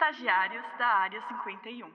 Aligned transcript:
estagiários 0.00 0.64
da 0.78 0.86
Área 0.86 1.20
51. 1.28 1.86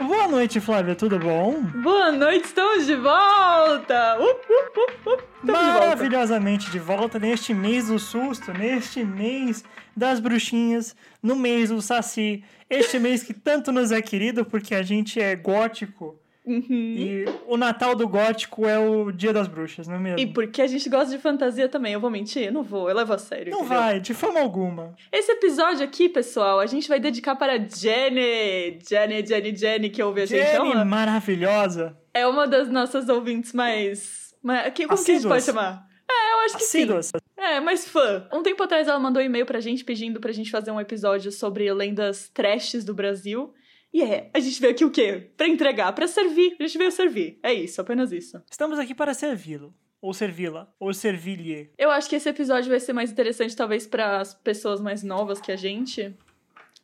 Boa 0.00 0.26
noite, 0.26 0.60
Flávia, 0.60 0.94
tudo 0.94 1.18
bom? 1.18 1.60
Boa 1.82 2.10
noite, 2.10 2.46
estamos 2.46 2.86
de 2.86 2.96
volta! 2.96 4.16
Uh, 4.18 4.22
uh, 4.22 4.30
uh, 4.30 5.10
uh. 5.10 5.22
Estamos 5.42 5.66
Maravilhosamente 5.66 6.70
de 6.70 6.78
volta. 6.78 7.18
neste 7.18 7.52
mês 7.52 7.88
do 7.88 7.98
susto, 7.98 8.50
neste 8.54 9.04
mês 9.04 9.62
das 9.94 10.18
bruxinhas, 10.18 10.96
no 11.22 11.36
mês 11.36 11.68
do 11.68 11.82
Saci, 11.82 12.42
este 12.70 12.96
mês 12.98 13.22
que 13.22 13.34
tanto 13.34 13.70
nos 13.70 13.92
é 13.92 14.00
querido 14.00 14.42
porque 14.46 14.74
a 14.74 14.82
gente 14.82 15.20
é 15.20 15.36
gótico 15.36 16.18
Uhum. 16.46 16.62
e 16.70 17.24
o 17.48 17.56
Natal 17.56 17.96
do 17.96 18.06
gótico 18.08 18.66
é 18.68 18.78
o 18.78 19.10
Dia 19.10 19.32
das 19.32 19.48
Bruxas, 19.48 19.88
não 19.88 19.96
é 19.96 19.98
mesmo? 19.98 20.20
E 20.20 20.26
porque 20.26 20.62
a 20.62 20.66
gente 20.68 20.88
gosta 20.88 21.10
de 21.10 21.20
fantasia 21.20 21.68
também, 21.68 21.92
eu 21.92 22.00
vou 22.00 22.08
mentir? 22.08 22.44
Eu 22.44 22.52
não 22.52 22.62
vou, 22.62 22.88
eu 22.88 22.94
levo 22.94 23.12
a 23.12 23.18
sério. 23.18 23.50
Não 23.50 23.60
entendeu? 23.60 23.78
vai, 23.78 24.00
de 24.00 24.14
forma 24.14 24.38
alguma. 24.40 24.94
Esse 25.10 25.32
episódio 25.32 25.84
aqui, 25.84 26.08
pessoal, 26.08 26.60
a 26.60 26.66
gente 26.66 26.88
vai 26.88 27.00
dedicar 27.00 27.34
para 27.34 27.58
Jenny. 27.58 28.78
Jenny, 28.88 29.26
Jenny, 29.26 29.56
Jenny, 29.56 29.90
que 29.90 30.02
ouve 30.02 30.22
a 30.22 30.26
gente. 30.26 30.40
É 30.40 30.52
Jenny 30.56 30.84
maravilhosa. 30.84 31.96
é 32.14 32.26
uma 32.26 32.46
das 32.46 32.68
nossas 32.68 33.08
ouvintes 33.08 33.52
mais. 33.52 34.34
mais 34.42 34.62
como 34.62 34.74
que 34.74 34.82
a 34.82 34.86
gente 34.86 34.94
Assíduas. 34.94 35.24
pode 35.24 35.44
chamar? 35.44 35.86
É, 36.08 36.32
eu 36.34 36.38
acho 36.44 36.56
que 36.56 36.62
sim. 36.62 36.78
Assíduas. 36.78 37.12
É, 37.36 37.60
mas 37.60 37.88
fã. 37.88 38.26
Um 38.32 38.42
tempo 38.42 38.62
atrás 38.62 38.86
ela 38.86 38.98
mandou 38.98 39.20
um 39.20 39.26
e-mail 39.26 39.44
pra 39.44 39.58
gente 39.60 39.84
pedindo 39.84 40.20
pra 40.20 40.32
gente 40.32 40.50
fazer 40.50 40.70
um 40.70 40.80
episódio 40.80 41.32
sobre 41.32 41.72
lendas 41.72 42.28
trashes 42.32 42.84
do 42.84 42.94
Brasil. 42.94 43.52
E 43.96 44.02
é, 44.02 44.28
a 44.34 44.40
gente 44.40 44.60
veio 44.60 44.74
aqui 44.74 44.84
o 44.84 44.90
quê? 44.90 45.30
Pra 45.38 45.48
entregar, 45.48 45.90
pra 45.94 46.06
servir. 46.06 46.54
A 46.60 46.64
gente 46.64 46.76
veio 46.76 46.92
servir. 46.92 47.38
É 47.42 47.54
isso, 47.54 47.80
apenas 47.80 48.12
isso. 48.12 48.42
Estamos 48.50 48.78
aqui 48.78 48.94
para 48.94 49.14
servi-lo. 49.14 49.72
Ou 50.02 50.12
servi-la. 50.12 50.70
Ou 50.78 50.92
servir-lhe. 50.92 51.70
Eu 51.78 51.90
acho 51.90 52.06
que 52.06 52.14
esse 52.14 52.28
episódio 52.28 52.68
vai 52.68 52.78
ser 52.78 52.92
mais 52.92 53.10
interessante, 53.10 53.56
talvez, 53.56 53.86
para 53.86 54.20
as 54.20 54.34
pessoas 54.34 54.82
mais 54.82 55.02
novas 55.02 55.40
que 55.40 55.50
a 55.50 55.56
gente. 55.56 56.14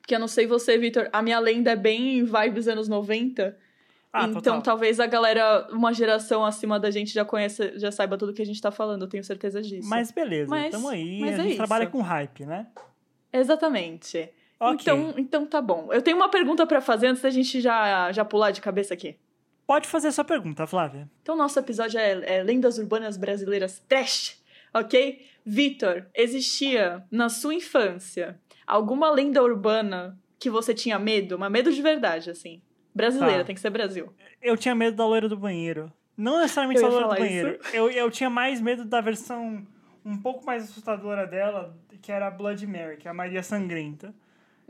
Porque 0.01 0.15
eu 0.15 0.19
não 0.19 0.27
sei 0.27 0.47
você, 0.47 0.79
Victor, 0.79 1.11
a 1.13 1.21
minha 1.21 1.39
lenda 1.39 1.73
é 1.73 1.77
bem 1.77 2.25
vibes 2.25 2.67
anos 2.67 2.89
90. 2.89 3.59
Ah, 4.11 4.25
então 4.25 4.41
total. 4.41 4.63
talvez 4.63 4.99
a 4.99 5.07
galera, 5.07 5.69
uma 5.71 5.93
geração 5.93 6.43
acima 6.43 6.81
da 6.81 6.91
gente, 6.91 7.13
já 7.13 7.27
conheça, 7.27 7.79
já 7.79 7.93
saiba 7.93 8.17
tudo 8.17 8.33
que 8.33 8.41
a 8.41 8.47
gente 8.47 8.61
tá 8.61 8.71
falando, 8.71 9.03
eu 9.03 9.09
tenho 9.09 9.23
certeza 9.23 9.61
disso. 9.61 9.87
Mas 9.87 10.11
beleza, 10.11 10.49
Mas- 10.49 10.71
tamo 10.71 10.89
aí. 10.89 11.21
mas 11.21 11.39
a 11.39 11.43
é 11.43 11.47
gente 11.47 11.57
trabalha 11.57 11.87
com 11.87 12.01
hype, 12.01 12.47
né? 12.47 12.69
Exatamente. 13.31 14.31
Ok. 14.63 14.81
Então, 14.81 15.15
então 15.17 15.47
tá 15.47 15.61
bom. 15.61 15.89
Eu 15.93 16.01
tenho 16.01 16.17
uma 16.17 16.29
pergunta 16.29 16.65
pra 16.67 16.81
fazer 16.81 17.09
antes 17.09 17.21
da 17.23 17.31
gente 17.31 17.61
já, 17.61 18.13
já 18.13 18.25
pular 18.25 18.53
de 18.53 18.61
cabeça 18.61 18.95
aqui. 18.95 19.17
Pode 19.67 19.89
fazer 19.89 20.13
sua 20.13 20.25
pergunta, 20.25 20.67
Flávia. 20.67 21.11
Então, 21.23 21.37
nosso 21.37 21.59
episódio 21.59 21.99
é, 21.99 22.39
é 22.39 22.43
Lendas 22.43 22.79
Urbanas 22.79 23.17
Brasileiras 23.17 23.81
Trash, 23.89 24.41
ok? 24.73 25.27
Vitor, 25.45 26.07
existia 26.15 27.03
na 27.11 27.29
sua 27.29 27.55
infância 27.55 28.39
alguma 28.67 29.11
lenda 29.11 29.43
urbana 29.43 30.17
que 30.39 30.49
você 30.51 30.73
tinha 30.75 30.99
medo? 30.99 31.39
Mas 31.39 31.51
medo 31.51 31.73
de 31.73 31.83
verdade, 31.83 32.31
assim. 32.31 32.63
Brasileira, 32.95 33.39
Tá. 33.39 33.45
tem 33.45 33.55
que 33.55 33.61
ser 33.61 33.71
Brasil. 33.71 34.13
Eu 34.41 34.57
tinha 34.57 34.75
medo 34.75 34.97
da 34.97 35.07
loira 35.07 35.29
do 35.29 35.37
banheiro. 35.37 35.91
Não 36.17 36.39
necessariamente 36.39 36.81
da 36.81 36.89
loira 36.89 37.09
do 37.09 37.17
banheiro. 37.17 37.59
Eu, 37.73 37.91
eu 37.91 38.11
tinha 38.11 38.29
mais 38.31 38.61
medo 38.61 38.85
da 38.85 39.01
versão 39.01 39.67
um 40.05 40.19
pouco 40.19 40.45
mais 40.45 40.65
assustadora 40.65 41.27
dela, 41.27 41.77
que 42.03 42.13
era 42.13 42.27
a 42.27 42.31
Blood 42.31 42.67
Mary, 42.67 42.97
que 42.97 43.09
é 43.09 43.11
a 43.11 43.15
Maria 43.15 43.43
Sangrenta. 43.43 44.15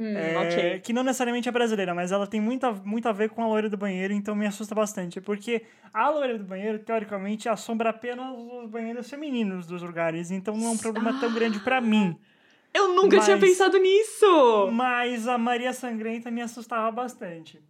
Hum, 0.03 0.17
É, 0.17 0.39
ok. 0.39 0.81
Que 0.81 0.93
não 0.93 1.05
necessariamente 1.05 1.49
é 1.49 1.53
brasileira, 1.53 1.95
mas 1.95 2.11
ela 2.11 2.27
tem 2.27 2.41
muito 2.41 2.65
a, 2.67 2.73
muito 2.73 3.09
a 3.09 3.13
ver 3.13 3.31
com 3.31 3.43
a 3.43 3.47
loira 3.47 3.69
do 3.71 3.77
banheiro, 3.77 4.13
então 4.13 4.35
me 4.35 4.47
assusta 4.47 4.75
bastante. 4.75 5.21
Porque 5.21 5.63
a 5.95 6.09
loira 6.11 6.37
do 6.39 6.45
banheiro, 6.45 6.79
teoricamente, 6.81 7.49
assombra 7.49 7.91
apenas 7.91 8.27
os 8.37 8.69
banheiros 8.69 9.09
femininos 9.09 9.67
dos 9.67 9.81
lugares, 9.83 10.31
então 10.33 10.57
não 10.57 10.67
é 10.67 10.71
um 10.71 10.77
problema 10.79 11.19
tão 11.21 11.33
grande 11.33 11.61
pra 11.61 11.81
mim. 11.81 12.17
Eu 12.75 12.95
nunca 12.95 13.21
tinha 13.21 13.37
mas- 13.37 13.49
pensado 13.51 13.79
nisso! 13.79 14.71
Mas 14.73 15.29
a 15.29 15.39
Maria 15.39 15.73
Sangrenta 15.73 16.31
me 16.31 16.41
assustava 16.41 16.91
bastante. 16.91 17.61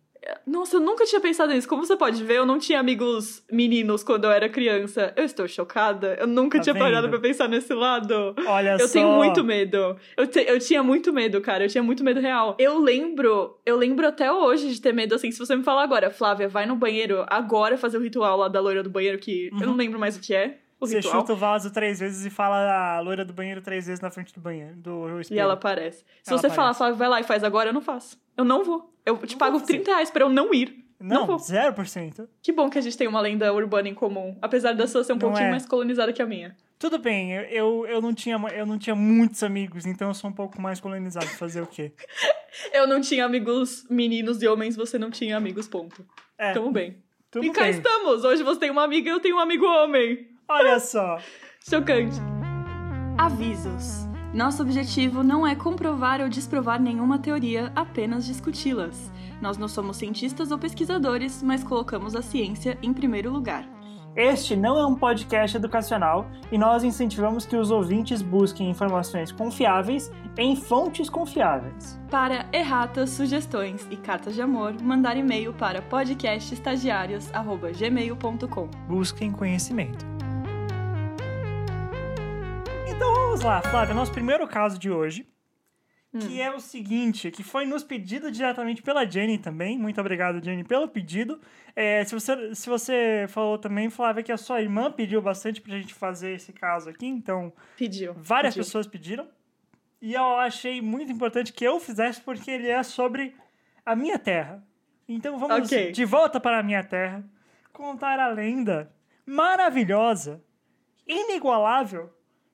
Nossa, 0.46 0.76
eu 0.76 0.80
nunca 0.80 1.04
tinha 1.04 1.20
pensado 1.20 1.52
nisso. 1.52 1.68
Como 1.68 1.84
você 1.84 1.96
pode 1.96 2.22
ver, 2.22 2.36
eu 2.38 2.46
não 2.46 2.58
tinha 2.58 2.78
amigos 2.78 3.42
meninos 3.50 4.04
quando 4.04 4.24
eu 4.24 4.30
era 4.30 4.48
criança. 4.48 5.12
Eu 5.16 5.24
estou 5.24 5.48
chocada. 5.48 6.16
Eu 6.20 6.26
nunca 6.26 6.58
Tá 6.58 6.64
tinha 6.64 6.74
parado 6.74 7.02
vendo? 7.08 7.10
pra 7.10 7.20
pensar 7.20 7.48
nesse 7.48 7.72
lado. 7.74 8.34
Olha 8.46 8.72
Eu 8.78 8.86
só. 8.86 8.92
tenho 8.92 9.12
muito 9.12 9.42
medo. 9.42 9.96
Eu, 10.16 10.26
te- 10.26 10.44
eu 10.48 10.58
tinha 10.58 10.82
muito 10.82 11.12
medo, 11.12 11.40
cara. 11.40 11.64
Eu 11.64 11.68
tinha 11.68 11.82
muito 11.82 12.04
medo 12.04 12.20
real. 12.20 12.56
Eu 12.58 12.78
lembro, 12.78 13.58
eu 13.66 13.76
lembro 13.76 14.06
até 14.06 14.30
hoje 14.32 14.72
de 14.72 14.80
ter 14.80 14.92
medo, 14.92 15.14
assim, 15.14 15.30
se 15.30 15.38
você 15.38 15.56
me 15.56 15.64
falar 15.64 15.82
agora, 15.82 16.10
Flávia, 16.10 16.48
vai 16.48 16.66
no 16.66 16.76
banheiro 16.76 17.24
agora 17.28 17.76
fazer 17.76 17.98
o 17.98 18.00
ritual 18.00 18.36
lá 18.38 18.48
da 18.48 18.60
loira 18.60 18.82
do 18.82 18.90
banheiro, 18.90 19.18
que 19.18 19.50
eu 19.60 19.66
não 19.66 19.74
lembro 19.76 19.98
mais 19.98 20.16
o 20.16 20.20
que 20.20 20.34
é. 20.34 20.58
O 20.82 20.86
Você 20.86 20.96
ritual. 20.96 21.20
chuta 21.20 21.32
o 21.32 21.36
vaso 21.36 21.70
três 21.72 22.00
vezes 22.00 22.26
e 22.26 22.30
fala 22.30 22.96
a 22.96 23.00
loira 23.00 23.24
do 23.24 23.32
banheiro 23.32 23.62
três 23.62 23.86
vezes 23.86 24.00
na 24.00 24.10
frente 24.10 24.34
do 24.34 24.40
banheiro, 24.40 24.74
do 24.76 25.18
E 25.18 25.20
espelho. 25.20 25.40
ela 25.40 25.52
aparece. 25.54 26.04
Se 26.22 26.32
Ela 26.32 26.40
você 26.40 26.48
falar, 26.48 26.70
aparece. 26.70 26.78
Flávia, 26.78 26.96
vai 26.96 27.08
lá 27.08 27.20
e 27.20 27.24
faz 27.24 27.44
agora, 27.44 27.68
eu 27.68 27.72
não 27.72 27.80
faço. 27.80 28.20
Eu 28.36 28.44
não 28.44 28.64
vou. 28.64 28.92
Eu 29.06 29.16
te 29.18 29.32
Não 29.32 29.38
pago 29.38 29.52
vou 29.52 29.60
fazer. 29.60 29.74
30 29.74 29.90
reais 29.92 30.10
pra 30.10 30.24
eu 30.24 30.28
não 30.28 30.52
ir. 30.52 30.84
Não 31.00 31.20
Não, 31.20 31.26
vou. 31.26 31.36
0%. 31.36 32.28
Que 32.42 32.52
bom 32.52 32.68
que 32.70 32.78
a 32.78 32.80
gente 32.80 32.96
tem 32.96 33.06
uma 33.08 33.20
lenda 33.20 33.52
urbana 33.52 33.88
em 33.88 33.94
comum. 33.94 34.36
Apesar 34.42 34.72
da 34.72 34.86
sua 34.86 35.02
ser 35.04 35.12
um 35.12 35.16
Não 35.16 35.20
pouquinho 35.20 35.46
é. 35.46 35.50
mais 35.50 35.66
colonizada 35.66 36.12
que 36.12 36.22
a 36.22 36.26
minha. 36.26 36.56
Tudo 36.78 36.98
bem, 36.98 37.32
eu, 37.32 37.42
eu, 37.44 37.86
eu, 37.86 38.00
não 38.02 38.12
tinha, 38.12 38.36
eu 38.54 38.66
não 38.66 38.76
tinha 38.76 38.94
muitos 38.96 39.42
amigos, 39.44 39.86
então 39.86 40.08
eu 40.08 40.14
sou 40.14 40.30
um 40.30 40.32
pouco 40.32 40.60
mais 40.60 40.80
colonizado. 40.80 41.26
Fazer 41.26 41.60
o 41.60 41.66
quê? 41.66 41.92
Eu 42.74 42.86
não 42.86 43.00
tinha 43.00 43.24
amigos 43.24 43.86
meninos 43.88 44.42
e 44.42 44.48
homens, 44.48 44.76
você 44.76 44.98
não 44.98 45.10
tinha 45.10 45.36
amigos, 45.36 45.66
ponto. 45.66 46.04
É, 46.36 46.52
Tamo 46.52 46.70
bem. 46.70 46.96
tudo 47.30 47.46
e 47.46 47.50
cá 47.50 47.62
bem. 47.62 47.70
estamos! 47.70 48.24
Hoje 48.24 48.42
você 48.42 48.60
tem 48.60 48.70
uma 48.70 48.82
amiga 48.84 49.08
e 49.08 49.12
eu 49.12 49.20
tenho 49.20 49.36
um 49.36 49.40
amigo 49.40 49.64
homem. 49.64 50.28
Olha 50.48 50.78
só. 50.78 51.18
Chocante. 51.68 52.16
Avisos. 53.18 54.06
Nosso 54.34 54.62
objetivo 54.62 55.22
não 55.22 55.46
é 55.46 55.54
comprovar 55.54 56.22
ou 56.22 56.28
desprovar 56.28 56.80
nenhuma 56.80 57.18
teoria, 57.18 57.70
apenas 57.76 58.24
discuti-las. 58.24 59.12
Nós 59.40 59.58
não 59.58 59.68
somos 59.68 59.98
cientistas 59.98 60.50
ou 60.50 60.58
pesquisadores, 60.58 61.42
mas 61.42 61.62
colocamos 61.62 62.16
a 62.16 62.22
ciência 62.22 62.78
em 62.82 62.94
primeiro 62.94 63.30
lugar. 63.30 63.68
Este 64.14 64.54
não 64.54 64.78
é 64.78 64.86
um 64.86 64.94
podcast 64.94 65.56
educacional 65.56 66.26
e 66.50 66.58
nós 66.58 66.84
incentivamos 66.84 67.46
que 67.46 67.56
os 67.56 67.70
ouvintes 67.70 68.20
busquem 68.20 68.68
informações 68.68 69.32
confiáveis 69.32 70.12
em 70.36 70.54
fontes 70.54 71.08
confiáveis. 71.08 71.98
Para 72.10 72.46
erratas, 72.52 73.08
sugestões 73.10 73.88
e 73.90 73.96
cartas 73.96 74.34
de 74.34 74.42
amor, 74.42 74.74
mandar 74.82 75.16
e-mail 75.16 75.54
para 75.54 75.80
podcastestagiários.gmail.com. 75.80 78.68
Busquem 78.86 79.32
conhecimento. 79.32 80.04
Vamos 83.32 83.44
lá, 83.46 83.62
Flávia, 83.62 83.94
nosso 83.94 84.12
primeiro 84.12 84.46
caso 84.46 84.78
de 84.78 84.90
hoje, 84.90 85.26
que 86.20 86.38
é 86.38 86.54
o 86.54 86.60
seguinte, 86.60 87.30
que 87.30 87.42
foi 87.42 87.64
nos 87.64 87.82
pedido 87.82 88.30
diretamente 88.30 88.82
pela 88.82 89.06
Jenny 89.06 89.38
também. 89.38 89.78
Muito 89.78 89.98
obrigado, 89.98 90.44
Jenny, 90.44 90.62
pelo 90.62 90.86
pedido. 90.86 91.40
É, 91.74 92.04
se, 92.04 92.14
você, 92.14 92.54
se 92.54 92.68
você 92.68 93.24
falou 93.30 93.56
também, 93.56 93.88
Flávia, 93.88 94.22
que 94.22 94.30
a 94.30 94.36
sua 94.36 94.60
irmã 94.60 94.92
pediu 94.92 95.22
bastante 95.22 95.62
pra 95.62 95.78
gente 95.78 95.94
fazer 95.94 96.34
esse 96.34 96.52
caso 96.52 96.90
aqui, 96.90 97.06
então 97.06 97.50
Pediu. 97.78 98.12
várias 98.18 98.52
pediu. 98.52 98.66
pessoas 98.66 98.86
pediram. 98.86 99.26
E 100.02 100.12
eu 100.12 100.36
achei 100.36 100.82
muito 100.82 101.10
importante 101.10 101.54
que 101.54 101.64
eu 101.66 101.80
fizesse 101.80 102.20
porque 102.20 102.50
ele 102.50 102.68
é 102.68 102.82
sobre 102.82 103.34
a 103.86 103.96
minha 103.96 104.18
terra. 104.18 104.62
Então 105.08 105.38
vamos 105.38 105.66
Ok. 105.72 105.90
de 105.92 106.04
volta 106.04 106.38
para 106.38 106.58
a 106.58 106.62
minha 106.62 106.84
terra 106.84 107.24
contar 107.72 108.18
a 108.20 108.28
lenda 108.28 108.92
maravilhosa, 109.24 110.44
inigualável 111.06 112.12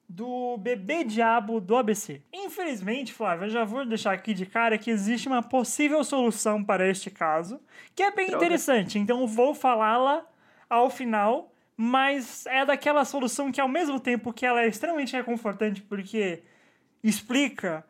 do 0.09 0.57
bebê 0.57 1.05
diabo 1.05 1.61
do 1.61 1.77
ABC. 1.77 2.23
Infelizmente, 2.33 3.13
Flávia, 3.13 3.45
eu 3.47 3.51
já 3.51 3.65
vou 3.65 3.85
deixar 3.85 4.13
aqui 4.13 4.33
de 4.33 4.47
cara 4.47 4.79
que 4.79 4.91
existe 4.91 5.29
uma 5.29 5.43
possível 5.43 6.03
solução 6.03 6.65
para 6.65 6.89
este 6.89 7.11
caso, 7.11 7.61
que 7.95 8.03
é 8.03 8.11
bem 8.11 8.29
Droga. 8.29 8.45
interessante. 8.45 8.99
Então 8.99 9.27
vou 9.27 9.55
falá-la 9.55 10.25
ao 10.69 10.89
final, 10.89 11.53
mas 11.77 12.47
é 12.47 12.65
daquela 12.65 13.05
solução 13.05 13.53
que 13.53 13.61
ao 13.61 13.69
mesmo 13.69 14.01
tempo 14.01 14.33
que 14.33 14.47
ela 14.47 14.63
é 14.63 14.69
extremamente 14.69 15.15
reconfortante 15.15 15.83
porque 15.83 16.43
explica, 17.05 17.85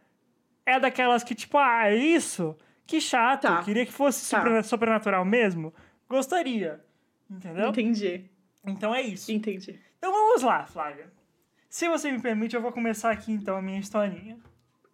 é 0.66 0.78
daquelas 0.80 1.22
que 1.24 1.34
tipo, 1.34 1.56
ah, 1.56 1.88
é 1.88 1.94
isso? 1.96 2.56
Que 2.86 3.00
chato, 3.00 3.42
Tá. 3.42 3.62
queria 3.62 3.86
que 3.86 3.92
fosse 3.92 4.28
Tá. 4.30 4.62
sobrenatural 4.62 5.24
mesmo. 5.24 5.72
Gostaria. 6.08 6.80
Entendeu? 7.30 7.68
Entendi. 7.68 8.24
Então 8.66 8.94
é 8.94 9.02
isso. 9.02 9.30
Entendi. 9.30 9.78
Então 9.98 10.10
vamos 10.12 10.42
lá, 10.42 10.66
Flávia. 10.66 11.10
Se 11.68 11.88
você 11.88 12.10
me 12.10 12.20
permite, 12.20 12.56
eu 12.56 12.62
vou 12.62 12.72
começar 12.72 13.10
aqui 13.10 13.32
então 13.32 13.56
a 13.56 13.62
minha 13.62 13.78
historinha. 13.78 14.38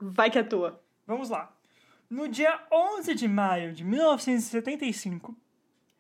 Vai 0.00 0.30
que 0.30 0.38
é 0.38 0.42
tua. 0.42 0.82
Vamos 1.06 1.30
lá. 1.30 1.52
No 2.10 2.28
dia 2.28 2.60
11 2.72 3.14
de 3.14 3.28
maio 3.28 3.72
de 3.72 3.84
1975, 3.84 5.36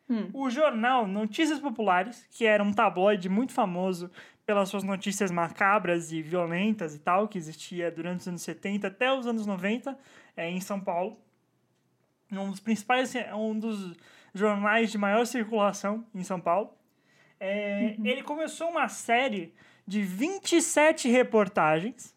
Hum. 0.08 0.28
o 0.34 0.50
jornal 0.50 1.06
Notícias 1.06 1.58
Populares, 1.58 2.26
que 2.30 2.44
era 2.44 2.62
um 2.62 2.72
tabloide 2.74 3.26
muito 3.30 3.52
famoso 3.52 4.10
pelas 4.44 4.68
suas 4.68 4.84
notícias 4.84 5.30
macabras 5.30 6.12
e 6.12 6.20
violentas 6.20 6.94
e 6.94 6.98
tal, 6.98 7.26
que 7.26 7.38
existia 7.38 7.90
durante 7.90 8.20
os 8.20 8.28
anos 8.28 8.42
70 8.42 8.86
até 8.88 9.10
os 9.10 9.26
anos 9.26 9.46
90 9.46 9.98
é, 10.36 10.50
em 10.50 10.60
São 10.60 10.78
Paulo, 10.78 11.16
um 12.30 12.50
dos 12.50 12.60
principais, 12.60 13.14
um 13.34 13.58
dos 13.58 13.94
jornais 14.34 14.92
de 14.92 14.98
maior 14.98 15.24
circulação 15.24 16.04
em 16.14 16.22
São 16.22 16.38
Paulo. 16.38 16.70
É, 17.40 17.96
Ele 18.04 18.22
começou 18.22 18.68
uma 18.68 18.88
série 18.88 19.54
de 19.86 20.02
27 20.02 21.08
reportagens 21.08 22.14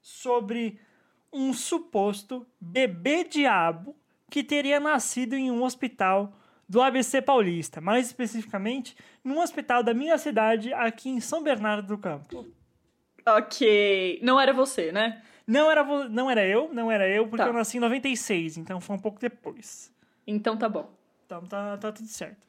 sobre 0.00 0.78
um 1.32 1.52
suposto 1.52 2.46
bebê 2.60 3.24
diabo 3.24 3.94
que 4.30 4.42
teria 4.42 4.80
nascido 4.80 5.34
em 5.34 5.50
um 5.50 5.62
hospital 5.62 6.32
do 6.68 6.82
ABC 6.82 7.22
Paulista, 7.22 7.80
mais 7.80 8.06
especificamente 8.06 8.96
num 9.22 9.40
hospital 9.40 9.82
da 9.82 9.94
minha 9.94 10.18
cidade, 10.18 10.72
aqui 10.72 11.08
em 11.08 11.20
São 11.20 11.42
Bernardo 11.42 11.86
do 11.86 11.98
Campo. 11.98 12.46
Ok. 13.24 14.18
Não 14.22 14.40
era 14.40 14.52
você, 14.52 14.90
né? 14.92 15.22
Não 15.46 15.70
era, 15.70 15.84
não 16.08 16.28
era 16.30 16.44
eu, 16.44 16.70
não 16.72 16.90
era 16.90 17.08
eu, 17.08 17.24
porque 17.28 17.42
Tá. 17.44 17.48
eu 17.48 17.52
nasci 17.52 17.76
em 17.76 17.80
96, 17.80 18.56
então 18.58 18.80
foi 18.80 18.96
um 18.96 18.98
pouco 18.98 19.20
depois. 19.20 19.92
Então 20.26 20.56
tá 20.56 20.68
bom. 20.68 20.90
Então 21.24 21.44
tá, 21.44 21.76
tá 21.76 21.92
tudo 21.92 22.08
certo. 22.08 22.46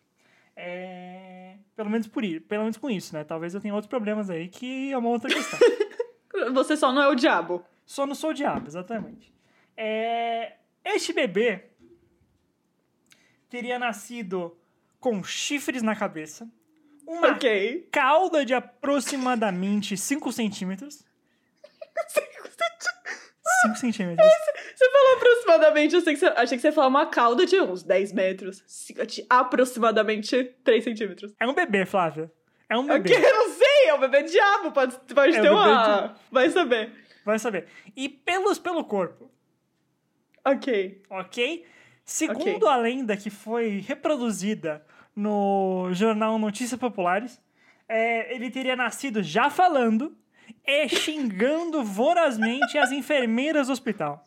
É... 0.59 1.55
Pelo 1.75 1.89
menos 1.91 2.07
por 2.07 2.23
isso, 2.25 2.41
pelo 2.41 2.63
menos 2.63 2.77
com 2.77 2.89
isso, 2.89 3.13
né? 3.13 3.23
Talvez 3.23 3.53
eu 3.53 3.61
tenha 3.61 3.73
outros 3.75 3.89
problemas 3.89 4.27
aí 4.29 4.49
que 4.49 4.91
é 4.91 4.97
uma 4.97 5.09
outra 5.09 5.29
questão. 5.29 5.59
Você 6.53 6.75
só 6.75 6.91
não 6.91 7.01
é 7.03 7.07
o 7.07 7.15
diabo. 7.15 7.63
Só 7.85 8.05
não 8.07 8.15
sou 8.15 8.31
o 8.31 8.33
diabo, 8.33 8.67
exatamente. 8.67 9.31
É... 9.77 10.53
Este 10.83 11.13
bebê 11.13 11.65
teria 13.49 13.77
nascido 13.77 14.57
com 14.99 15.23
chifres 15.23 15.83
na 15.83 15.95
cabeça, 15.95 16.49
uma 17.05 17.33
Ok. 17.33 17.87
cauda 17.91 18.43
de 18.43 18.53
aproximadamente 18.53 19.95
5 19.95 20.31
centímetros. 20.31 21.05
5 22.09 22.56
centímetros. 23.79 24.27
Você 24.75 24.91
falou 24.91 25.15
aproximadamente, 25.17 25.95
eu 25.95 26.01
sei 26.01 26.13
que 26.13 26.19
você, 26.19 26.25
achei 26.27 26.57
que 26.57 26.61
você 26.61 26.67
ia 26.67 26.73
falar 26.73 26.87
uma 26.87 27.05
cauda 27.07 27.45
de 27.45 27.59
uns 27.59 27.83
10 27.83 28.13
metros. 28.13 28.63
De 29.07 29.25
Aproximadamente 29.29 30.43
3 30.63 30.83
centímetros. 30.83 31.33
É 31.39 31.47
um 31.47 31.53
bebê, 31.53 31.85
Flávia. 31.85 32.31
É 32.69 32.77
um 32.77 32.85
Ok, 32.85 32.99
bebê. 32.99 33.15
eu 33.15 33.33
não 33.33 33.49
sei, 33.53 33.87
é 33.87 33.93
o 33.93 33.97
bebê 33.99 34.23
diabo, 34.23 34.71
pode, 34.71 34.95
pode 35.13 35.31
É 35.37 35.41
ter 35.41 35.41
bebê 35.41 35.49
uma... 35.49 36.15
Vai 36.31 36.49
saber. 36.49 36.91
Vai 37.25 37.39
saber. 37.39 37.67
E 37.95 38.07
pelos 38.09 38.59
pelo 38.59 38.83
corpo, 38.83 39.31
Ok. 40.45 41.01
ok? 41.09 41.65
Segundo 42.05 42.67
a 42.67 42.77
lenda 42.77 43.17
que 43.17 43.29
foi 43.29 43.79
reproduzida 43.85 44.85
no 45.15 45.89
jornal 45.91 46.37
Notícias 46.39 46.79
Populares, 46.79 47.41
é, 47.87 48.33
ele 48.33 48.49
teria 48.49 48.75
nascido 48.75 49.21
já 49.21 49.49
falando 49.49 50.15
e 50.65 50.89
xingando 50.89 51.83
vorazmente 51.83 52.77
as 52.77 52.91
enfermeiras 52.91 53.67
do 53.67 53.73
hospital. 53.73 54.25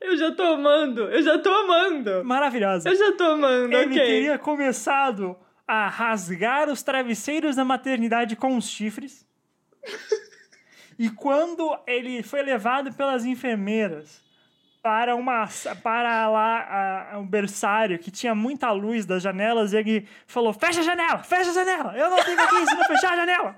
Eu 0.00 0.16
já 0.16 0.32
tô 0.34 0.42
amando, 0.42 1.02
eu 1.10 1.22
já 1.22 1.38
tô 1.38 1.50
amando. 1.52 2.24
Maravilhosa. 2.24 2.88
Eu 2.88 2.96
já 2.96 3.12
tô 3.12 3.24
amando, 3.24 3.74
Ele 3.76 3.92
ok. 3.92 4.06
teria 4.06 4.38
começado 4.38 5.36
a 5.68 5.88
rasgar 5.88 6.68
os 6.70 6.82
travesseiros 6.82 7.56
da 7.56 7.64
maternidade 7.64 8.34
com 8.34 8.56
os 8.56 8.68
chifres. 8.68 9.26
e 10.98 11.10
quando 11.10 11.78
ele 11.86 12.22
foi 12.22 12.42
levado 12.42 12.92
pelas 12.94 13.24
enfermeiras 13.24 14.22
para 14.82 15.14
uma 15.14 15.46
para 15.82 16.28
lá 16.30 17.10
a- 17.12 17.18
um 17.18 17.26
berçário 17.26 17.98
que 17.98 18.10
tinha 18.10 18.34
muita 18.34 18.70
luz 18.72 19.04
das 19.04 19.22
janelas, 19.22 19.74
ele 19.74 20.08
falou: 20.26 20.52
"Fecha 20.54 20.80
a 20.80 20.82
janela, 20.82 21.18
fecha 21.18 21.50
a 21.50 21.54
janela. 21.54 21.94
Eu 21.96 22.08
não 22.08 22.22
tenho 22.24 22.40
aqui 22.40 22.66
se 22.66 22.74
não 22.74 22.84
fechar 22.84 23.12
a 23.12 23.16
janela". 23.16 23.56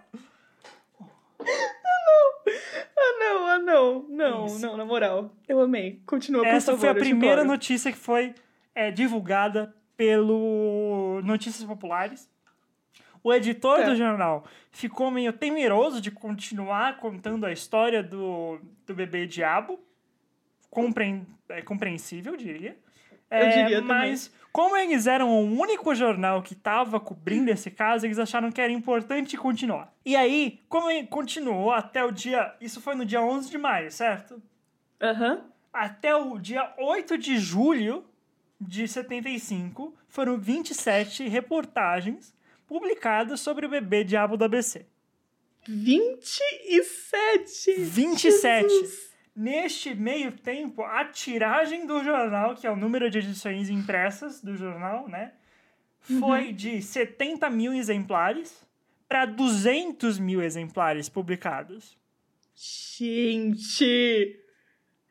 Ah, 2.97 3.19
não, 3.19 3.47
ah, 3.47 3.59
não. 3.59 4.07
Não, 4.09 4.47
Isso. 4.47 4.61
não, 4.61 4.77
na 4.77 4.85
moral. 4.85 5.31
Eu 5.49 5.61
amei. 5.61 6.01
Continua, 6.07 6.43
por 6.43 6.49
Essa 6.49 6.73
favor. 6.73 6.81
foi 6.81 6.89
a 6.91 6.95
primeira 6.95 7.45
notícia 7.45 7.91
que 7.93 7.99
foi 7.99 8.35
é, 8.75 8.91
divulgada 8.91 9.75
pelo 9.97 11.21
Notícias 11.25 11.65
Populares. 11.65 12.31
O 13.23 13.33
editor 13.33 13.79
Tá. 13.81 13.91
do 13.91 13.97
jornal 13.97 14.45
ficou 14.71 15.11
meio 15.11 15.33
temeroso 15.33 16.01
de 16.01 16.11
continuar 16.11 16.99
contando 16.99 17.47
a 17.47 17.53
história 17.53 18.03
do, 18.03 18.59
do 18.87 18.95
bebê 18.95 19.27
diabo. 19.27 19.79
Compre, 20.71 21.23
é 21.49 21.63
compreensível, 21.63 22.37
diria. 22.37 22.77
Eu 23.31 23.49
diria 23.49 23.81
também. 23.83 24.15
Como 24.53 24.77
eles 24.77 25.07
eram 25.07 25.31
o 25.31 25.59
único 25.59 25.95
jornal 25.95 26.43
que 26.43 26.53
estava 26.53 27.01
cobrindo 27.01 27.51
esse 27.51 27.71
caso, 27.71 28.05
eles 28.05 28.19
acharam 28.19 28.53
que 28.53 28.61
era 28.61 28.71
importante 28.71 29.37
continuar. 29.37 29.91
E 30.05 30.15
aí, 30.15 30.61
como 30.69 30.91
ele 30.91 31.07
continuou 31.07 31.73
até 31.73 32.05
o 32.05 32.13
dia. 32.13 32.55
Isso 32.61 32.81
foi 32.81 32.95
no 32.95 33.07
dia 33.07 33.23
11 33.23 33.51
de 33.51 33.57
maio, 33.57 33.91
certo? 33.91 34.43
Aham. 35.01 35.45
Até 35.73 36.15
o 36.15 36.39
dia 36.39 36.71
8 36.79 37.17
de 37.17 37.39
julho 37.39 38.05
de 38.61 38.87
75, 38.87 39.95
foram 40.07 40.39
27 40.39 41.27
reportagens 41.29 42.35
publicadas 42.67 43.41
sobre 43.41 43.65
o 43.65 43.71
bebê 43.71 44.05
diabo 44.05 44.37
do 44.37 44.45
ABC. 44.45 44.85
27! 45.67 47.73
27. 47.79 48.69
Jesus. 48.69 49.12
Neste 49.35 49.95
meio 49.95 50.33
tempo, 50.33 50.83
a 50.83 51.05
tiragem 51.07 51.87
do 51.87 52.05
jornal, 52.05 52.55
que 52.55 52.67
é 52.67 52.71
o 52.71 52.77
número 52.77 53.11
de 53.11 53.19
edições 53.19 53.71
impressas 53.71 54.43
do 54.43 54.55
jornal, 54.55 55.09
né? 55.09 55.33
Foi 56.01 56.53
de 56.53 56.83
70 56.83 57.49
mil 57.49 57.73
exemplares 57.73 58.67
para 59.09 59.25
200 59.25 60.19
mil 60.19 60.43
exemplares 60.43 61.09
publicados. 61.09 61.97
Gente! 62.55 64.39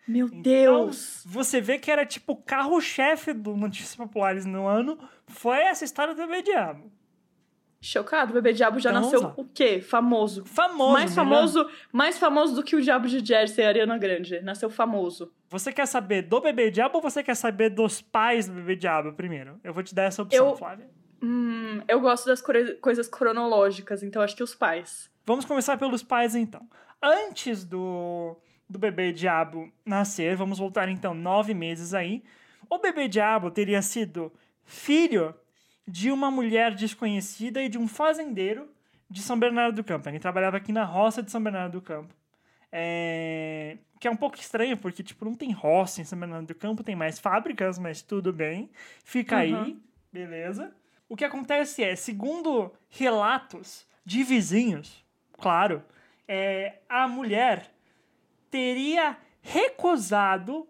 Meu 0.07 0.27
Então, 0.27 0.41
Deus! 0.41 1.24
você 1.25 1.62
vê 1.62 1.79
que 1.79 1.89
era 1.89 2.06
tipo 2.06 2.33
o 2.33 2.35
carro-chefe 2.35 3.33
do 3.33 3.56
Notícias 3.56 3.95
Populares 3.95 4.45
no 4.45 4.67
ano, 4.67 4.97
foi 5.27 5.57
essa 5.63 5.85
história 5.85 6.13
do 6.13 6.27
bebê 6.27 6.41
diabo. 6.41 6.91
Chocado, 7.83 8.30
o 8.30 8.33
bebê 8.36 8.54
diabo 8.54 8.80
já 8.80 8.92
Então, 8.92 9.01
nasceu 9.01 9.33
o 9.36 9.44
quê? 9.44 9.81
Famoso. 9.81 10.45
Famoso. 10.45 10.94
mais 10.94 11.16
famoso, 11.16 11.69
mais 11.92 12.18
famoso 12.19 12.54
do 12.56 12.63
que 12.63 12.75
o 12.75 12.81
diabo 12.81 13.07
de 13.07 13.25
Jersey 13.25 13.63
e 13.63 13.66
a 13.66 13.69
Ariana 13.69 13.98
Grande. 13.98 14.39
Nasceu 14.42 14.69
famoso. 14.69 15.33
Você 15.50 15.74
quer 15.74 15.88
saber 15.88 16.22
do 16.22 16.39
bebê 16.39 16.69
diabo 16.69 16.98
ou 16.98 17.01
você 17.01 17.24
quer 17.24 17.36
saber 17.36 17.72
dos 17.72 18.00
pais 18.00 18.48
do 18.48 18.54
bebê 18.54 18.75
diabo 18.75 19.13
primeiro? 19.13 19.60
Eu 19.63 19.74
vou 19.74 19.81
te 19.81 19.95
dar 19.95 20.04
essa 20.04 20.22
opção, 20.22 20.50
Eu- 20.50 20.56
Flávia. 20.56 20.88
Hum, 21.24 21.81
eu 21.88 22.00
gosto 22.00 22.25
das 22.28 22.42
coisas 22.81 23.07
cronológicas, 23.07 24.01
então 24.04 24.22
acho 24.22 24.36
que 24.36 24.44
os 24.44 24.56
pais. 24.56 25.10
Vamos 25.25 25.45
começar 25.45 25.77
pelos 25.77 26.01
pais 26.04 26.36
então. 26.36 26.62
Antes 27.01 27.63
do, 27.63 28.38
do 28.69 28.77
bebê 28.80 29.12
diabo 29.12 29.72
nascer, 29.86 30.36
vamos 30.36 30.60
voltar 30.60 30.88
então 30.89 31.13
nove 31.16 31.54
meses 31.56 31.94
aí. 31.95 32.24
O 32.69 32.77
bebê 32.80 33.07
diabo 33.07 33.50
teria 33.51 33.81
sido 33.81 34.31
filho 34.63 35.34
de 35.91 36.09
uma 36.09 36.31
mulher 36.31 36.73
desconhecida 36.73 37.61
e 37.61 37.67
de 37.67 37.77
um 37.77 37.88
fazendeiro 37.88 38.69
de 39.09 39.21
São 39.21 39.38
Bernardo 39.38 39.75
do 39.75 39.83
Campo. 39.83 40.07
Ele 40.07 40.19
trabalhava 40.19 40.55
aqui 40.55 40.71
na 40.71 40.86
roça 40.86 41.21
de 41.21 41.29
São 41.29 41.43
Bernardo 41.43 41.74
do 41.74 41.81
Campo. 41.81 42.13
É, 42.71 43.77
Que 44.00 44.07
é 44.07 44.12
um 44.12 44.15
pouco 44.15 44.38
estranho, 44.38 44.77
porque 44.77 45.03
tipo, 45.03 45.25
não 45.25 45.36
tem 45.36 45.51
roça 45.51 46.00
em 46.01 46.05
São 46.05 46.17
Bernardo 46.17 46.48
do 46.48 46.55
Campo, 46.55 46.83
tem 46.83 46.95
mais 46.95 47.19
fábricas, 47.19 47.77
mas 47.77 48.01
tudo 48.01 48.31
bem. 48.31 48.69
Fica 49.03 49.38
aí, 49.38 49.53
Uhum. 49.53 49.79
beleza? 50.12 50.74
O 51.10 51.15
que 51.17 51.25
acontece 51.25 51.83
é, 51.83 51.93
segundo 51.95 52.71
relatos 52.89 53.86
de 54.05 54.24
vizinhos, 54.24 55.05
claro, 55.33 55.83
é, 56.27 56.79
a 56.88 57.05
mulher 57.07 57.69
teria 58.50 59.17
recusado 59.41 60.65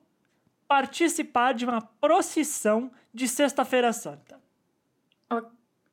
participar 0.68 1.54
de 1.54 1.66
uma 1.66 1.82
procissão 1.82 2.92
de 3.14 3.28
Sexta-feira 3.28 3.94
Santa. 3.94 4.40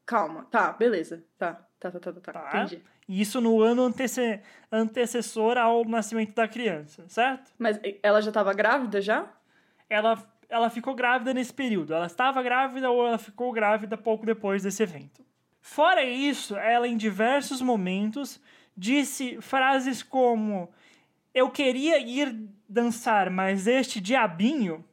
Calma, 0.06 0.46
tá, 0.50 0.72
beleza. 0.72 1.22
Tá, 1.36 1.54
tá, 1.78 1.90
tá, 1.90 2.00
tá, 2.00 2.12
tá, 2.12 2.32
Tá. 2.32 2.48
entendi. 2.48 2.82
E 3.06 3.20
isso 3.20 3.40
no 3.40 3.60
ano 3.60 3.82
antece 3.82 4.40
antecessor 4.70 5.56
ao 5.58 5.84
nascimento 5.84 6.34
da 6.34 6.48
criança, 6.48 7.04
certo? 7.08 7.52
Mas 7.58 7.78
ela 8.02 8.20
já 8.20 8.32
tava 8.32 8.52
grávida 8.52 9.00
já? 9.00 9.30
Ela, 9.88 10.22
ela 10.48 10.68
ficou 10.70 10.94
grávida 10.94 11.32
nesse 11.32 11.52
período. 11.52 11.94
Ela 11.94 12.06
estava 12.06 12.42
grávida 12.42 12.90
ou 12.90 13.06
ela 13.06 13.18
ficou 13.18 13.52
grávida 13.52 13.96
pouco 13.96 14.26
depois 14.26 14.62
desse 14.62 14.82
evento. 14.82 15.24
Fora 15.60 16.02
isso, 16.04 16.56
ela 16.56 16.88
em 16.88 16.96
diversos 16.96 17.60
momentos 17.60 18.40
disse 18.76 19.40
frases 19.40 20.02
como: 20.02 20.70
Eu 21.34 21.50
queria 21.50 21.98
ir 21.98 22.34
dançar, 22.68 23.30
mas 23.30 23.66
este 23.66 24.00
diabinho, 24.00 24.84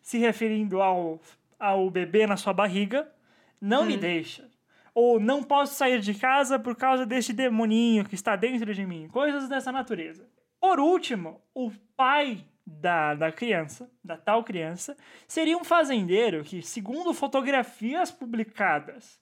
se 0.00 0.18
referindo 0.18 0.80
ao, 0.80 1.20
ao 1.58 1.90
bebê 1.90 2.26
na 2.26 2.36
sua 2.36 2.52
barriga, 2.52 3.10
não 3.60 3.84
me 3.84 3.96
Hum. 3.96 4.00
deixa. 4.00 4.48
Ou 4.94 5.20
não 5.20 5.42
posso 5.42 5.74
sair 5.74 6.00
de 6.00 6.14
casa 6.14 6.58
por 6.58 6.74
causa 6.76 7.06
deste 7.06 7.32
demoninho 7.32 8.04
que 8.04 8.14
está 8.14 8.34
dentro 8.36 8.74
de 8.74 8.84
mim. 8.84 9.08
Coisas 9.08 9.48
dessa 9.48 9.70
natureza. 9.70 10.26
Por 10.60 10.80
último, 10.80 11.40
o 11.54 11.70
pai 11.96 12.44
da, 12.66 13.14
da 13.14 13.30
criança, 13.32 13.90
da 14.02 14.16
tal 14.16 14.42
criança, 14.42 14.96
seria 15.26 15.56
um 15.56 15.62
fazendeiro 15.64 16.42
que, 16.42 16.62
segundo 16.62 17.14
fotografias 17.14 18.10
publicadas 18.10 19.20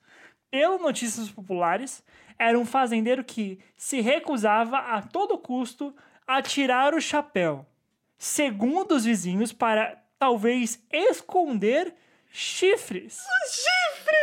pelo 0.50 0.78
Notícias 0.78 1.30
Populares, 1.30 2.02
era 2.38 2.58
um 2.58 2.64
fazendeiro 2.64 3.22
que 3.22 3.58
se 3.76 4.00
recusava 4.00 4.78
a 4.78 5.02
todo 5.02 5.36
custo 5.38 5.94
a 6.26 6.40
tirar 6.40 6.94
o 6.94 7.00
chapéu, 7.00 7.66
segundo 8.18 8.92
os 8.92 9.04
vizinhos, 9.04 9.52
para 9.52 10.02
talvez 10.18 10.82
esconder 10.90 11.94
chifres 12.38 13.18
Chifre! 13.48 14.16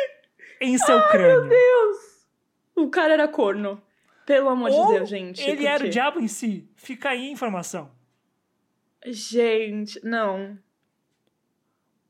em 0.62 0.78
seu 0.78 1.02
crânio. 1.10 1.50
Deus! 1.50 2.28
O 2.76 2.88
cara 2.90 3.14
era 3.14 3.28
corno. 3.28 3.82
Pelo 4.26 4.50
amor 4.50 4.70
Ou 4.72 4.88
de 4.88 4.94
Deus, 4.94 5.10
gente. 5.10 5.42
ele 5.42 5.66
era 5.66 5.84
o 5.84 5.90
diabo 5.90 6.20
em 6.20 6.28
si. 6.28 6.70
Fica 6.76 7.10
aí 7.10 7.28
a 7.28 7.32
informação. 7.32 7.92
Gente, 9.06 10.00
não. 10.06 10.58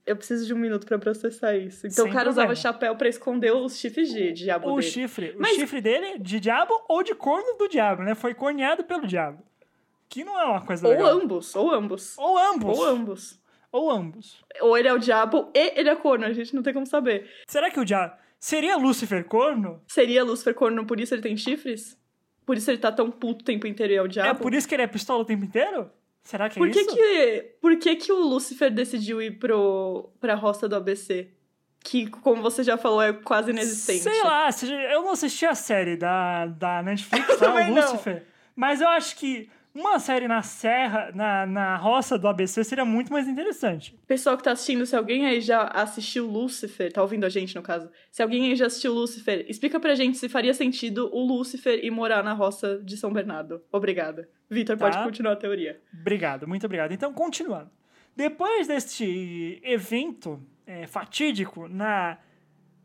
Eu 0.05 0.15
preciso 0.17 0.45
de 0.45 0.53
um 0.53 0.57
minuto 0.57 0.85
pra 0.85 0.99
processar 0.99 1.55
isso. 1.55 1.87
Então 1.87 2.03
Sem 2.03 2.11
o 2.11 2.13
cara 2.13 2.25
problema. 2.25 2.51
usava 2.51 2.55
chapéu 2.55 2.95
pra 2.95 3.07
esconder 3.07 3.51
os 3.53 3.77
chifres 3.79 4.09
de 4.11 4.33
diabo 4.33 4.69
O 4.71 4.75
dele. 4.79 4.91
chifre. 4.91 5.31
O 5.31 5.39
Mas- 5.41 5.55
chifre 5.55 5.79
dele 5.81 6.19
de 6.19 6.39
diabo 6.39 6.73
ou 6.87 7.01
de 7.01 7.15
corno 7.15 7.57
do 7.57 7.67
diabo, 7.67 8.03
né? 8.03 8.13
Foi 8.13 8.33
corneado 8.35 8.83
pelo 8.83 9.07
diabo. 9.07 9.41
Que 10.09 10.23
não 10.23 10.39
é 10.39 10.43
uma 10.45 10.63
coisa 10.63 10.85
Ou 10.85 10.93
legal. 10.93 11.07
ambos, 11.09 11.55
ou 11.55 11.71
ambos. 11.71 12.17
Ou 12.17 12.37
ambos. 12.37 12.77
Ou 12.77 12.85
ambos. 12.85 13.42
Ou 13.73 13.89
ambos. 13.89 14.37
Ou 14.61 14.77
ele 14.77 14.87
é 14.87 14.93
o 14.93 14.99
diabo 14.99 15.49
e 15.53 15.79
ele 15.79 15.89
é 15.89 15.95
corno, 15.95 16.25
a 16.25 16.31
gente 16.31 16.55
não 16.55 16.61
tem 16.61 16.71
como 16.73 16.85
saber. 16.85 17.27
Será 17.47 17.71
que 17.71 17.79
o 17.79 17.83
diabo. 17.83 18.15
Seria 18.39 18.77
Lúcifer 18.77 19.25
corno? 19.25 19.81
Seria 19.87 20.23
Lúcifer 20.23 20.53
corno, 20.53 20.85
por 20.85 20.99
isso 20.99 21.15
ele 21.15 21.23
tem 21.23 21.35
chifres? 21.35 21.97
Por 22.45 22.55
isso 22.55 22.69
ele 22.69 22.77
tá 22.77 22.91
tão 22.91 23.09
puto 23.09 23.41
o 23.41 23.45
tempo 23.45 23.65
inteiro 23.65 23.93
e 23.93 23.95
é 23.95 24.01
o 24.01 24.07
diabo? 24.07 24.29
É 24.29 24.33
por 24.35 24.53
isso 24.53 24.67
que 24.67 24.75
ele 24.75 24.83
é 24.83 24.87
pistola 24.87 25.21
o 25.21 25.25
tempo 25.25 25.43
inteiro? 25.43 25.89
Será 26.21 26.49
que 26.49 26.59
é 26.59 26.61
Por 26.61 26.69
que 26.69 26.79
isso? 26.81 26.95
que, 26.95 27.41
por 27.59 27.75
que 27.77 27.95
que 27.95 28.11
o 28.11 28.19
Lúcifer 28.19 28.69
decidiu 28.71 29.21
ir 29.21 29.39
pro, 29.39 30.09
pra 30.19 30.35
roça 30.35 30.69
do 30.69 30.75
ABC? 30.75 31.29
Que, 31.83 32.09
como 32.09 32.41
você 32.41 32.63
já 32.63 32.77
falou, 32.77 33.01
é 33.01 33.11
quase 33.11 33.51
inexistente. 33.51 34.03
Sei 34.03 34.23
lá, 34.23 34.49
eu 34.91 35.01
não 35.01 35.11
assisti 35.11 35.45
a 35.45 35.55
série 35.55 35.97
da, 35.97 36.45
da 36.45 36.83
Netflix, 36.83 37.27
tá? 37.39 37.47
também 37.47 37.71
o 37.71 37.75
não. 37.75 37.81
Lucifer. 37.81 38.23
Mas 38.55 38.79
eu 38.81 38.87
acho 38.89 39.17
que 39.17 39.49
uma 39.75 39.97
série 39.97 40.27
na 40.27 40.41
serra, 40.43 41.11
na, 41.15 41.45
na 41.47 41.75
roça 41.77 42.17
do 42.17 42.27
ABC 42.27 42.63
seria 42.63 42.85
muito 42.85 43.11
mais 43.11 43.27
interessante. 43.27 43.97
Pessoal 44.05 44.37
que 44.37 44.43
tá 44.43 44.51
assistindo, 44.51 44.85
se 44.85 44.95
alguém 44.95 45.25
aí 45.25 45.41
já 45.41 45.63
assistiu 45.63 46.27
Lúcifer, 46.27 46.93
tá 46.93 47.01
ouvindo 47.01 47.25
a 47.25 47.29
gente 47.29 47.55
no 47.55 47.63
caso, 47.63 47.89
se 48.11 48.21
alguém 48.21 48.49
aí 48.49 48.55
já 48.55 48.67
assistiu 48.67 48.93
Lúcifer, 48.93 49.45
explica 49.49 49.79
pra 49.79 49.95
gente 49.95 50.17
se 50.17 50.29
faria 50.29 50.53
sentido 50.53 51.09
o 51.11 51.25
Lúcifer 51.25 51.83
ir 51.83 51.89
morar 51.89 52.23
na 52.23 52.33
roça 52.33 52.79
de 52.83 52.95
São 52.97 53.11
Bernardo. 53.11 53.63
Obrigada. 53.71 54.29
Vitor, 54.49 54.77
Tá. 54.77 54.85
pode 54.85 55.03
continuar 55.03 55.33
a 55.33 55.37
teoria. 55.37 55.81
Obrigado, 55.91 56.47
muito 56.47 56.65
obrigado. 56.65 56.91
Então, 56.91 57.11
continuando. 57.11 57.71
Depois 58.15 58.67
deste 58.67 59.59
evento 59.63 60.39
é, 60.67 60.85
fatídico 60.85 61.67
na, 61.67 62.19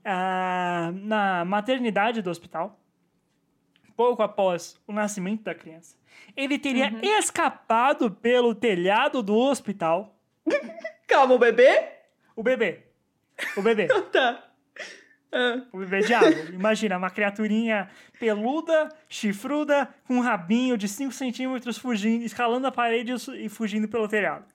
ah, 0.02 0.90
na 0.94 1.44
maternidade 1.44 2.22
do 2.22 2.30
hospital, 2.30 2.80
pouco 3.94 4.22
após 4.22 4.80
o 4.86 4.92
nascimento 4.92 5.42
da 5.42 5.54
criança, 5.54 5.97
ele 6.36 6.58
teria 6.58 6.88
Uhum. 6.92 7.00
escapado 7.02 8.10
pelo 8.10 8.54
telhado 8.54 9.22
do 9.22 9.34
hospital 9.36 10.14
Calma, 11.06 11.34
o 11.34 11.38
bebê? 11.38 11.82
o 12.36 12.42
bebê. 12.42 12.80
O 13.56 13.62
bebê. 13.62 13.88
Tá. 14.12 14.44
Ah, 15.30 15.60
O 15.72 15.78
bebê 15.78 16.00
diabo. 16.00 16.26
Imagina, 16.54 16.96
uma 16.96 17.10
criaturinha 17.10 17.88
peluda, 18.18 18.88
chifruda, 19.08 19.88
com 20.06 20.14
um 20.14 20.20
rabinho 20.20 20.76
de 20.78 20.88
5 20.88 21.12
centímetros 21.12 21.76
fugindo, 21.76 22.24
escalando 22.24 22.66
a 22.66 22.72
parede 22.72 23.12
e 23.36 23.48
fugindo 23.50 23.86
pelo 23.88 24.08
telhado. 24.08 24.46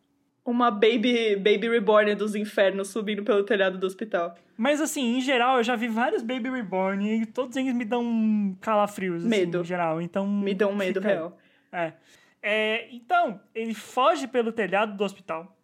uma 0.44 0.72
baby, 0.72 1.36
baby 1.36 1.70
reborn 1.70 2.16
dos 2.16 2.34
infernos 2.36 2.88
subindo 2.90 3.24
pelo 3.24 3.44
telhado 3.44 3.78
do 3.78 3.86
hospital. 3.86 4.36
Mas 4.58 4.82
assim, 4.82 5.18
em 5.18 5.22
geral, 5.22 5.58
eu 5.58 5.64
já 5.64 5.76
vi 5.76 5.88
vários 5.88 6.22
Baby 6.22 6.50
Reborn 6.50 7.22
e 7.22 7.26
todos 7.26 7.56
eles 7.56 7.74
me 7.74 7.86
dão 7.86 8.56
calafrios, 8.62 9.22
assim, 9.22 9.30
Medo. 9.30 9.62
em 9.62 9.64
geral. 9.64 10.02
Então. 10.02 10.28
Me 10.28 10.54
dão 10.54 10.72
um 10.72 10.76
medo 10.76 11.00
fica 11.02 11.14
real. 11.14 11.38
É. 11.74 11.94
É, 12.42 12.88
Então, 12.92 13.42
ele 13.54 13.74
foge 13.74 14.28
pelo 14.28 14.52
telhado 14.52 14.96
do 14.96 15.04
hospital. 15.04 15.58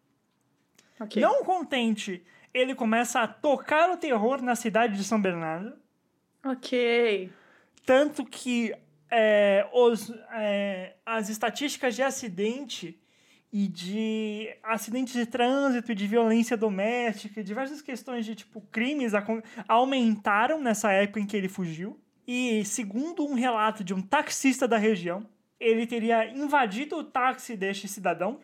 Ok. 0.99 1.21
Não 1.21 1.43
contente, 1.43 2.23
ele 2.53 2.75
começa 2.75 3.21
a 3.21 3.27
tocar 3.27 3.89
o 3.89 3.97
terror 3.97 4.41
na 4.41 4.55
cidade 4.55 4.97
de 4.97 5.03
São 5.03 5.21
Bernardo. 5.21 5.73
Ok. 6.43 7.29
Tanto 7.85 8.25
que 8.25 8.73
é, 9.09 9.67
os, 9.73 10.11
é, 10.33 10.95
as 11.05 11.29
estatísticas 11.29 11.95
de 11.95 12.03
acidente 12.03 12.99
e 13.51 13.67
de 13.67 14.55
acidentes 14.61 15.13
de 15.13 15.25
trânsito 15.25 15.91
e 15.91 15.95
de 15.95 16.05
violência 16.05 16.55
doméstica 16.55 17.39
e 17.39 17.43
diversas 17.43 17.81
questões 17.81 18.25
de 18.25 18.35
tipo 18.35 18.61
crimes 18.71 19.13
aumentaram 19.67 20.61
nessa 20.61 20.91
época 20.91 21.19
em 21.19 21.25
que 21.25 21.35
ele 21.35 21.49
fugiu. 21.49 21.99
E 22.27 22.63
segundo 22.63 23.25
um 23.25 23.33
relato 23.33 23.83
de 23.83 23.91
um 23.91 24.01
taxista 24.01 24.67
da 24.67 24.77
região, 24.77 25.25
ele 25.59 25.85
teria 25.85 26.27
invadido 26.29 26.97
o 26.97 27.03
táxi 27.03 27.57
deste 27.57 27.87
cidadão, 27.87 28.39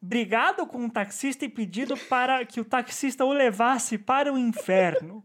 brigado 0.00 0.66
com 0.66 0.86
o 0.86 0.90
taxista 0.90 1.44
e 1.44 1.48
pedido 1.48 1.96
para 1.96 2.44
que 2.44 2.60
o 2.60 2.64
taxista 2.64 3.24
o 3.24 3.32
levasse 3.32 3.98
para 3.98 4.32
o 4.32 4.38
inferno. 4.38 5.24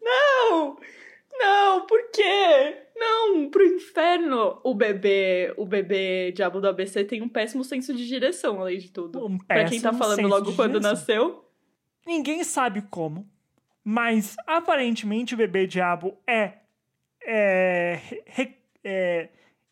Não! 0.00 0.78
Não, 1.38 1.86
por 1.86 2.10
quê? 2.10 2.82
Não, 2.96 3.48
pro 3.48 3.64
inferno. 3.64 4.60
O 4.64 4.74
bebê, 4.74 5.54
o 5.56 5.64
bebê 5.64 6.32
diabo 6.32 6.60
do 6.60 6.68
ABC 6.68 7.04
tem 7.04 7.22
um 7.22 7.28
péssimo 7.28 7.62
senso 7.62 7.94
de 7.94 8.06
direção, 8.06 8.60
além 8.60 8.78
de 8.78 8.90
tudo. 8.90 9.24
Um 9.24 9.38
pra 9.38 9.64
quem 9.64 9.80
tá 9.80 9.92
falando 9.92 10.26
logo 10.26 10.54
quando 10.56 10.80
nasceu. 10.80 11.44
Ninguém 12.04 12.42
sabe 12.42 12.82
como, 12.82 13.30
mas 13.84 14.34
aparentemente 14.46 15.34
o 15.34 15.36
bebê 15.36 15.66
diabo 15.66 16.18
é, 16.26 16.54
é, 17.28 18.00
é 18.82 19.28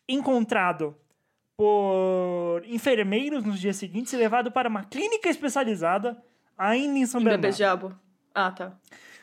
encontrado 0.07 0.95
por 1.57 2.61
enfermeiros 2.67 3.43
nos 3.43 3.59
dias 3.59 3.75
seguintes 3.75 4.13
e 4.13 4.17
levado 4.17 4.51
para 4.51 4.69
uma 4.69 4.83
clínica 4.83 5.27
especializada 5.27 6.17
ainda 6.57 6.99
em 6.99 7.05
São 7.05 7.19
Em 7.19 7.23
Bernardo. 7.23 7.41
bebês 7.41 7.57
diabo. 7.57 7.95
Ah, 8.33 8.51
tá. 8.51 8.77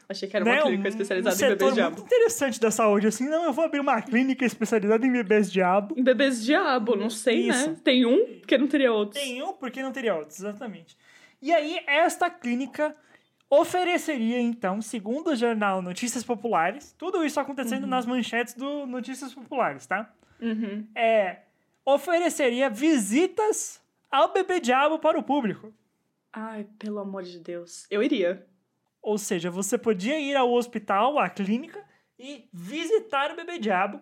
Achei 0.08 0.28
que 0.28 0.36
era 0.36 0.44
uma 0.44 0.54
Né? 0.54 0.62
clínica 0.62 0.88
especializada 0.88 1.34
um 1.36 1.38
em 1.46 1.48
bebês 1.50 1.74
diabo. 1.74 1.96
muito 1.96 2.06
interessante 2.06 2.60
da 2.60 2.70
saúde, 2.70 3.06
assim, 3.06 3.28
não, 3.28 3.44
eu 3.44 3.52
vou 3.52 3.64
abrir 3.64 3.80
uma 3.80 4.02
clínica 4.02 4.44
especializada 4.44 5.06
em 5.06 5.12
bebês 5.12 5.50
diabo. 5.50 5.94
Em 5.96 6.02
bebês 6.02 6.44
diabo, 6.44 6.96
não 6.96 7.08
sei, 7.08 7.48
Isso. 7.48 7.70
né? 7.70 7.76
Tem 7.82 8.04
um, 8.04 8.38
porque 8.40 8.58
não 8.58 8.66
teria 8.66 8.92
outros. 8.92 9.22
Tem 9.22 9.42
um, 9.42 9.52
porque 9.54 9.80
não 9.82 9.92
teria 9.92 10.14
outros, 10.16 10.38
exatamente. 10.40 10.96
E 11.40 11.52
aí, 11.52 11.78
esta 11.86 12.28
clínica 12.28 12.94
ofereceria, 13.60 14.40
então, 14.40 14.80
segundo 14.80 15.30
o 15.30 15.36
jornal 15.36 15.80
Notícias 15.82 16.24
Populares, 16.24 16.94
tudo 16.98 17.24
isso 17.24 17.38
acontecendo 17.40 17.86
nas 17.86 18.06
manchetes 18.06 18.54
do 18.54 18.86
Notícias 18.86 19.34
Populares, 19.34 19.86
tá? 19.86 20.12
Uhum. 20.40 20.86
É, 20.94 21.38
ofereceria 21.84 22.68
visitas 22.70 23.80
ao 24.10 24.32
bebê 24.32 24.60
diabo 24.60 24.98
para 24.98 25.18
o 25.18 25.22
público. 25.22 25.72
Ai, 26.32 26.66
pelo 26.78 26.98
amor 26.98 27.22
de 27.22 27.38
Deus. 27.38 27.86
Eu 27.90 28.02
iria. 28.02 28.46
Ou 29.02 29.18
seja, 29.18 29.50
você 29.50 29.76
podia 29.76 30.18
ir 30.18 30.34
ao 30.34 30.52
hospital, 30.52 31.18
à 31.18 31.28
clínica, 31.28 31.82
e 32.18 32.48
visitar 32.52 33.32
o 33.32 33.36
bebê 33.36 33.58
diabo, 33.58 34.00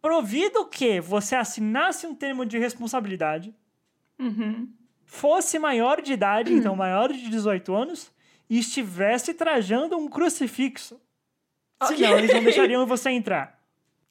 provido 0.00 0.66
que 0.66 1.00
você 1.00 1.34
assinasse 1.36 2.06
um 2.06 2.14
termo 2.14 2.44
de 2.44 2.58
responsabilidade, 2.58 3.54
Uhum. 4.18 4.68
fosse 5.04 5.58
maior 5.58 6.00
de 6.02 6.12
idade, 6.12 6.52
então 6.54 6.76
maior 6.76 7.12
de 7.12 7.28
18 7.30 7.74
anos, 7.74 8.12
e 8.48 8.58
estivesse 8.58 9.34
trajando 9.34 9.96
um 9.96 10.08
crucifixo. 10.08 11.00
Ok. 11.80 11.96
Senão, 11.96 12.18
eles 12.18 12.32
não 12.32 12.42
deixariam 12.44 12.86
você 12.86 13.10
entrar. 13.10 13.60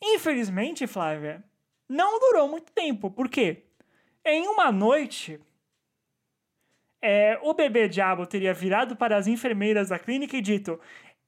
Infelizmente, 0.01 0.87
Flávia, 0.87 1.43
não 1.87 2.19
durou 2.19 2.47
muito 2.47 2.71
tempo. 2.71 3.09
Por 3.11 3.29
quê? 3.29 3.63
Em 4.25 4.47
uma 4.47 4.71
noite, 4.71 5.39
é, 7.01 7.39
o 7.41 7.53
bebê 7.53 7.87
diabo 7.87 8.25
teria 8.25 8.53
virado 8.53 8.95
para 8.95 9.17
as 9.17 9.27
enfermeiras 9.27 9.89
da 9.89 9.99
clínica 9.99 10.37
e 10.37 10.41
dito: 10.41 10.79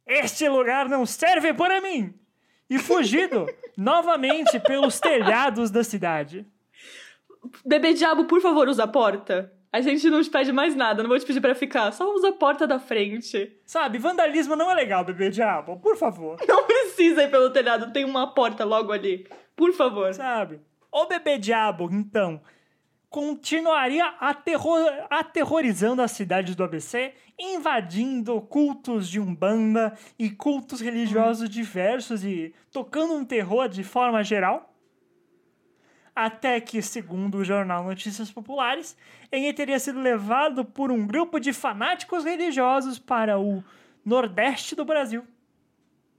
Este 0.06 0.48
lugar 0.48 0.88
não 0.88 1.06
serve 1.06 1.54
para 1.54 1.82
mim! 1.82 2.14
E 2.70 2.80
fugido 2.80 3.46
novamente 3.78 4.60
pelos 4.60 5.00
telhados 5.00 5.70
da 5.70 5.84
cidade. 5.84 6.46
Bebê 7.66 7.94
diabo, 7.94 8.26
por 8.26 8.42
favor, 8.42 8.68
usa 8.68 8.84
a 8.84 8.88
porta. 8.88 9.52
A 9.74 9.82
gente 9.82 10.08
não 10.08 10.22
te 10.22 10.30
pede 10.30 10.52
mais 10.52 10.76
nada, 10.76 11.02
não 11.02 11.10
vou 11.10 11.18
te 11.18 11.26
pedir 11.26 11.42
pra 11.42 11.56
ficar. 11.56 11.92
Só 11.92 12.14
usa 12.14 12.30
a 12.30 12.34
porta 12.34 12.68
da 12.68 12.78
frente. 12.80 13.52
Sabe, 13.66 13.98
vandalismo 13.98 14.56
não 14.56 14.70
é 14.70 14.76
legal, 14.76 15.04
bebê 15.04 15.32
diabo, 15.32 15.78
por 15.78 15.98
favor. 15.98 16.38
Não 16.48 16.64
precisa 16.66 17.24
ir 17.24 17.32
pelo 17.32 17.50
telhado, 17.50 17.92
tem 17.92 18.06
uma 18.06 18.32
porta 18.36 18.64
logo 18.64 18.92
ali. 18.92 19.28
Por 19.56 19.74
favor. 19.74 20.14
Sabe? 20.14 20.62
O 20.92 21.08
bebê 21.08 21.40
diabo, 21.40 21.90
então, 21.92 22.40
continuaria 23.10 24.06
aterror- 24.20 24.92
aterrorizando 25.10 26.02
as 26.02 26.12
cidades 26.12 26.56
do 26.56 26.64
ABC, 26.64 27.14
invadindo 27.40 28.40
cultos 28.42 29.08
de 29.08 29.20
umbanda 29.20 29.98
e 30.18 30.30
cultos 30.30 30.82
religiosos 30.82 31.50
diversos 31.50 32.24
e 32.24 32.54
tocando 32.72 33.14
um 33.14 33.26
terror 33.26 33.68
de 33.70 33.84
forma 33.84 34.24
geral. 34.24 34.73
Até 36.16 36.62
que, 36.62 36.82
segundo 36.82 37.40
o 37.40 37.44
jornal 37.44 37.84
Notícias 37.84 38.32
Populares, 38.32 38.96
ele 39.32 39.52
teria 39.52 39.80
sido 39.80 40.00
levado 40.00 40.64
por 40.64 40.92
um 40.92 41.08
grupo 41.08 41.40
de 41.40 41.52
fanáticos 41.52 42.24
religiosos 42.24 43.00
para 43.00 43.40
o 43.40 43.64
nordeste 44.06 44.76
do 44.76 44.86
Brasil 44.86 45.26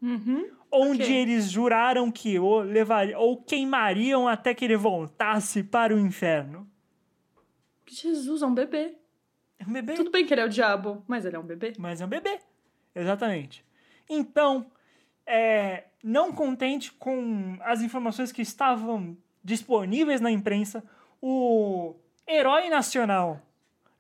Uhum. 0.02 0.50
onde 0.70 1.02
Ok. 1.04 1.16
eles 1.16 1.48
juraram 1.50 2.10
que 2.10 2.38
o 2.38 2.58
levariam 2.60 3.20
ou 3.20 3.36
queimariam 3.40 4.26
até 4.28 4.52
que 4.52 4.64
ele 4.64 4.76
voltasse 4.76 5.62
para 5.62 5.94
o 5.94 5.98
inferno. 5.98 6.68
Jesus, 7.88 8.42
é 8.42 8.46
um 8.46 8.54
bebê. 8.54 8.96
É 9.58 9.64
um 9.64 9.72
bebê, 9.72 9.94
Tudo 9.94 10.10
bem 10.10 10.26
que 10.26 10.34
ele 10.34 10.40
é 10.40 10.44
o 10.44 10.48
diabo, 10.48 11.02
mas 11.06 11.24
ele 11.24 11.36
é 11.36 11.38
um 11.38 11.44
bebê. 11.46 11.72
mas 11.78 12.00
é 12.00 12.04
um 12.04 12.08
bebê. 12.08 12.38
Exatamente. 12.94 13.64
Então, 14.10 14.66
é, 15.26 15.84
não 16.02 16.32
contente 16.32 16.92
com 16.92 17.56
as 17.62 17.80
informações 17.80 18.32
que 18.32 18.42
estavam 18.42 19.16
disponíveis 19.44 20.20
na 20.20 20.30
imprensa, 20.30 20.82
o 21.20 21.94
herói 22.26 22.68
nacional 22.68 23.40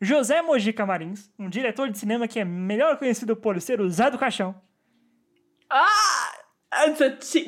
José 0.00 0.42
Mojica 0.42 0.84
Marins, 0.84 1.30
um 1.38 1.48
diretor 1.48 1.88
de 1.90 1.98
cinema 1.98 2.26
que 2.26 2.40
é 2.40 2.44
melhor 2.44 2.96
conhecido 2.98 3.36
por 3.36 3.60
ser 3.60 3.80
o 3.80 3.88
Zé 3.88 4.10
do 4.10 4.18
Caixão. 4.18 4.54
Ah! 5.70 6.40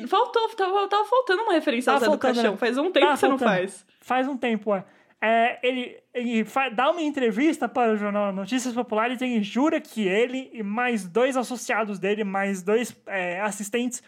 Faltou, 0.07 0.47
tava, 0.55 0.87
tava 0.87 1.03
faltando 1.05 1.43
uma 1.43 1.53
referência 1.53 1.91
ao 1.91 1.99
Zé 1.99 2.07
do 2.09 2.17
Caixão. 2.17 2.51
Né? 2.51 2.57
Faz 2.57 2.77
um 2.77 2.91
tempo 2.91 3.07
que 3.07 3.17
você 3.17 3.27
não 3.27 3.37
faz. 3.37 3.85
Faz 3.99 4.27
um 4.27 4.37
tempo, 4.37 4.73
é. 4.73 4.85
é 5.21 5.59
ele 5.61 6.01
ele 6.17 6.45
dá 6.73 6.89
uma 6.89 7.01
entrevista 7.01 7.69
para 7.69 7.93
o 7.93 7.97
jornal 7.97 8.33
Notícias 8.33 8.73
Populares 8.73 9.21
e 9.21 9.25
ele 9.25 9.43
jura 9.43 9.79
que 9.79 10.07
ele 10.07 10.49
e 10.51 10.63
mais 10.63 11.07
dois 11.07 11.37
associados 11.37 11.99
dele, 11.99 12.23
mais 12.23 12.63
dois 12.63 12.95
é, 13.05 13.39
assistentes, 13.41 14.01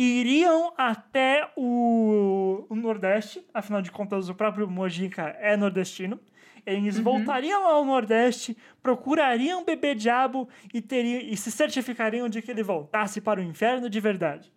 iriam 0.00 0.72
até 0.78 1.50
o, 1.56 2.64
o, 2.68 2.76
Nordeste. 2.76 3.44
Afinal 3.52 3.82
de 3.82 3.90
contas, 3.90 4.28
o 4.28 4.34
próprio 4.34 4.70
Mojica 4.70 5.36
é 5.40 5.56
nordestino. 5.56 6.20
Eles 6.64 6.98
uhum. 6.98 7.02
voltariam 7.02 7.66
ao 7.66 7.84
Nordeste, 7.84 8.56
procurariam 8.80 9.64
bebê 9.64 9.96
diabo 9.96 10.48
e, 10.72 10.80
teriam, 10.80 11.20
e 11.20 11.36
se 11.36 11.50
certificariam 11.50 12.28
de 12.28 12.40
que 12.40 12.50
ele 12.50 12.62
voltasse 12.62 13.20
para 13.20 13.40
o 13.40 13.42
inferno 13.42 13.90
de 13.90 13.98
verdade. 13.98 14.52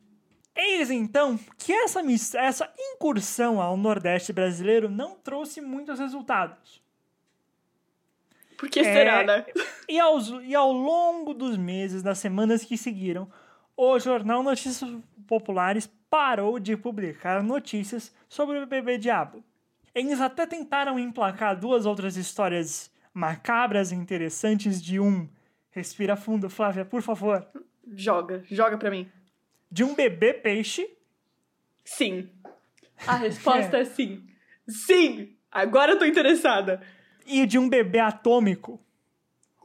Eis 0.55 0.91
então 0.91 1.39
que 1.57 1.73
essa, 1.73 2.01
essa 2.37 2.71
incursão 2.77 3.59
ao 3.59 3.75
Nordeste 3.75 4.31
brasileiro 4.31 4.89
não 4.89 5.15
trouxe 5.15 5.59
muitos 5.59 5.97
resultados. 5.97 6.83
Por 8.57 8.69
que 8.69 8.83
será, 8.83 9.21
é, 9.21 9.25
né? 9.25 9.45
E, 9.89 9.99
aos, 9.99 10.29
e 10.43 10.53
ao 10.53 10.71
longo 10.71 11.33
dos 11.33 11.57
meses, 11.57 12.03
das 12.03 12.19
semanas 12.19 12.63
que 12.63 12.77
seguiram, 12.77 13.27
o 13.75 13.97
jornal 13.97 14.43
Notícias 14.43 14.83
Populares 15.31 15.89
parou 16.09 16.59
de 16.59 16.75
publicar 16.75 17.41
notícias 17.41 18.13
sobre 18.27 18.59
o 18.59 18.67
bebê 18.67 18.97
diabo. 18.97 19.41
Eles 19.95 20.19
até 20.19 20.45
tentaram 20.45 20.99
emplacar 20.99 21.57
duas 21.57 21.85
outras 21.85 22.17
histórias 22.17 22.91
macabras 23.13 23.93
e 23.93 23.95
interessantes 23.95 24.81
de 24.81 24.99
um. 24.99 25.29
Respira 25.69 26.17
fundo, 26.17 26.49
Flávia, 26.49 26.83
por 26.83 27.01
favor. 27.01 27.47
Joga, 27.95 28.43
joga 28.51 28.77
pra 28.77 28.91
mim. 28.91 29.09
De 29.71 29.85
um 29.85 29.95
bebê 29.95 30.33
peixe. 30.33 30.85
Sim. 31.85 32.29
A 33.07 33.15
resposta 33.15 33.77
é. 33.77 33.81
é 33.83 33.85
sim. 33.85 34.27
Sim! 34.67 35.37
Agora 35.49 35.93
eu 35.93 35.97
tô 35.97 36.03
interessada. 36.03 36.81
E 37.25 37.45
de 37.45 37.57
um 37.57 37.69
bebê 37.69 37.99
atômico. 37.99 38.81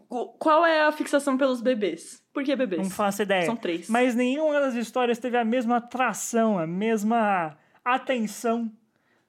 Qual 0.09 0.65
é 0.65 0.83
a 0.83 0.93
fixação 0.93 1.37
pelos 1.37 1.61
bebês? 1.61 2.23
Por 2.33 2.45
que 2.45 2.55
bebês? 2.55 2.83
Não 2.83 2.91
faço 2.91 3.23
ideia. 3.23 3.47
São 3.47 3.57
três. 3.57 3.89
Mas 3.89 4.15
nenhuma 4.15 4.61
das 4.61 4.75
histórias 4.75 5.19
teve 5.19 5.37
a 5.37 5.45
mesma 5.45 5.79
atração, 5.79 6.59
a 6.59 6.67
mesma 6.67 7.57
atenção 7.85 8.71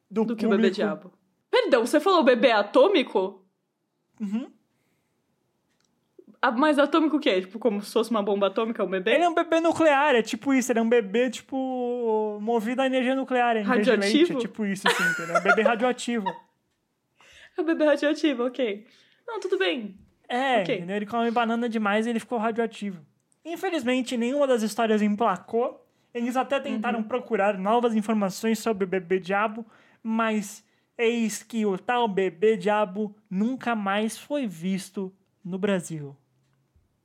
do, 0.09 0.23
do 0.25 0.35
que 0.35 0.45
o 0.45 0.49
bebê 0.49 0.69
diabo. 0.69 1.11
Perdão, 1.49 1.85
você 1.85 1.99
falou 1.99 2.23
bebê 2.23 2.51
atômico? 2.51 3.43
Uhum. 4.19 4.51
Ah, 6.39 6.51
mas 6.51 6.77
atômico 6.77 7.17
o 7.17 7.19
quê? 7.19 7.41
Tipo, 7.41 7.57
como 7.57 7.81
se 7.81 7.91
fosse 7.91 8.11
uma 8.11 8.21
bomba 8.21 8.47
atômica, 8.47 8.83
um 8.83 8.89
bebê? 8.89 9.15
Ele 9.15 9.23
é 9.23 9.29
um 9.29 9.33
bebê 9.33 9.59
nuclear, 9.59 10.15
é 10.15 10.21
tipo 10.21 10.53
isso. 10.53 10.71
Ele 10.71 10.79
é 10.79 10.81
um 10.81 10.89
bebê, 10.89 11.29
tipo, 11.31 12.37
movido 12.39 12.81
a 12.81 12.85
energia 12.85 13.15
nuclear. 13.15 13.57
radioativo? 13.63 14.33
Leite, 14.33 14.33
é 14.33 14.47
tipo 14.47 14.65
isso, 14.65 14.87
assim, 14.87 15.03
entendeu? 15.03 15.35
É 15.35 15.39
um 15.39 15.43
bebê 15.43 15.61
radioativo. 15.63 16.25
É 17.57 17.61
um 17.63 17.65
bebê 17.65 17.85
radioativo, 17.85 18.45
ok. 18.45 18.85
Não, 19.27 19.39
tudo 19.39 19.57
bem. 19.57 19.97
É, 20.27 20.61
okay. 20.61 20.77
entendeu? 20.77 20.95
Ele 20.95 21.05
come 21.05 21.31
banana 21.31 21.69
demais 21.69 22.05
e 22.05 22.09
ele 22.09 22.19
ficou 22.19 22.37
radioativo. 22.37 23.05
Infelizmente, 23.45 24.17
nenhuma 24.17 24.45
das 24.45 24.61
histórias 24.61 25.01
emplacou. 25.01 25.83
Eles 26.13 26.35
até 26.35 26.59
tentaram 26.59 26.99
uhum. 26.99 27.07
procurar 27.07 27.57
novas 27.57 27.95
informações 27.95 28.59
sobre 28.59 28.85
o 28.85 28.87
bebê 28.87 29.19
diabo, 29.19 29.65
mas 30.01 30.65
eis 30.97 31.43
que 31.43 31.65
o 31.65 31.77
tal 31.77 32.07
bebê 32.07 32.57
diabo 32.57 33.15
nunca 33.29 33.75
mais 33.75 34.17
foi 34.17 34.47
visto 34.47 35.13
no 35.45 35.57
Brasil. 35.57 36.15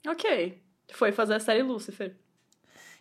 Ok. 0.06 0.60
Foi 0.92 1.12
fazer 1.12 1.34
a 1.34 1.40
série 1.40 1.62
Lucifer. 1.62 2.16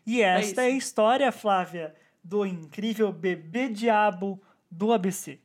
E 0.06 0.22
é 0.22 0.40
esta 0.40 0.62
é, 0.62 0.70
é 0.70 0.74
a 0.74 0.76
história, 0.76 1.32
Flávia, 1.32 1.96
do 2.24 2.46
incrível 2.46 3.12
bebê 3.12 3.70
diabo 3.70 4.42
do 4.70 4.92
ABC. 4.92 5.40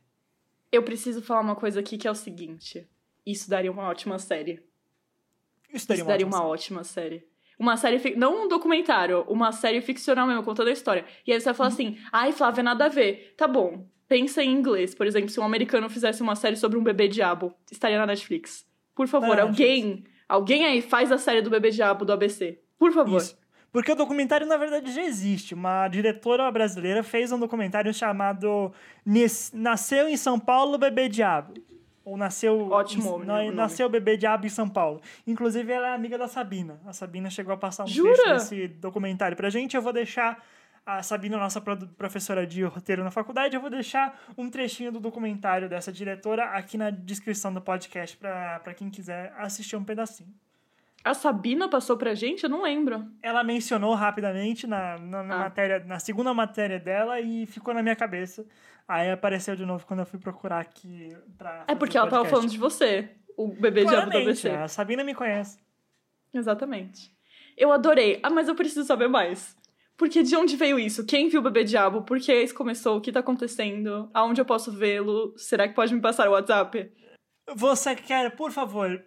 Eu 0.71 0.83
preciso 0.83 1.21
falar 1.21 1.41
uma 1.41 1.55
coisa 1.55 1.79
aqui 1.79 1.97
que 1.97 2.07
é 2.07 2.11
o 2.11 2.15
seguinte. 2.15 2.87
Isso 3.27 3.49
daria 3.49 3.69
uma 3.69 3.89
ótima 3.89 4.17
série. 4.17 4.63
Isso 5.73 5.85
daria, 5.85 6.01
Isso 6.01 6.07
daria 6.07 6.25
uma, 6.25 6.45
ótima, 6.45 6.81
série. 6.85 7.27
Uma 7.59 7.75
série, 7.75 8.15
não 8.15 8.45
um 8.45 8.47
documentário, 8.47 9.25
uma 9.27 9.51
série 9.51 9.81
ficcional 9.81 10.25
mesmo, 10.25 10.43
contando 10.43 10.69
a 10.69 10.71
história. 10.71 11.03
E 11.25 11.33
aí 11.33 11.39
você 11.39 11.45
vai 11.45 11.53
falar 11.53 11.69
uhum. 11.69 11.73
assim, 11.73 11.97
ai, 12.09 12.31
Flávia, 12.31 12.63
nada 12.63 12.85
a 12.85 12.89
ver. 12.89 13.33
Tá 13.35 13.45
bom, 13.45 13.85
pensa 14.07 14.41
em 14.41 14.53
inglês. 14.53 14.95
Por 14.95 15.05
exemplo, 15.05 15.29
se 15.29 15.41
um 15.41 15.43
americano 15.43 15.89
fizesse 15.89 16.21
uma 16.21 16.37
série 16.37 16.55
sobre 16.55 16.77
um 16.77 16.83
bebê 16.83 17.09
diabo, 17.09 17.53
estaria 17.69 17.97
na 17.97 18.05
Netflix. 18.05 18.65
Por 18.95 19.09
favor, 19.09 19.37
alguém, 19.37 20.05
alguém 20.29 20.65
aí 20.65 20.81
faz 20.81 21.11
a 21.11 21.17
série 21.17 21.41
do 21.41 21.49
bebê 21.49 21.69
diabo 21.69 22.05
do 22.05 22.13
ABC. 22.13 22.61
Por 22.79 22.93
favor. 22.93 23.17
Isso. 23.17 23.37
Porque 23.73 23.91
o 23.91 23.95
documentário, 23.95 24.47
na 24.47 24.55
verdade, 24.55 24.93
já 24.93 25.03
existe. 25.03 25.53
Uma 25.53 25.87
diretora 25.89 26.49
brasileira 26.49 27.03
fez 27.03 27.31
um 27.31 27.39
documentário 27.39 27.93
chamado 27.93 28.71
Nasceu 29.53 30.07
em 30.07 30.15
São 30.15 30.39
Paulo, 30.39 30.77
Bebê 30.77 31.09
Diabo. 31.09 31.53
Ou 32.07 32.15
nasceu. 32.15 32.69
Ótimo. 32.71 33.21
Em, 33.41 33.51
nasceu 33.51 33.89
Bebê 33.89 34.15
Diabo 34.15 34.45
em 34.45 34.49
São 34.49 34.69
Paulo. 34.69 35.01
Inclusive, 35.25 35.69
ela 35.69 35.89
é 35.89 35.93
amiga 35.93 36.17
da 36.17 36.29
Sabina. 36.29 36.79
A 36.85 36.93
Sabina 36.93 37.29
chegou 37.29 37.53
a 37.53 37.57
passar 37.57 37.83
um 37.83 37.87
Jura? 37.87 38.13
texto 38.13 38.33
desse 38.33 38.67
documentário 38.69 39.35
pra 39.35 39.49
gente. 39.49 39.75
Eu 39.75 39.81
vou 39.81 39.91
deixar 39.91 40.41
a 40.85 41.03
Sabina, 41.03 41.37
nossa 41.37 41.59
professora 41.59 42.47
de 42.47 42.63
roteiro 42.63 43.03
na 43.03 43.11
faculdade, 43.11 43.53
eu 43.53 43.59
vou 43.59 43.69
deixar 43.69 44.17
um 44.37 44.49
trechinho 44.49 44.89
do 44.89 45.01
documentário 45.01 45.67
dessa 45.67 45.91
diretora 45.91 46.45
aqui 46.45 46.77
na 46.77 46.89
descrição 46.89 47.53
do 47.53 47.59
podcast 47.59 48.15
para 48.15 48.73
quem 48.73 48.89
quiser 48.89 49.33
assistir 49.37 49.75
um 49.75 49.83
pedacinho. 49.83 50.33
A 51.07 51.13
Sabina 51.13 51.69
passou 51.69 51.95
pra 51.95 52.13
gente? 52.13 52.43
Eu 52.43 52.49
não 52.49 52.63
lembro. 52.63 53.05
Ela 53.21 53.43
mencionou 53.43 53.93
rapidamente 53.93 54.67
na, 54.67 54.97
na, 54.97 55.23
na 55.23 55.35
ah. 55.35 55.39
matéria, 55.39 55.79
na 55.85 55.99
segunda 55.99 56.33
matéria 56.33 56.79
dela 56.79 57.21
e 57.21 57.45
ficou 57.45 57.73
na 57.73 57.81
minha 57.81 57.95
cabeça. 57.95 58.45
Aí 58.85 59.09
apareceu 59.09 59.55
de 59.55 59.65
novo 59.65 59.85
quando 59.85 60.01
eu 60.01 60.05
fui 60.05 60.19
procurar 60.19 60.59
aqui 60.59 61.15
pra. 61.37 61.63
É 61.67 61.75
porque 61.75 61.97
ela 61.97 62.09
tava 62.09 62.25
falando 62.25 62.49
de 62.49 62.57
você, 62.57 63.09
o 63.37 63.47
bebê 63.47 63.85
de 63.85 63.91
do 63.91 64.17
ABC. 64.17 64.49
A 64.49 64.67
Sabina 64.67 65.03
me 65.03 65.15
conhece. 65.15 65.57
Exatamente. 66.33 67.15
Eu 67.57 67.71
adorei. 67.71 68.19
Ah, 68.21 68.29
mas 68.29 68.47
eu 68.47 68.55
preciso 68.55 68.85
saber 68.85 69.07
mais. 69.07 69.55
Porque 69.95 70.21
de 70.21 70.35
onde 70.35 70.55
veio 70.55 70.77
isso? 70.77 71.05
Quem 71.05 71.27
viu 71.27 71.39
o 71.39 71.43
Bebê 71.43 71.63
Diabo? 71.63 72.03
Por 72.03 72.19
que 72.19 72.31
isso 72.31 72.53
começou? 72.53 72.97
O 72.97 73.01
que 73.01 73.11
tá 73.11 73.21
acontecendo? 73.21 74.09
Aonde 74.13 74.39
eu 74.39 74.45
posso 74.45 74.71
vê-lo? 74.71 75.33
Será 75.37 75.67
que 75.67 75.73
pode 75.73 75.93
me 75.95 75.99
passar 75.99 76.29
o 76.29 76.33
WhatsApp? 76.33 76.91
Você 77.55 77.95
quer, 77.95 78.35
por 78.35 78.51
favor, 78.51 79.03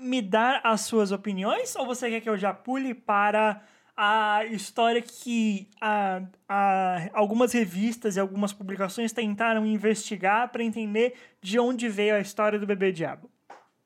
me 0.00 0.20
dar 0.20 0.60
as 0.64 0.82
suas 0.82 1.12
opiniões? 1.12 1.74
Ou 1.76 1.86
você 1.86 2.10
quer 2.10 2.20
que 2.20 2.28
eu 2.28 2.36
já 2.36 2.52
pule 2.52 2.94
para 2.94 3.62
a 3.96 4.44
história 4.46 5.00
que 5.00 5.68
a, 5.80 6.22
a, 6.48 7.08
algumas 7.12 7.52
revistas 7.52 8.16
e 8.16 8.20
algumas 8.20 8.52
publicações 8.52 9.12
tentaram 9.12 9.64
investigar 9.64 10.50
para 10.50 10.64
entender 10.64 11.14
de 11.40 11.58
onde 11.58 11.88
veio 11.88 12.16
a 12.16 12.20
história 12.20 12.58
do 12.58 12.66
Bebê 12.66 12.90
Diabo? 12.90 13.30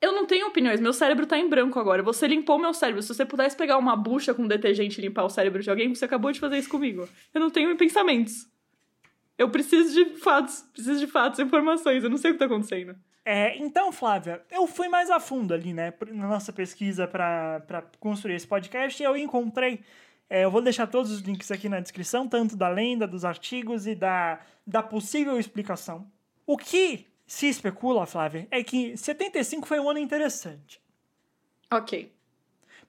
Eu 0.00 0.12
não 0.12 0.26
tenho 0.26 0.46
opiniões, 0.46 0.80
meu 0.80 0.92
cérebro 0.92 1.26
tá 1.26 1.36
em 1.36 1.48
branco 1.48 1.78
agora. 1.78 2.02
Você 2.04 2.28
limpou 2.28 2.56
meu 2.58 2.72
cérebro. 2.72 3.02
Se 3.02 3.08
você 3.08 3.24
pudesse 3.24 3.56
pegar 3.56 3.76
uma 3.78 3.96
bucha 3.96 4.32
com 4.32 4.46
detergente 4.46 5.00
e 5.00 5.02
limpar 5.02 5.24
o 5.24 5.28
cérebro 5.28 5.60
de 5.60 5.68
alguém, 5.68 5.92
você 5.92 6.04
acabou 6.04 6.30
de 6.30 6.38
fazer 6.38 6.58
isso 6.58 6.68
comigo. 6.68 7.08
Eu 7.34 7.40
não 7.40 7.50
tenho 7.50 7.76
pensamentos. 7.76 8.48
Eu 9.36 9.50
preciso 9.50 9.92
de 9.92 10.16
fatos, 10.16 10.62
preciso 10.72 11.00
de 11.00 11.06
fatos, 11.06 11.40
informações. 11.40 12.04
Eu 12.04 12.10
não 12.10 12.16
sei 12.16 12.30
o 12.30 12.34
que 12.34 12.38
tá 12.38 12.46
acontecendo. 12.46 12.96
É, 13.30 13.58
então, 13.58 13.92
Flávia, 13.92 14.42
eu 14.50 14.66
fui 14.66 14.88
mais 14.88 15.10
a 15.10 15.20
fundo 15.20 15.52
ali, 15.52 15.74
né, 15.74 15.92
na 16.12 16.28
nossa 16.28 16.50
pesquisa 16.50 17.06
para 17.06 17.84
construir 18.00 18.36
esse 18.36 18.46
podcast 18.46 19.02
e 19.02 19.04
eu 19.04 19.14
encontrei. 19.18 19.84
É, 20.30 20.46
eu 20.46 20.50
vou 20.50 20.62
deixar 20.62 20.86
todos 20.86 21.10
os 21.10 21.20
links 21.20 21.50
aqui 21.50 21.68
na 21.68 21.78
descrição, 21.78 22.26
tanto 22.26 22.56
da 22.56 22.70
lenda, 22.70 23.06
dos 23.06 23.26
artigos 23.26 23.86
e 23.86 23.94
da, 23.94 24.40
da 24.66 24.82
possível 24.82 25.38
explicação. 25.38 26.10
O 26.46 26.56
que 26.56 27.06
se 27.26 27.46
especula, 27.46 28.06
Flávia, 28.06 28.48
é 28.50 28.64
que 28.64 28.96
75 28.96 29.68
foi 29.68 29.78
um 29.78 29.90
ano 29.90 29.98
interessante. 29.98 30.80
Ok. 31.70 32.10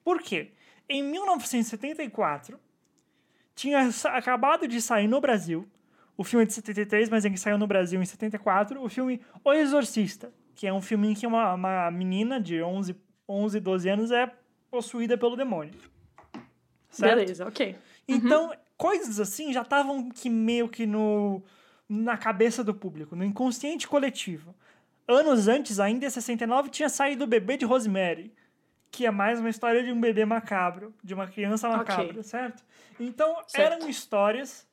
Por 0.06 0.22
quê? 0.22 0.54
Em 0.88 1.04
1974, 1.04 2.58
tinha 3.54 3.90
acabado 4.06 4.70
de 4.70 4.82
sair 4.82 5.10
no 5.10 5.20
Brasil, 5.20 5.68
o 6.20 6.24
filme 6.26 6.44
é 6.44 6.46
de 6.46 6.54
73, 6.54 7.08
mas 7.08 7.24
ele 7.24 7.38
saiu 7.38 7.58
no 7.58 7.66
Brasil 7.66 8.02
em 8.02 8.06
74, 8.06 8.84
o 8.84 8.90
filme 8.90 9.22
O 9.42 9.54
Exorcista, 9.54 10.34
que 10.54 10.68
é 10.68 10.74
um 10.74 10.82
filme 10.82 11.12
em 11.12 11.14
que 11.14 11.26
uma, 11.26 11.54
uma 11.54 11.90
menina 11.90 12.42
de 12.42 12.62
11, 12.62 12.94
11, 13.28 13.58
12 13.62 13.90
anos 13.90 14.12
é 14.12 14.30
possuída 14.70 15.18
pelo 15.18 15.38
demônio. 15.38 15.72
Certo? 16.90 17.16
Beleza, 17.16 17.48
ok. 17.48 17.74
Então, 18.06 18.50
uhum. 18.50 18.56
coisas 18.76 19.18
assim 19.18 19.54
já 19.54 19.62
estavam 19.62 20.10
que 20.10 20.30
meio 20.30 20.68
que 20.68 20.86
no 20.86 21.42
na 21.88 22.18
cabeça 22.18 22.66
do 22.66 22.74
público, 22.74 23.16
no 23.16 23.24
inconsciente 23.24 23.88
coletivo. 23.88 24.54
Anos 25.08 25.48
antes, 25.48 25.80
ainda 25.80 26.06
em 26.06 26.10
69, 26.10 26.70
tinha 26.70 26.90
saído 26.90 27.24
o 27.24 27.28
bebê 27.28 27.56
de 27.56 27.64
Rosemary, 27.64 28.34
que 28.92 29.06
é 29.06 29.12
mais 29.12 29.40
uma 29.40 29.50
história 29.50 29.82
de 29.82 29.92
um 29.94 30.02
bebê 30.02 30.26
macabro, 30.26 30.94
de 31.02 31.14
uma 31.14 31.28
criança 31.28 31.70
macabra, 31.70 32.22
certo? 32.24 32.62
Então, 33.00 33.38
certo. 33.48 33.74
eram 33.74 33.90
histórias 33.90 34.68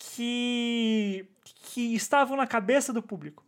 que, 0.00 1.26
que 1.44 1.94
estavam 1.94 2.34
na 2.34 2.46
cabeça 2.46 2.90
do 2.90 3.02
público. 3.02 3.44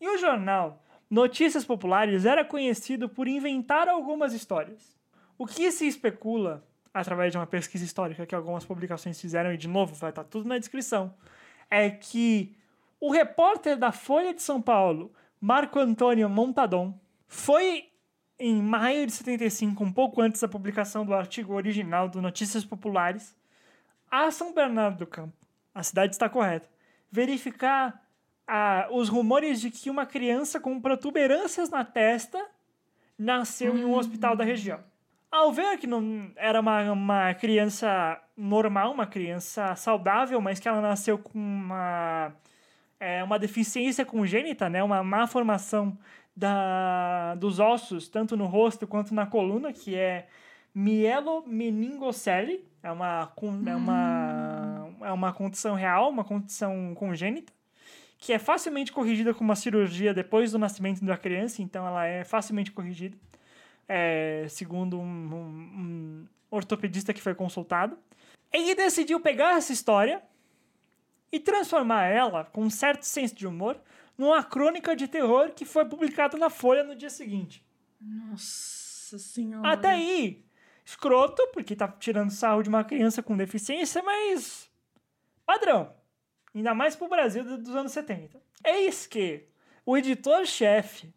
E 0.00 0.08
o 0.08 0.16
jornal 0.16 0.82
Notícias 1.10 1.64
Populares 1.64 2.24
era 2.24 2.44
conhecido 2.44 3.08
por 3.08 3.26
inventar 3.26 3.88
algumas 3.88 4.32
histórias. 4.32 4.96
O 5.36 5.44
que 5.44 5.72
se 5.72 5.88
especula, 5.88 6.64
através 6.94 7.32
de 7.32 7.38
uma 7.38 7.46
pesquisa 7.46 7.84
histórica 7.84 8.24
que 8.24 8.34
algumas 8.34 8.64
publicações 8.64 9.20
fizeram, 9.20 9.52
e 9.52 9.56
de 9.56 9.66
novo 9.66 9.94
vai 9.96 10.10
estar 10.10 10.22
tudo 10.22 10.48
na 10.48 10.58
descrição, 10.58 11.12
é 11.68 11.90
que 11.90 12.56
o 13.00 13.10
repórter 13.10 13.76
da 13.76 13.90
Folha 13.90 14.32
de 14.32 14.42
São 14.42 14.62
Paulo, 14.62 15.12
Marco 15.40 15.80
Antônio 15.80 16.28
Montadon, 16.30 16.96
foi 17.26 17.88
em 18.38 18.62
maio 18.62 19.06
de 19.06 19.12
75, 19.12 19.82
um 19.82 19.92
pouco 19.92 20.20
antes 20.20 20.40
da 20.40 20.48
publicação 20.48 21.04
do 21.04 21.12
artigo 21.12 21.54
original 21.54 22.08
do 22.08 22.22
Notícias 22.22 22.64
Populares, 22.64 23.36
a 24.08 24.30
São 24.30 24.54
Bernardo 24.54 24.98
do 24.98 25.06
Campo, 25.06 25.39
a 25.74 25.82
cidade 25.82 26.14
está 26.14 26.28
correta, 26.28 26.68
verificar 27.10 28.02
ah, 28.46 28.88
os 28.90 29.08
rumores 29.08 29.60
de 29.60 29.70
que 29.70 29.90
uma 29.90 30.06
criança 30.06 30.58
com 30.58 30.80
protuberâncias 30.80 31.70
na 31.70 31.84
testa 31.84 32.44
nasceu 33.18 33.76
em 33.76 33.84
um 33.84 33.94
hospital 33.94 34.34
da 34.34 34.44
região. 34.44 34.80
Ao 35.30 35.52
ver 35.52 35.78
que 35.78 35.86
não 35.86 36.32
era 36.34 36.60
uma, 36.60 36.90
uma 36.90 37.34
criança 37.34 38.20
normal, 38.36 38.92
uma 38.92 39.06
criança 39.06 39.76
saudável, 39.76 40.40
mas 40.40 40.58
que 40.58 40.66
ela 40.66 40.80
nasceu 40.80 41.16
com 41.18 41.38
uma, 41.38 42.32
é, 42.98 43.22
uma 43.22 43.38
deficiência 43.38 44.04
congênita, 44.04 44.68
né, 44.68 44.82
uma 44.82 45.04
má 45.04 45.28
formação 45.28 45.96
da, 46.34 47.36
dos 47.36 47.60
ossos, 47.60 48.08
tanto 48.08 48.36
no 48.36 48.46
rosto 48.46 48.86
quanto 48.86 49.14
na 49.14 49.26
coluna, 49.26 49.72
que 49.72 49.94
é 49.94 50.26
mielomeningocele, 50.74 52.64
é 52.82 52.90
uma, 52.90 53.30
é 53.66 53.76
uma, 53.76 54.79
é 55.02 55.12
uma 55.12 55.32
condição 55.32 55.74
real, 55.74 56.10
uma 56.10 56.24
condição 56.24 56.94
congênita, 56.94 57.52
que 58.18 58.32
é 58.32 58.38
facilmente 58.38 58.92
corrigida 58.92 59.32
com 59.32 59.42
uma 59.42 59.56
cirurgia 59.56 60.12
depois 60.12 60.52
do 60.52 60.58
nascimento 60.58 61.04
da 61.04 61.16
criança, 61.16 61.62
então 61.62 61.86
ela 61.86 62.04
é 62.06 62.22
facilmente 62.24 62.70
corrigida, 62.70 63.16
é, 63.88 64.46
segundo 64.48 64.98
um, 64.98 65.02
um, 65.02 65.38
um 65.78 66.26
ortopedista 66.50 67.12
que 67.12 67.22
foi 67.22 67.34
consultado. 67.34 67.98
Ele 68.52 68.74
decidiu 68.74 69.20
pegar 69.20 69.56
essa 69.56 69.72
história 69.72 70.22
e 71.32 71.38
transformar 71.38 72.06
ela, 72.06 72.44
com 72.44 72.62
um 72.62 72.70
certo 72.70 73.04
senso 73.04 73.34
de 73.34 73.46
humor, 73.46 73.80
numa 74.18 74.42
crônica 74.42 74.94
de 74.94 75.08
terror 75.08 75.50
que 75.52 75.64
foi 75.64 75.84
publicada 75.84 76.36
na 76.36 76.50
Folha 76.50 76.84
no 76.84 76.94
dia 76.94 77.10
seguinte. 77.10 77.64
Nossa 78.00 79.18
senhora. 79.18 79.68
Até 79.68 79.88
aí, 79.90 80.44
escroto, 80.84 81.46
porque 81.52 81.74
tá 81.74 81.88
tirando 81.88 82.30
sarro 82.30 82.62
de 82.62 82.68
uma 82.68 82.84
criança 82.84 83.22
com 83.22 83.36
deficiência, 83.36 84.02
mas 84.02 84.69
padrão. 85.50 85.92
Ainda 86.54 86.74
mais 86.74 86.94
pro 86.94 87.08
Brasil 87.08 87.44
dos 87.58 87.74
anos 87.74 87.92
70. 87.92 88.40
Eis 88.64 89.06
que 89.06 89.48
o 89.84 89.96
editor-chefe 89.96 91.12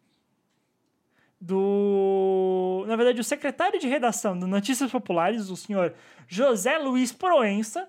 do. 1.40 2.86
Na 2.88 2.96
verdade, 2.96 3.20
o 3.20 3.24
secretário 3.24 3.80
de 3.80 3.88
redação 3.88 4.38
do 4.38 4.48
Notícias 4.48 4.92
Populares, 4.92 5.50
o 5.50 5.58
senhor 5.58 5.94
José 6.28 6.78
Luiz 6.78 7.12
Proença, 7.12 7.88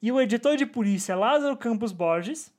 e 0.00 0.10
o 0.10 0.20
editor 0.20 0.56
de 0.56 0.66
polícia 0.66 1.14
Lázaro 1.14 1.56
Campos 1.56 1.92
Borges 1.92 2.54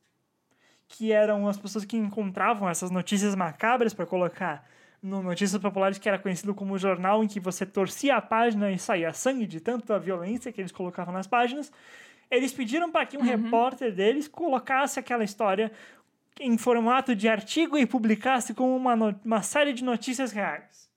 que 0.88 1.12
eram 1.12 1.48
as 1.48 1.58
pessoas 1.58 1.84
que 1.84 1.98
encontravam 1.98 2.70
essas 2.70 2.90
notícias 2.90 3.36
macabras 3.36 3.94
para 3.94 4.06
colocar 4.06 4.66
no 5.02 5.22
Notícias 5.22 5.62
Populares, 5.62 5.98
que 5.98 6.08
era 6.10 6.18
conhecido 6.18 6.56
como 6.56 6.74
o 6.74 6.78
jornal 6.78 7.24
em 7.24 7.28
que 7.28 7.40
você 7.40 7.66
torcia 7.66 8.16
a 8.16 8.22
página 8.22 8.72
e 8.72 8.80
saía 8.80 9.14
sangue 9.14 9.46
de 9.46 9.60
tanta 9.60 10.00
violência 10.00 10.52
que 10.52 10.62
eles 10.62 10.72
colocavam 10.72 11.14
nas 11.14 11.28
páginas. 11.28 11.72
Eles 12.30 12.52
pediram 12.54 12.92
para 12.92 13.06
que 13.06 13.18
um 13.18 13.22
uhum. 13.22 13.26
repórter 13.26 13.94
deles 13.94 14.28
colocasse 14.28 15.00
aquela 15.00 15.24
história 15.24 15.72
em 16.40 16.58
formato 16.58 17.16
de 17.16 17.28
artigo 17.28 17.78
e 17.78 17.86
publicasse 17.86 18.54
como 18.54 18.76
uma, 18.76 19.20
uma 19.24 19.42
série 19.42 19.74
de 19.74 19.84
notícias 19.84 20.32
reais. 20.32 20.90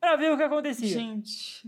Para 0.00 0.16
ver 0.16 0.32
o 0.32 0.36
que 0.36 0.42
acontecia. 0.42 0.88
Gente. 0.88 1.62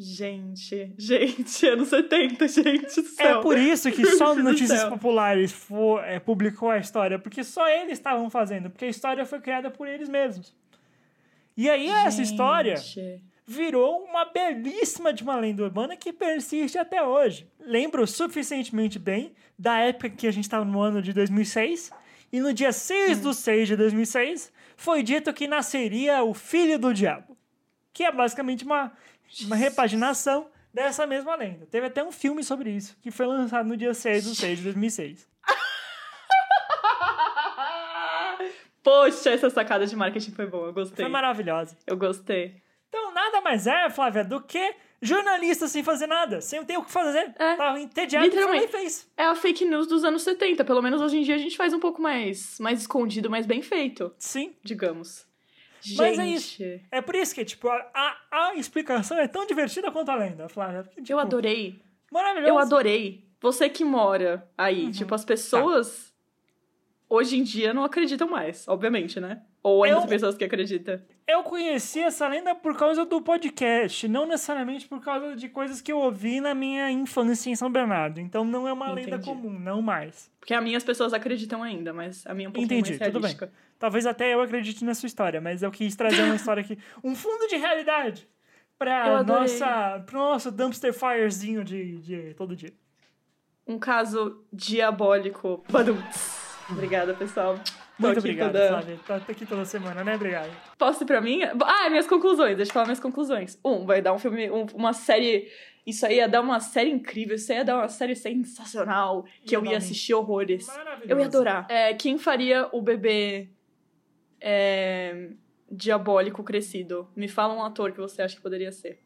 Gente, 0.00 0.94
gente, 0.96 1.66
anos 1.66 1.88
70, 1.88 2.46
gente 2.46 3.02
do 3.02 3.08
céu. 3.08 3.40
É 3.40 3.42
por 3.42 3.58
isso 3.58 3.90
que 3.90 4.06
só 4.14 4.32
Notícias 4.32 4.84
Populares 4.84 5.50
for, 5.50 6.04
é, 6.04 6.20
publicou 6.20 6.70
a 6.70 6.78
história, 6.78 7.18
porque 7.18 7.42
só 7.42 7.68
eles 7.68 7.94
estavam 7.94 8.30
fazendo, 8.30 8.70
porque 8.70 8.84
a 8.84 8.88
história 8.88 9.26
foi 9.26 9.40
criada 9.40 9.72
por 9.72 9.88
eles 9.88 10.08
mesmos. 10.08 10.54
E 11.56 11.68
aí 11.68 11.88
gente. 11.88 12.06
essa 12.06 12.22
história 12.22 12.76
virou 13.48 14.04
uma 14.04 14.26
belíssima 14.26 15.10
de 15.10 15.22
uma 15.22 15.34
lenda 15.36 15.62
urbana 15.62 15.96
que 15.96 16.12
persiste 16.12 16.76
até 16.76 17.02
hoje. 17.02 17.50
Lembro 17.58 18.06
suficientemente 18.06 18.98
bem 18.98 19.32
da 19.58 19.78
época 19.78 20.10
que 20.10 20.26
a 20.26 20.30
gente 20.30 20.44
estava 20.44 20.66
no 20.66 20.78
ano 20.78 21.00
de 21.00 21.14
2006, 21.14 21.90
e 22.30 22.40
no 22.40 22.52
dia 22.52 22.72
6 22.72 23.18
hum. 23.18 23.22
do 23.22 23.32
6 23.32 23.68
de 23.68 23.76
2006 23.76 24.52
foi 24.76 25.02
dito 25.02 25.32
que 25.32 25.48
nasceria 25.48 26.22
o 26.22 26.34
Filho 26.34 26.78
do 26.78 26.92
Diabo, 26.92 27.38
que 27.90 28.04
é 28.04 28.12
basicamente 28.12 28.66
uma 28.66 28.92
uma 29.44 29.56
repaginação 29.56 30.48
dessa 30.72 31.06
mesma 31.06 31.34
lenda. 31.34 31.66
Teve 31.66 31.86
até 31.86 32.04
um 32.04 32.12
filme 32.12 32.44
sobre 32.44 32.70
isso, 32.70 32.96
que 33.00 33.10
foi 33.10 33.26
lançado 33.26 33.66
no 33.66 33.76
dia 33.76 33.94
6 33.94 34.24
de 34.24 34.36
6 34.36 34.58
de 34.58 34.64
2006. 34.64 35.26
Poxa, 38.82 39.30
essa 39.30 39.50
sacada 39.50 39.86
de 39.86 39.96
marketing 39.96 40.32
foi 40.32 40.46
boa, 40.46 40.68
eu 40.68 40.72
gostei. 40.72 41.04
Foi 41.04 41.12
maravilhosa. 41.12 41.76
Eu 41.86 41.96
gostei. 41.96 42.62
Nada 43.28 43.42
mais 43.42 43.66
é, 43.66 43.90
Flávia, 43.90 44.24
do 44.24 44.40
que 44.40 44.74
jornalista 45.02 45.68
sem 45.68 45.82
fazer 45.82 46.06
nada, 46.06 46.40
sem 46.40 46.64
ter 46.64 46.78
o 46.78 46.82
que 46.82 46.90
fazer. 46.90 47.34
É. 47.38 47.56
Tava 47.56 47.78
entediado 47.78 48.26
e 48.26 48.68
fez. 48.68 49.06
É 49.16 49.24
a 49.24 49.34
fake 49.34 49.64
news 49.66 49.86
dos 49.86 50.02
anos 50.02 50.22
70. 50.22 50.64
Pelo 50.64 50.80
menos 50.80 51.00
hoje 51.00 51.18
em 51.18 51.22
dia 51.22 51.34
a 51.34 51.38
gente 51.38 51.56
faz 51.56 51.72
um 51.74 51.78
pouco 51.78 52.00
mais, 52.00 52.58
mais 52.58 52.80
escondido, 52.80 53.28
mas 53.30 53.46
bem 53.46 53.60
feito. 53.60 54.12
Sim. 54.18 54.54
Digamos. 54.62 55.26
Gente. 55.80 55.98
Mas 55.98 56.18
é 56.18 56.26
isso. 56.26 56.62
É 56.90 57.00
por 57.00 57.14
isso 57.14 57.34
que, 57.34 57.44
tipo, 57.44 57.68
a, 57.68 57.86
a, 57.94 58.48
a 58.48 58.54
explicação 58.56 59.18
é 59.18 59.28
tão 59.28 59.46
divertida 59.46 59.92
quanto 59.92 60.10
a 60.10 60.16
lenda, 60.16 60.48
Flávia. 60.48 60.82
Porque, 60.82 61.02
tipo, 61.02 61.12
eu 61.12 61.18
adorei. 61.18 61.80
Maravilhoso. 62.10 62.50
Eu 62.50 62.58
adorei. 62.58 63.28
Você 63.40 63.68
que 63.68 63.84
mora 63.84 64.48
aí, 64.56 64.86
uhum. 64.86 64.90
tipo, 64.90 65.14
as 65.14 65.24
pessoas 65.24 65.88
tá. 65.88 66.07
Hoje 67.08 67.38
em 67.38 67.42
dia 67.42 67.72
não 67.72 67.84
acreditam 67.84 68.28
mais, 68.28 68.66
obviamente, 68.68 69.18
né? 69.18 69.42
Ou 69.62 69.84
ainda 69.84 70.00
eu, 70.00 70.06
pessoas 70.06 70.36
que 70.36 70.44
acreditam. 70.44 71.00
Eu 71.26 71.42
conheci 71.42 72.00
essa 72.00 72.28
lenda 72.28 72.54
por 72.54 72.76
causa 72.76 73.04
do 73.04 73.20
podcast, 73.20 74.06
não 74.06 74.26
necessariamente 74.26 74.86
por 74.86 75.00
causa 75.00 75.34
de 75.34 75.48
coisas 75.48 75.80
que 75.80 75.90
eu 75.90 75.98
ouvi 75.98 76.40
na 76.40 76.54
minha 76.54 76.90
infância 76.90 77.50
em 77.50 77.56
São 77.56 77.70
Bernardo. 77.70 78.20
Então 78.20 78.44
não 78.44 78.68
é 78.68 78.72
uma 78.72 78.92
Entendi. 78.92 79.10
lenda 79.10 79.24
comum, 79.24 79.58
não 79.58 79.82
mais. 79.82 80.30
Porque 80.38 80.54
a 80.54 80.60
minha 80.60 80.76
as 80.76 80.84
pessoas 80.84 81.12
acreditam 81.12 81.62
ainda, 81.62 81.92
mas 81.92 82.26
a 82.26 82.34
minha 82.34 82.46
é 82.46 82.50
um 82.50 82.52
pouco 82.52 82.64
Entendi, 82.64 82.90
mais 82.90 83.00
realística. 83.00 83.46
tudo 83.46 83.50
bem. 83.50 83.66
Talvez 83.78 84.06
até 84.06 84.32
eu 84.34 84.40
acredite 84.40 84.84
na 84.84 84.94
sua 84.94 85.06
história, 85.06 85.40
mas 85.40 85.62
eu 85.62 85.70
quis 85.70 85.94
trazer 85.96 86.22
uma 86.22 86.34
história 86.36 86.60
aqui, 86.60 86.78
um 87.02 87.14
fundo 87.14 87.46
de 87.48 87.56
realidade 87.56 88.28
para 88.78 89.22
nossa, 89.24 90.02
pro 90.06 90.18
nosso 90.18 90.50
dumpster 90.52 90.94
firezinho 90.94 91.64
de, 91.64 91.98
de 91.98 92.34
todo 92.34 92.54
dia. 92.54 92.72
Um 93.66 93.78
caso 93.78 94.42
diabólico. 94.52 95.62
Badumts. 95.68 96.37
Obrigada, 96.70 97.14
pessoal. 97.14 97.58
Tô 97.58 98.06
Muito 98.06 98.18
obrigado, 98.18 98.52
toda... 98.52 98.68
Flávia. 98.68 98.98
Tá 99.06 99.16
aqui 99.16 99.46
toda 99.46 99.64
semana, 99.64 100.04
né? 100.04 100.14
Obrigado. 100.14 100.50
Posso 100.76 101.02
ir 101.02 101.06
pra 101.06 101.20
mim? 101.20 101.40
Ah, 101.42 101.90
minhas 101.90 102.06
conclusões. 102.06 102.56
Deixa 102.56 102.70
eu 102.70 102.74
falar 102.74 102.86
minhas 102.86 103.00
conclusões. 103.00 103.58
Um, 103.64 103.84
vai 103.84 104.00
dar 104.00 104.12
um 104.12 104.18
filme, 104.18 104.50
um, 104.50 104.66
uma 104.74 104.92
série... 104.92 105.50
Isso 105.86 106.04
aí 106.04 106.16
ia 106.16 106.28
dar 106.28 106.42
uma 106.42 106.60
série 106.60 106.90
incrível, 106.90 107.34
isso 107.34 107.50
aí 107.50 107.58
ia 107.58 107.64
dar 107.64 107.78
uma 107.78 107.88
série 107.88 108.14
sensacional, 108.14 109.24
que 109.46 109.56
eu 109.56 109.64
ia 109.64 109.78
assistir 109.78 110.12
horrores. 110.12 110.68
Eu 111.08 111.18
ia 111.18 111.24
adorar. 111.24 111.66
É, 111.70 111.94
quem 111.94 112.18
faria 112.18 112.68
o 112.72 112.82
bebê 112.82 113.48
é, 114.38 115.30
diabólico 115.72 116.44
crescido? 116.44 117.08
Me 117.16 117.26
fala 117.26 117.54
um 117.54 117.64
ator 117.64 117.92
que 117.92 117.98
você 117.98 118.20
acha 118.20 118.36
que 118.36 118.42
poderia 118.42 118.70
ser. 118.70 119.02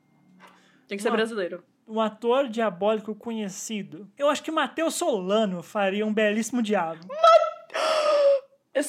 Tem 0.89 0.97
que 0.97 1.03
ser 1.05 1.13
brasileiro. 1.13 1.63
Um 1.87 2.01
ator 2.01 2.49
diabólico 2.49 3.15
conhecido. 3.15 4.11
Eu 4.19 4.29
acho 4.29 4.43
que 4.43 4.51
Matheus 4.51 4.95
Solano 4.95 5.63
faria 5.63 6.05
um 6.05 6.13
belíssimo 6.13 6.61
diabo. 6.61 7.07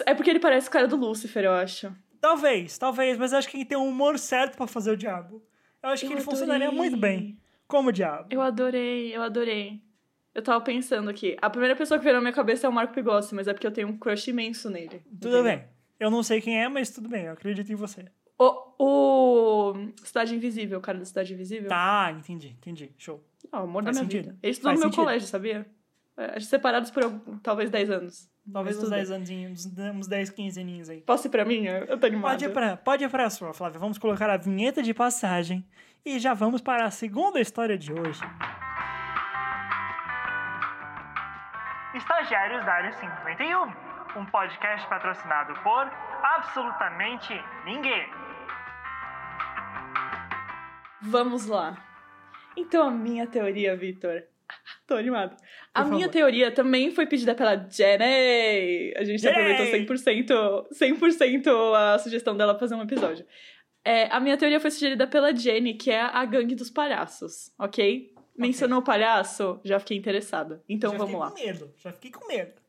É 0.05 0.13
porque 0.13 0.29
ele 0.29 0.39
parece 0.39 0.67
o 0.67 0.71
cara 0.71 0.87
do 0.87 0.95
Lúcifer, 0.95 1.43
eu 1.45 1.51
acho. 1.53 1.93
Talvez, 2.21 2.77
talvez, 2.77 3.17
mas 3.17 3.31
eu 3.33 3.37
acho 3.39 3.49
que 3.49 3.57
ele 3.57 3.65
tem 3.65 3.77
um 3.77 3.87
humor 3.89 4.17
certo 4.17 4.55
para 4.55 4.65
fazer 4.67 4.91
o 4.91 4.97
diabo. 4.97 5.43
Eu 5.81 5.89
acho 5.89 6.05
eu 6.05 6.07
que 6.09 6.13
ele 6.13 6.21
adorei. 6.21 6.39
funcionaria 6.39 6.71
muito 6.71 6.95
bem 6.95 7.37
como 7.67 7.91
diabo. 7.91 8.27
Eu 8.29 8.41
adorei, 8.41 9.13
eu 9.15 9.21
adorei. 9.21 9.81
Eu 10.33 10.41
tava 10.41 10.61
pensando 10.61 11.09
aqui. 11.09 11.35
A 11.41 11.49
primeira 11.49 11.75
pessoa 11.75 11.97
que 11.97 12.03
veio 12.03 12.15
na 12.15 12.21
minha 12.21 12.33
cabeça 12.33 12.65
é 12.65 12.69
o 12.69 12.73
Marco 12.73 12.93
Pigossi, 12.93 13.35
mas 13.35 13.47
é 13.47 13.53
porque 13.53 13.67
eu 13.67 13.71
tenho 13.71 13.89
um 13.89 13.97
crush 13.97 14.29
imenso 14.29 14.69
nele. 14.69 14.99
Tudo 15.19 15.27
entendeu? 15.37 15.43
bem. 15.43 15.63
Eu 15.99 16.09
não 16.09 16.23
sei 16.23 16.39
quem 16.41 16.59
é, 16.61 16.67
mas 16.69 16.89
tudo 16.89 17.07
bem, 17.09 17.25
eu 17.25 17.33
acredito 17.33 17.71
em 17.71 17.75
você. 17.75 18.05
O, 18.39 18.73
o 18.79 19.73
Cidade 20.03 20.33
Invisível, 20.35 20.79
o 20.79 20.81
cara 20.81 20.97
da 20.97 21.05
Cidade 21.05 21.33
Invisível. 21.33 21.69
Tá, 21.69 22.13
entendi, 22.17 22.49
entendi. 22.57 22.91
Show. 22.97 23.23
Ah, 23.51 23.59
o 23.61 23.63
amor 23.65 23.83
Faz 23.83 23.95
da 23.97 24.01
minha 24.01 24.11
sentido. 24.11 24.25
vida. 24.31 24.39
Ele 24.41 24.51
estudou 24.51 24.69
Faz 24.71 24.79
no 24.79 24.85
meu 24.85 24.91
sentido. 24.91 25.03
colégio, 25.05 25.27
sabia? 25.27 25.65
É, 26.15 26.39
separados 26.39 26.91
por 26.91 27.03
algum- 27.03 27.37
talvez 27.39 27.69
10 27.71 27.89
anos. 27.89 28.29
Talvez 28.51 28.75
uns 28.77 28.83
tudo 28.83 28.91
10 28.91 29.09
aninhos, 29.09 29.65
uns- 29.65 29.77
uns 29.77 30.07
10, 30.07 30.29
15 30.29 30.59
aninhos 30.61 30.89
aí. 30.89 31.01
Posso 31.01 31.27
ir 31.27 31.29
pra 31.31 31.43
minha? 31.45 31.77
Eu 31.87 31.97
tô 31.99 32.05
animada. 32.05 32.33
Pode 32.33 32.45
ir, 32.45 32.49
pra, 32.53 32.77
pode 32.77 33.03
ir 33.05 33.09
pra 33.09 33.29
sua, 33.29 33.53
Flávia. 33.53 33.79
Vamos 33.79 33.97
colocar 33.97 34.29
a 34.29 34.37
vinheta 34.37 34.83
de 34.83 34.93
passagem 34.93 35.65
e 36.05 36.19
já 36.19 36.33
vamos 36.33 36.61
para 36.61 36.85
a 36.85 36.91
segunda 36.91 37.39
história 37.39 37.77
de 37.77 37.91
hoje. 37.93 38.21
Estagiários 41.95 42.65
da 42.65 42.73
Área 42.73 42.91
51, 42.93 43.73
um 44.19 44.25
podcast 44.25 44.87
patrocinado 44.87 45.53
por 45.61 45.89
absolutamente 46.23 47.33
ninguém. 47.65 48.07
Vamos 51.01 51.45
lá. 51.45 51.77
Então, 52.57 52.87
a 52.87 52.91
minha 52.91 53.27
teoria, 53.27 53.75
Vitor. 53.75 54.23
Tô 54.87 54.95
animado. 54.95 55.35
A 55.73 55.81
Por 55.83 55.89
minha 55.91 56.01
favor. 56.07 56.11
teoria 56.13 56.51
também 56.51 56.91
foi 56.91 57.05
pedida 57.07 57.33
pela 57.33 57.55
Jenny. 57.55 58.93
A 58.95 59.03
gente 59.03 59.21
Jenny! 59.21 59.51
aproveitou 59.53 59.95
100%, 59.95 60.67
100% 60.71 61.75
a 61.75 61.99
sugestão 61.99 62.35
dela 62.35 62.57
fazer 62.57 62.75
um 62.75 62.81
episódio. 62.83 63.25
É, 63.85 64.05
a 64.07 64.19
minha 64.19 64.37
teoria 64.37 64.59
foi 64.59 64.71
sugerida 64.71 65.05
pela 65.07 65.35
Jenny, 65.35 65.73
que 65.73 65.91
é 65.91 65.99
a 66.01 66.23
gangue 66.25 66.55
dos 66.55 66.69
palhaços, 66.69 67.51
ok? 67.59 68.13
Mencionou 68.37 68.79
o 68.79 68.83
palhaço, 68.83 69.59
já 69.63 69.77
fiquei 69.79 69.97
interessada. 69.97 70.63
Então 70.67 70.91
já 70.91 70.97
vamos 70.97 71.11
fiquei 71.13 71.19
lá. 71.25 71.31
com 71.31 71.39
medo, 71.59 71.73
já 71.77 71.91
fiquei 71.91 72.11
com 72.11 72.27
medo. 72.27 72.62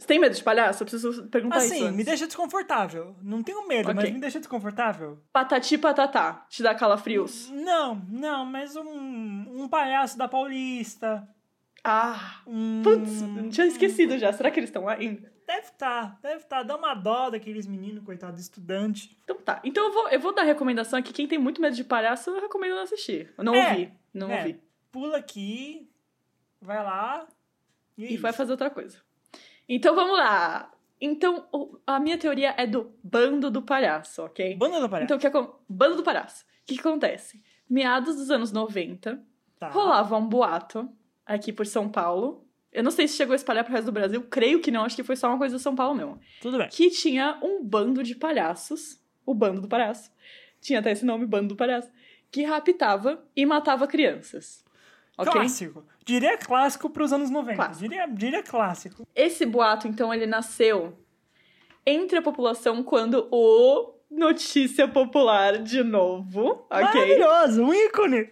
Você 0.00 0.06
tem 0.06 0.18
medo 0.18 0.34
de 0.34 0.42
palhaço? 0.42 0.82
Eu 0.82 0.86
preciso 0.86 1.26
perguntar 1.28 1.58
isso. 1.58 1.74
Assim, 1.74 1.90
me 1.90 2.02
deixa 2.02 2.26
desconfortável. 2.26 3.14
Não 3.22 3.42
tenho 3.42 3.68
medo, 3.68 3.86
mas 3.94 3.98
Ok. 3.98 4.10
me 4.12 4.18
deixa 4.18 4.38
desconfortável. 4.38 5.18
Patati 5.30 5.76
patatá. 5.76 6.46
Te 6.48 6.62
dá 6.62 6.74
calafrios? 6.74 7.50
Não, 7.50 7.96
não, 8.08 8.46
mas 8.46 8.74
um, 8.76 8.82
um 9.62 9.68
palhaço 9.68 10.16
da 10.16 10.26
Paulista. 10.26 11.28
Ah, 11.84 12.40
Um... 12.46 12.80
putz, 12.82 13.10
tinha 13.54 13.66
esquecido 13.66 14.16
já. 14.18 14.32
Será 14.32 14.50
que 14.50 14.58
eles 14.58 14.70
estão 14.70 14.84
lá 14.84 14.94
ainda? 14.94 15.30
Deve 15.46 15.66
estar, 15.66 16.18
deve 16.22 16.36
estar. 16.42 16.62
Dá 16.62 16.76
uma 16.76 16.94
dó 16.94 17.28
daqueles 17.28 17.66
meninos, 17.66 18.02
coitado, 18.04 18.38
estudante. 18.40 19.18
Então 19.24 19.36
tá. 19.36 19.60
Então 19.64 19.84
eu 19.86 19.92
vou, 19.92 20.08
eu 20.08 20.20
vou 20.20 20.34
dar 20.34 20.44
recomendação 20.44 20.98
aqui. 20.98 21.12
Quem 21.12 21.26
tem 21.26 21.38
muito 21.38 21.60
medo 21.60 21.76
de 21.76 21.84
palhaço, 21.84 22.30
eu 22.30 22.40
recomendo 22.40 22.74
não 22.74 22.82
assistir. 22.82 23.34
Eu 23.36 23.44
não 23.44 23.54
É, 23.54 23.70
ouvi. 23.70 23.92
Não 24.14 24.30
é. 24.30 24.38
ouvi. 24.38 24.60
Pula 24.92 25.16
aqui, 25.18 25.90
vai 26.60 26.82
lá 26.82 27.26
e, 27.98 28.04
é 28.06 28.12
E 28.12 28.16
vai 28.16 28.32
fazer 28.32 28.52
outra 28.52 28.70
coisa. 28.70 28.98
Então 29.72 29.94
vamos 29.94 30.18
lá. 30.18 30.70
Então, 31.00 31.46
a 31.86 31.98
minha 31.98 32.18
teoria 32.18 32.54
é 32.58 32.66
do 32.66 32.92
bando 33.02 33.50
do 33.50 33.62
palhaço, 33.62 34.22
ok? 34.22 34.54
Banda 34.56 34.80
do 34.80 34.88
palhaço. 34.88 35.04
Então, 35.04 35.16
o 35.16 35.20
que 35.20 35.26
acon- 35.26 35.54
bando 35.66 35.96
do 35.96 36.02
palhaço. 36.02 36.44
O 36.44 36.66
que, 36.66 36.74
que 36.74 36.80
acontece? 36.80 37.42
Meados 37.68 38.16
dos 38.16 38.30
anos 38.30 38.52
90, 38.52 39.22
tá. 39.58 39.70
rolava 39.70 40.16
um 40.18 40.26
boato 40.28 40.90
aqui 41.24 41.52
por 41.54 41.66
São 41.66 41.88
Paulo. 41.88 42.46
Eu 42.70 42.82
não 42.84 42.90
sei 42.90 43.08
se 43.08 43.16
chegou 43.16 43.32
a 43.32 43.36
espalhar 43.36 43.64
pro 43.64 43.72
resto 43.72 43.86
do 43.86 43.92
Brasil. 43.92 44.22
Creio 44.28 44.60
que 44.60 44.70
não, 44.70 44.84
acho 44.84 44.94
que 44.96 45.02
foi 45.02 45.16
só 45.16 45.28
uma 45.28 45.38
coisa 45.38 45.56
de 45.56 45.62
São 45.62 45.74
Paulo 45.74 45.94
mesmo. 45.94 46.20
Tudo 46.42 46.58
bem. 46.58 46.68
que 46.68 46.90
tinha 46.90 47.38
um 47.42 47.64
bando 47.64 48.02
de 48.02 48.14
palhaços, 48.14 49.00
o 49.24 49.32
bando 49.32 49.60
do 49.62 49.68
palhaço, 49.68 50.10
tinha 50.60 50.80
até 50.80 50.90
esse 50.92 51.04
nome, 51.06 51.24
bando 51.26 51.48
do 51.48 51.56
palhaço, 51.56 51.90
que 52.30 52.42
raptava 52.44 53.24
e 53.34 53.46
matava 53.46 53.86
crianças. 53.86 54.62
Ok? 55.20 55.32
Clássico. 55.32 55.84
Diria 56.04 56.36
clássico 56.38 56.90
pros 56.90 57.12
anos 57.12 57.30
90. 57.30 57.56
Clássico. 57.56 57.88
Diria, 57.88 58.06
diria 58.06 58.42
clássico. 58.42 59.06
Esse 59.14 59.44
boato, 59.46 59.86
então, 59.86 60.12
ele 60.12 60.26
nasceu 60.26 60.96
entre 61.86 62.18
a 62.18 62.22
população 62.22 62.82
quando 62.82 63.26
o 63.30 63.94
Notícia 64.10 64.88
Popular, 64.88 65.58
de 65.58 65.82
novo, 65.82 66.66
ok? 66.70 66.82
Maravilhoso, 66.82 67.62
um 67.62 67.72
ícone. 67.72 68.28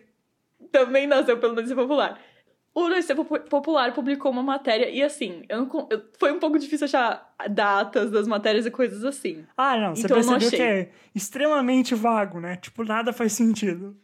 Também 0.72 1.06
nasceu 1.06 1.38
pelo 1.38 1.54
Notícia 1.54 1.76
Popular. 1.76 2.18
O 2.74 2.88
Notícia 2.88 3.14
Popu- 3.14 3.40
Popular 3.40 3.92
publicou 3.92 4.30
uma 4.30 4.42
matéria 4.42 4.88
e, 4.90 5.02
assim, 5.02 5.42
eu 5.48 5.58
não 5.64 5.88
eu- 5.90 6.02
foi 6.18 6.30
um 6.32 6.38
pouco 6.38 6.58
difícil 6.58 6.84
achar 6.84 7.34
datas 7.50 8.10
das 8.10 8.28
matérias 8.28 8.66
e 8.66 8.70
coisas 8.70 9.04
assim. 9.04 9.44
Ah, 9.56 9.76
não, 9.76 9.94
você 9.96 10.02
Então 10.04 10.18
eu 10.18 10.24
não 10.26 10.38
percebeu 10.38 10.48
achei. 10.66 10.84
que 10.84 10.90
é 10.90 10.92
extremamente 11.14 11.94
vago, 11.94 12.38
né? 12.40 12.56
Tipo, 12.56 12.84
nada 12.84 13.12
faz 13.12 13.32
sentido. 13.32 13.96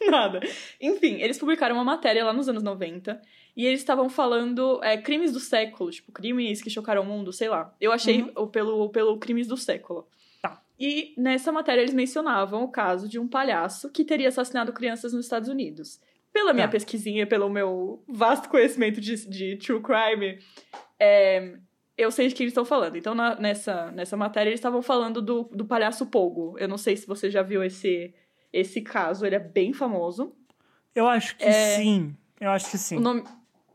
Nada. 0.10 0.40
Enfim, 0.80 1.20
eles 1.20 1.38
publicaram 1.38 1.74
uma 1.76 1.84
matéria 1.84 2.24
lá 2.24 2.32
nos 2.32 2.48
anos 2.48 2.62
90 2.62 3.20
e 3.56 3.66
eles 3.66 3.80
estavam 3.80 4.08
falando 4.08 4.80
é, 4.82 4.96
crimes 4.96 5.32
do 5.32 5.40
século, 5.40 5.90
tipo, 5.90 6.12
crimes 6.12 6.62
que 6.62 6.70
chocaram 6.70 7.02
o 7.02 7.06
mundo, 7.06 7.32
sei 7.32 7.48
lá. 7.48 7.74
Eu 7.80 7.90
achei 7.92 8.22
Uhum. 8.22 8.46
pelo, 8.46 8.88
pelo 8.90 9.18
crimes 9.18 9.46
do 9.48 9.56
século. 9.56 10.06
Tá. 10.40 10.62
E 10.78 11.14
nessa 11.18 11.50
matéria 11.50 11.80
eles 11.82 11.92
mencionavam 11.94 12.62
o 12.62 12.68
caso 12.70 13.08
de 13.08 13.18
um 13.18 13.26
palhaço 13.26 13.90
que 13.90 14.04
teria 14.04 14.28
assassinado 14.28 14.72
crianças 14.72 15.12
nos 15.12 15.24
Estados 15.24 15.48
Unidos. 15.48 16.00
Pela 16.32 16.52
minha 16.52 16.66
Tá. 16.68 16.72
pesquisinha, 16.72 17.26
pelo 17.26 17.48
meu 17.48 18.04
vasto 18.06 18.48
conhecimento 18.48 19.00
de, 19.00 19.28
de 19.28 19.56
true 19.56 19.82
crime, 19.82 20.38
é, 21.00 21.54
eu 21.96 22.10
sei 22.12 22.28
de 22.28 22.34
quem 22.34 22.44
eles 22.44 22.52
estão 22.52 22.64
falando. 22.64 22.96
Então, 22.96 23.14
na- 23.14 23.34
nessa, 23.40 23.90
nessa 23.90 24.16
matéria, 24.16 24.50
eles 24.50 24.60
estavam 24.60 24.82
falando 24.82 25.20
do, 25.20 25.44
do 25.52 25.64
palhaço 25.64 26.06
Pogo. 26.06 26.56
Eu 26.58 26.68
não 26.68 26.78
sei 26.78 26.96
se 26.96 27.06
você 27.06 27.28
já 27.30 27.42
viu 27.42 27.62
esse, 27.64 28.14
esse 28.52 28.80
caso, 28.80 29.24
ele 29.26 29.36
é 29.36 29.38
bem 29.40 29.72
famoso. 29.72 30.32
Eu 30.94 31.06
acho 31.06 31.36
que 31.36 31.44
É. 31.44 31.76
sim. 31.76 32.14
Eu 32.40 32.50
acho 32.50 32.70
que 32.70 32.78
sim. 32.78 32.98
Nome... 32.98 33.24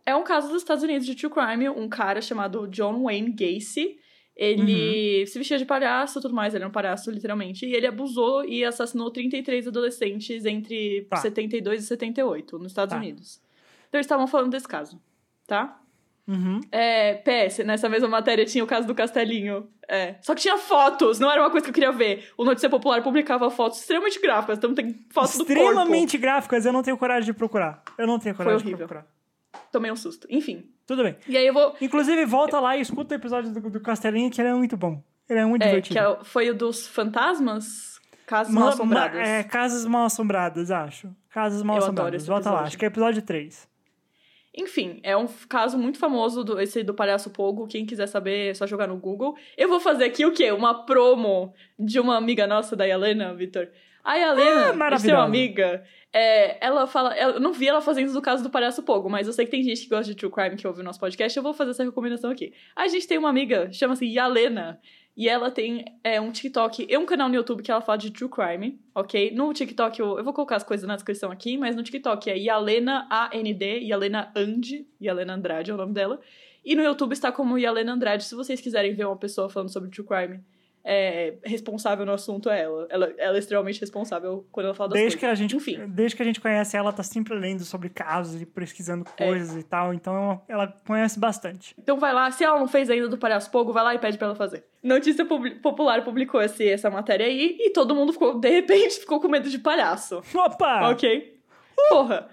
É 0.06 0.14
um 0.16 0.24
caso 0.24 0.50
dos 0.50 0.58
Estados 0.62 0.84
Unidos 0.84 1.06
de 1.06 1.16
true 1.16 1.32
crime, 1.32 1.70
um 1.70 1.88
cara 1.88 2.22
chamado 2.22 2.68
John 2.68 3.04
Wayne 3.04 3.32
Gacy. 3.32 3.98
Ele 4.36 5.20
Uhum. 5.22 5.28
se 5.28 5.38
vestia 5.38 5.58
de 5.58 5.66
palhaço 5.66 6.18
e 6.20 6.22
tudo 6.22 6.34
mais, 6.34 6.54
ele 6.54 6.64
era 6.64 6.70
um 6.70 6.74
palhaço, 6.74 7.10
literalmente. 7.12 7.66
E 7.66 7.74
ele 7.74 7.86
abusou 7.88 8.44
e 8.44 8.66
assassinou 8.66 9.12
33 9.12 9.68
adolescentes 9.68 10.44
entre 10.46 11.04
Tá. 11.10 11.18
72 11.18 11.84
e 11.84 11.88
78 11.88 12.58
nos 12.58 12.72
Estados 12.72 12.92
Tá. 12.94 12.98
Unidos. 13.00 13.40
Então 13.88 14.00
eles 14.00 14.06
estavam 14.06 14.26
falando 14.28 14.52
desse 14.52 14.68
caso, 14.68 15.00
tá? 15.48 15.80
Uhum. 16.28 16.62
É, 16.72 17.16
PS, 17.16 17.60
nessa 17.66 17.90
mesma 17.90 18.08
matéria 18.08 18.46
tinha 18.46 18.64
o 18.64 18.68
caso 18.68 18.88
do 18.88 18.96
Castelinho. 18.96 19.68
É. 19.90 20.16
Só 20.22 20.34
que 20.34 20.42
tinha 20.42 20.58
fotos, 20.58 21.20
não 21.20 21.30
era 21.30 21.42
uma 21.42 21.50
coisa 21.52 21.66
que 21.66 21.70
eu 21.70 21.74
queria 21.74 21.92
ver. 21.92 22.30
O 22.38 22.46
Notícia 22.46 22.70
Popular 22.70 23.04
publicava 23.04 23.50
fotos 23.52 23.80
extremamente 23.82 24.20
gráficas, 24.22 24.58
então 24.58 24.74
tem 24.74 25.06
fotos. 25.12 25.36
Extremamente 25.38 26.18
gráficas, 26.18 26.66
eu 26.66 26.72
não 26.72 26.82
tenho 26.82 26.98
coragem 26.98 27.26
de 27.26 27.34
procurar. 27.34 27.84
Eu 27.98 28.08
não 28.08 28.18
tenho 28.18 28.34
coragem 28.36 28.60
de 28.60 28.64
horrível. 28.68 28.88
procurar. 28.88 29.06
Tomei 29.72 29.92
um 29.92 29.96
susto. 29.96 30.26
Enfim. 30.30 30.66
Tudo 30.88 31.04
bem. 31.04 31.16
E 31.28 31.36
aí 31.38 31.46
eu 31.46 31.54
vou. 31.54 31.76
Inclusive, 31.82 32.26
volta 32.26 32.60
lá 32.60 32.78
e 32.78 32.82
escuta 32.82 33.14
o 33.16 33.18
episódio 33.18 33.52
do, 33.52 33.70
do 33.70 33.80
Castelinho, 33.82 34.30
que 34.32 34.40
ele 34.42 34.50
é 34.50 34.54
muito 34.54 34.78
bom. 34.78 35.02
Ele 35.30 35.40
é 35.40 35.46
muito 35.46 35.62
É, 35.64 35.68
divertido. 35.68 35.94
que 35.96 36.00
é 36.00 36.24
foi 36.24 36.50
o 36.50 36.54
dos 36.56 36.88
fantasmas? 36.88 37.94
Casas 38.26 38.54
Ma- 38.54 38.60
mal 38.62 38.70
ma- 38.70 38.74
assombradas. 38.74 39.28
É, 39.28 39.44
Casas 39.44 39.86
Mal 39.86 40.06
Assombradas, 40.06 40.72
acho. 40.72 41.14
Casas 41.30 41.62
Mal 41.62 41.78
Assombradas. 41.78 42.26
Volta 42.26 42.52
lá, 42.52 42.62
acho 42.62 42.78
que 42.78 42.86
é 42.86 42.88
episódio 42.88 43.22
3. 43.22 43.68
Enfim, 44.56 45.00
é 45.02 45.18
um 45.18 45.28
caso 45.50 45.78
muito 45.78 45.98
famoso, 45.98 46.44
do, 46.44 46.62
esse 46.62 46.84
do 46.84 46.94
Palhaço 46.94 47.32
Pogo. 47.32 47.68
Quem 47.68 47.86
quiser 47.86 48.08
saber, 48.08 48.52
é 48.52 48.54
só 48.54 48.68
jogar 48.68 48.88
no 48.88 48.98
Google. 48.98 49.36
Eu 49.58 49.68
vou 49.68 49.80
fazer 49.80 50.04
aqui 50.04 50.26
o 50.26 50.32
quê? 50.32 50.52
Uma 50.52 50.86
promo 50.86 51.54
de 51.78 52.00
uma 52.00 52.16
amiga 52.16 52.46
nossa, 52.46 52.76
da 52.76 52.86
Yalena, 52.86 53.34
Vitor. 53.34 53.68
A 54.04 54.16
Yalena, 54.16 54.86
Ah, 54.96 55.00
seu 55.00 55.20
amiga, 55.20 55.84
é, 56.12 56.64
ela 56.66 56.86
fala... 56.86 57.18
Eu 57.18 57.40
não 57.40 57.54
vi 57.54 57.68
ela 57.68 57.82
fazendo 57.82 58.12
do 58.12 58.22
caso 58.22 58.44
do 58.44 58.50
Palhaço 58.50 58.84
Pogo, 58.84 59.10
mas 59.10 59.28
eu 59.28 59.34
sei 59.34 59.46
que 59.46 59.52
tem 59.52 59.64
gente 59.64 59.84
que 59.84 59.90
gosta 59.90 60.06
de 60.06 60.16
True 60.16 60.32
Crime 60.32 60.56
que 60.58 60.68
ouve 60.68 60.82
o 60.82 60.84
nosso 60.84 61.00
podcast. 61.00 61.36
Eu 61.38 61.44
vou 61.44 61.54
fazer 61.54 61.72
essa 61.72 61.84
recomendação 61.84 62.30
aqui. 62.30 62.54
A 62.76 62.88
gente 62.88 63.08
tem 63.08 63.18
uma 63.18 63.30
amiga, 63.30 63.72
chama-se 63.72 64.06
Yalena, 64.06 64.80
e 65.16 65.30
ela 65.30 65.52
tem 65.52 65.86
é, 66.04 66.20
um 66.20 66.32
TikTok 66.32 66.88
e 66.90 66.98
um 66.98 67.06
canal 67.06 67.30
no 67.30 67.36
YouTube 67.36 67.62
que 67.62 67.72
ela 67.72 67.82
fala 67.82 67.98
de 67.98 68.12
True 68.12 68.30
Crime, 68.30 68.80
ok? 68.96 69.32
No 69.32 69.54
TikTok, 69.54 70.00
eu, 70.00 70.18
eu 70.18 70.24
vou 70.24 70.34
colocar 70.34 70.56
as 70.56 70.64
coisas 70.64 70.88
na 70.88 70.96
descrição 70.96 71.32
aqui, 71.32 71.56
mas 71.58 71.76
no 71.76 71.84
TikTok 71.84 72.30
é 72.30 72.38
Yalena 72.38 73.08
A-N-D, 73.10 73.80
Yalena 73.82 74.32
Andi, 74.36 74.88
Yalena 75.02 75.36
Andrade 75.36 75.70
é 75.72 75.74
o 75.74 75.78
nome 75.78 75.94
dela. 75.94 76.20
E 76.66 76.76
no 76.76 76.82
YouTube 76.82 77.14
está 77.14 77.32
como 77.32 77.60
Yalena 77.60 77.94
Andrade, 77.94 78.24
se 78.24 78.34
vocês 78.34 78.60
quiserem 78.60 78.96
ver 78.96 79.06
uma 79.06 79.18
pessoa 79.18 79.50
falando 79.50 79.70
sobre 79.72 79.90
True 79.90 80.08
Crime. 80.08 80.44
É, 80.86 81.36
responsável 81.46 82.06
no 82.06 82.12
assunto 82.12 82.50
é 82.50 82.62
ela. 82.62 82.86
ela. 82.90 83.14
Ela 83.18 83.36
é 83.38 83.40
extremamente 83.40 83.80
responsável 83.80 84.46
quando 84.52 84.66
ela 84.66 84.76
fala 84.76 84.90
das 84.90 85.00
Desde 85.00 85.18
que, 85.18 85.22
coisas. 85.26 85.40
a 85.40 85.42
gente, 85.42 85.56
Enfim, 85.56 85.80
desde 85.88 86.16
que 86.18 86.22
a 86.22 86.26
gente 86.26 86.42
conhece 86.42 86.76
ela, 86.76 86.92
tá 86.92 87.02
sempre 87.04 87.34
lendo 87.36 87.64
sobre 87.64 87.88
casos 87.88 88.42
e 88.42 88.46
pesquisando 88.46 89.06
coisas 89.18 89.56
e 89.56 89.64
tal. 89.64 89.94
Então, 89.94 90.42
ela 90.48 90.68
conhece 90.86 91.18
bastante. 91.18 91.74
Então 91.80 91.98
vai 91.98 92.14
lá, 92.14 92.30
se 92.32 92.44
ela 92.44 92.60
não 92.60 92.68
fez 92.68 92.90
ainda 92.90 93.08
do 93.08 93.18
Palhaço 93.18 93.50
Pogo, 93.50 93.72
vai 93.72 93.84
lá 93.84 93.96
e 93.96 94.00
pede 94.00 94.18
pra 94.18 94.28
ela 94.28 94.36
fazer. 94.36 94.66
Notícia 94.84 95.24
Publi- 95.26 95.56
Popular 95.62 96.04
publicou 96.04 96.42
esse, 96.42 96.68
essa 96.68 96.90
matéria 96.90 97.26
aí 97.26 97.56
e 97.62 97.70
todo 97.70 97.96
mundo 97.96 98.12
ficou, 98.12 98.38
de 98.38 98.50
repente, 98.50 99.00
ficou 99.00 99.22
com 99.22 99.30
medo 99.30 99.50
de 99.50 99.60
palhaço. 99.60 100.22
Opa! 100.36 100.90
Ok? 100.92 101.38
Porra. 101.90 102.28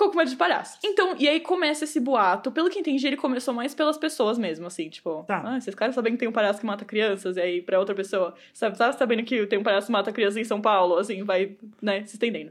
Ficou 0.00 0.12
com 0.12 0.16
medo 0.16 0.30
de 0.30 0.36
palhaço. 0.36 0.78
Então, 0.82 1.14
e 1.18 1.28
aí 1.28 1.40
começa 1.40 1.84
esse 1.84 2.00
boato. 2.00 2.50
Pelo 2.50 2.70
que 2.70 2.78
entendi, 2.78 3.06
ele 3.06 3.18
começou 3.18 3.52
mais 3.52 3.74
pelas 3.74 3.98
pessoas 3.98 4.38
mesmo, 4.38 4.66
assim, 4.66 4.88
tipo, 4.88 5.24
Tá. 5.24 5.42
ah, 5.44 5.60
vocês 5.60 5.76
caras 5.76 5.94
sabendo 5.94 6.14
que 6.14 6.20
tem 6.20 6.28
um 6.28 6.32
palhaço 6.32 6.58
que 6.58 6.64
mata 6.64 6.86
crianças, 6.86 7.36
e 7.36 7.40
aí 7.40 7.60
pra 7.60 7.78
outra 7.78 7.94
pessoa, 7.94 8.34
sabe, 8.54 8.78
tá 8.78 8.90
sabendo 8.92 9.22
que 9.24 9.46
tem 9.46 9.58
um 9.58 9.62
palhaço 9.62 9.88
que 9.88 9.92
mata 9.92 10.10
crianças 10.10 10.38
em 10.38 10.44
São 10.44 10.58
Paulo, 10.58 10.96
assim, 10.96 11.22
vai, 11.22 11.54
né, 11.82 12.06
se 12.06 12.14
estendendo. 12.14 12.50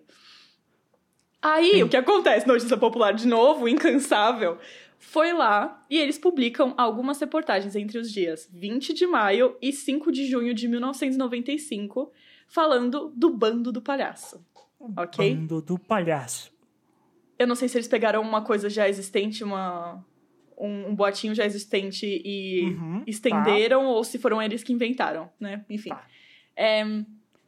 Aí, 1.41 1.71
Sim. 1.71 1.83
o 1.83 1.89
que 1.89 1.97
acontece? 1.97 2.47
Notícia 2.47 2.77
popular 2.77 3.13
de 3.13 3.27
novo, 3.27 3.67
incansável. 3.67 4.59
Foi 4.99 5.33
lá 5.33 5.83
e 5.89 5.97
eles 5.97 6.19
publicam 6.19 6.75
algumas 6.77 7.19
reportagens 7.19 7.75
entre 7.75 7.97
os 7.97 8.12
dias 8.12 8.47
20 8.53 8.93
de 8.93 9.07
maio 9.07 9.57
e 9.59 9.73
5 9.73 10.12
de 10.12 10.27
junho 10.27 10.53
de 10.53 10.67
1995, 10.67 12.12
falando 12.47 13.12
do 13.15 13.31
bando 13.31 13.71
do 13.71 13.81
palhaço. 13.81 14.39
Ok? 14.95 15.33
Bando 15.33 15.63
do 15.63 15.79
palhaço. 15.79 16.59
Eu 17.39 17.47
não 17.47 17.56
sei 17.56 17.67
se 17.69 17.78
eles 17.78 17.88
pegaram 17.88 18.21
uma 18.21 18.41
coisa 18.43 18.69
já 18.69 18.88
existente, 18.88 19.43
uma 19.43 20.06
um, 20.58 20.89
um 20.89 20.95
boatinho 20.95 21.34
já 21.34 21.45
existente 21.45 22.06
e 22.06 22.73
Uhum, 22.78 23.04
estenderam, 23.08 23.86
ou 23.86 24.04
se 24.04 24.19
foram 24.19 24.41
eles 24.41 24.62
que 24.62 24.73
inventaram, 24.73 25.30
né? 25.39 25.63
Enfim. 25.69 25.89
Tá. 25.89 26.06
É, 26.56 26.84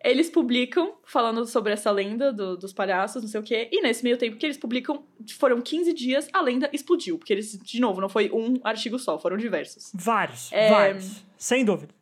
eles 0.04 0.30
publicam, 0.30 0.96
falando 1.06 1.46
sobre 1.46 1.74
essa 1.74 1.92
lenda 1.92 2.32
do- 2.32 2.56
dos 2.58 2.72
palhaços, 2.74 3.22
não 3.22 3.30
sei 3.30 3.40
o 3.40 3.44
quê, 3.44 3.68
e 3.72 3.82
nesse 3.82 4.02
meio 4.04 4.18
tempo 4.18 4.38
que 4.38 4.46
eles 4.46 4.58
publicam, 4.58 5.04
foram 5.38 5.62
15 5.62 5.94
dias, 5.94 6.28
a 6.34 6.42
lenda 6.42 6.70
explodiu. 6.74 7.18
Porque 7.20 7.34
eles, 7.34 7.60
de 7.62 7.80
novo, 7.82 8.00
não 8.02 8.08
foi 8.10 8.32
um 8.32 8.60
artigo 8.64 8.98
só, 8.98 9.20
foram 9.20 9.36
diversos. 9.38 9.92
Vários, 9.94 10.52
É, 10.54 10.70
vários. 10.70 11.24
Sem 11.38 11.66
dúvida. 11.66 11.94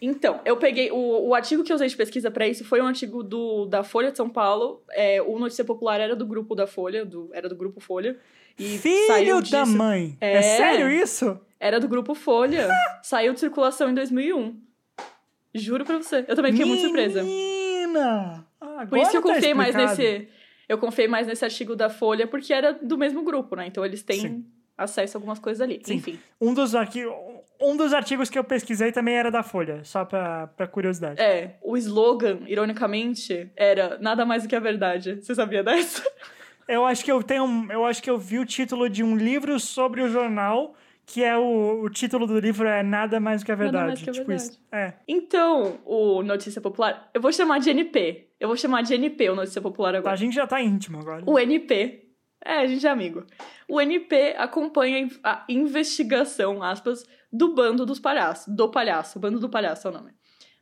Então, 0.00 0.40
eu 0.44 0.56
peguei. 0.56 0.90
O, 0.90 1.28
o 1.28 1.34
artigo 1.34 1.64
que 1.64 1.72
eu 1.72 1.76
usei 1.76 1.88
de 1.88 1.96
pesquisa 1.96 2.30
pra 2.30 2.46
isso 2.46 2.64
foi 2.64 2.80
um 2.80 2.86
artigo 2.86 3.22
do, 3.22 3.66
da 3.66 3.82
Folha 3.82 4.10
de 4.10 4.16
São 4.16 4.28
Paulo. 4.28 4.82
É, 4.90 5.20
o 5.20 5.38
Notícia 5.38 5.64
Popular 5.64 6.00
era 6.00 6.14
do 6.14 6.26
grupo 6.26 6.54
da 6.54 6.66
Folha, 6.66 7.04
do, 7.04 7.30
era 7.32 7.48
do 7.48 7.56
grupo 7.56 7.80
Folha. 7.80 8.16
E 8.58 8.78
saiu 9.06 9.38
Filho 9.38 9.50
da 9.50 9.66
mãe. 9.66 10.16
É. 10.20 10.36
É. 10.36 10.42
sério 10.42 10.88
isso? 10.88 11.38
Era 11.60 11.80
do 11.80 11.88
grupo 11.88 12.14
Folha. 12.14 12.68
saiu 13.02 13.32
de 13.32 13.40
circulação 13.40 13.90
em 13.90 13.94
2001. 13.94 14.56
Juro 15.54 15.84
pra 15.84 15.96
você. 15.96 16.24
Eu 16.28 16.36
também 16.36 16.52
fiquei 16.52 16.66
muito 16.66 16.82
surpresa. 16.82 17.22
Menina! 17.22 18.46
Ah, 18.60 18.86
Por 18.88 18.98
isso 18.98 19.10
que 19.10 19.16
eu 19.16 19.22
tá 19.22 19.34
confiei 19.34 19.54
mais 19.54 19.74
nesse. 19.74 20.28
Eu 20.68 20.78
confiei 20.78 21.08
mais 21.08 21.26
nesse 21.26 21.44
artigo 21.44 21.74
da 21.74 21.88
Folha, 21.88 22.26
porque 22.26 22.52
era 22.52 22.72
do 22.72 22.98
mesmo 22.98 23.22
grupo, 23.22 23.56
né? 23.56 23.66
Então 23.66 23.84
eles 23.84 24.02
têm 24.02 24.20
Sim. 24.20 24.44
Acesso 24.78 25.16
a 25.16 25.18
algumas 25.18 25.38
coisas 25.40 25.60
ali. 25.60 25.80
Sim. 25.84 25.96
Enfim. 25.96 26.18
Um 26.40 26.54
dos, 26.54 26.74
arqui... 26.74 27.04
um 27.60 27.76
dos 27.76 27.92
artigos 27.92 28.30
que 28.30 28.38
eu 28.38 28.44
pesquisei 28.44 28.92
também 28.92 29.16
era 29.16 29.30
da 29.30 29.42
Folha, 29.42 29.82
só 29.84 30.04
pra, 30.04 30.46
pra 30.46 30.66
curiosidade. 30.68 31.20
É, 31.20 31.56
o 31.60 31.76
slogan, 31.76 32.38
ironicamente, 32.46 33.50
era 33.56 33.98
nada 34.00 34.24
mais 34.24 34.44
do 34.44 34.48
que 34.48 34.56
a 34.56 34.60
verdade. 34.60 35.16
Você 35.20 35.34
sabia 35.34 35.62
dessa? 35.62 36.02
Eu 36.68 36.84
acho 36.84 37.02
que 37.02 37.10
eu 37.10 37.22
tenho. 37.22 37.66
Eu 37.72 37.86
acho 37.86 38.02
que 38.02 38.10
eu 38.10 38.18
vi 38.18 38.38
o 38.38 38.44
título 38.44 38.90
de 38.90 39.02
um 39.02 39.16
livro 39.16 39.58
sobre 39.58 40.02
o 40.02 40.08
jornal, 40.10 40.74
que 41.06 41.24
é 41.24 41.34
o, 41.34 41.80
o 41.82 41.88
título 41.88 42.26
do 42.26 42.38
livro 42.38 42.68
é 42.68 42.82
Nada 42.82 43.18
Mais 43.18 43.40
Do 43.40 43.46
Que 43.46 43.52
a 43.52 43.56
Nada 43.56 43.70
Verdade. 43.70 43.86
Mais 43.88 44.02
Que 44.02 44.10
a 44.10 44.12
tipo 44.12 44.26
Verdade. 44.26 44.50
isso. 44.50 44.60
É. 44.70 44.92
Então, 45.08 45.78
o 45.86 46.22
Notícia 46.22 46.60
Popular, 46.60 47.08
eu 47.14 47.22
vou 47.22 47.32
chamar 47.32 47.58
de 47.60 47.70
NP. 47.70 48.28
Eu 48.38 48.48
vou 48.48 48.56
chamar 48.58 48.82
de 48.82 48.92
NP 48.92 49.30
o 49.30 49.34
Notícia 49.34 49.62
Popular 49.62 49.94
agora. 49.94 50.12
a 50.12 50.16
gente 50.16 50.34
já 50.34 50.46
tá 50.46 50.60
íntimo 50.60 50.98
agora. 51.00 51.22
O 51.24 51.38
NP. 51.38 52.07
É, 52.44 52.58
a 52.60 52.66
gente 52.66 52.86
é 52.86 52.90
amigo. 52.90 53.24
O 53.68 53.80
NP 53.80 54.34
acompanha 54.38 55.08
a 55.24 55.44
investigação, 55.48 56.62
aspas, 56.62 57.04
do 57.32 57.54
bando 57.54 57.84
dos 57.84 57.98
palhaços. 58.00 58.52
Do 58.54 58.70
palhaço. 58.70 59.18
Bando 59.18 59.38
do 59.40 59.48
palhaço 59.48 59.88
é 59.88 59.90
o 59.90 59.94
nome. 59.94 60.12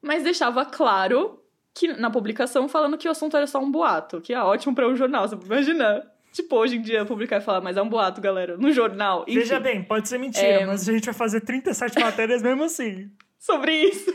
Mas 0.02 0.22
deixava 0.24 0.64
claro 0.64 1.42
que 1.74 1.88
na 1.88 2.10
publicação 2.10 2.68
falando 2.68 2.96
que 2.96 3.06
o 3.06 3.10
assunto 3.10 3.36
era 3.36 3.46
só 3.46 3.58
um 3.60 3.70
boato, 3.70 4.20
que 4.20 4.32
é 4.32 4.40
ótimo 4.40 4.74
pra 4.74 4.88
um 4.88 4.96
jornal, 4.96 5.28
você 5.28 5.36
imagina. 5.36 6.02
Tipo, 6.32 6.56
hoje 6.56 6.76
em 6.76 6.82
dia 6.82 7.04
publicar 7.04 7.38
e 7.38 7.40
falar, 7.40 7.60
mas 7.62 7.76
é 7.78 7.82
um 7.82 7.88
boato, 7.88 8.20
galera, 8.20 8.56
no 8.58 8.70
jornal. 8.70 9.22
Enfim, 9.26 9.38
Veja 9.40 9.58
bem, 9.60 9.82
pode 9.82 10.06
ser 10.08 10.18
mentira, 10.18 10.46
É. 10.46 10.66
mas 10.66 10.86
a 10.88 10.92
gente 10.92 11.04
vai 11.06 11.14
fazer 11.14 11.40
37 11.40 11.98
matérias 11.98 12.42
mesmo 12.42 12.64
assim. 12.64 13.10
sobre 13.38 13.72
isso. 13.74 14.12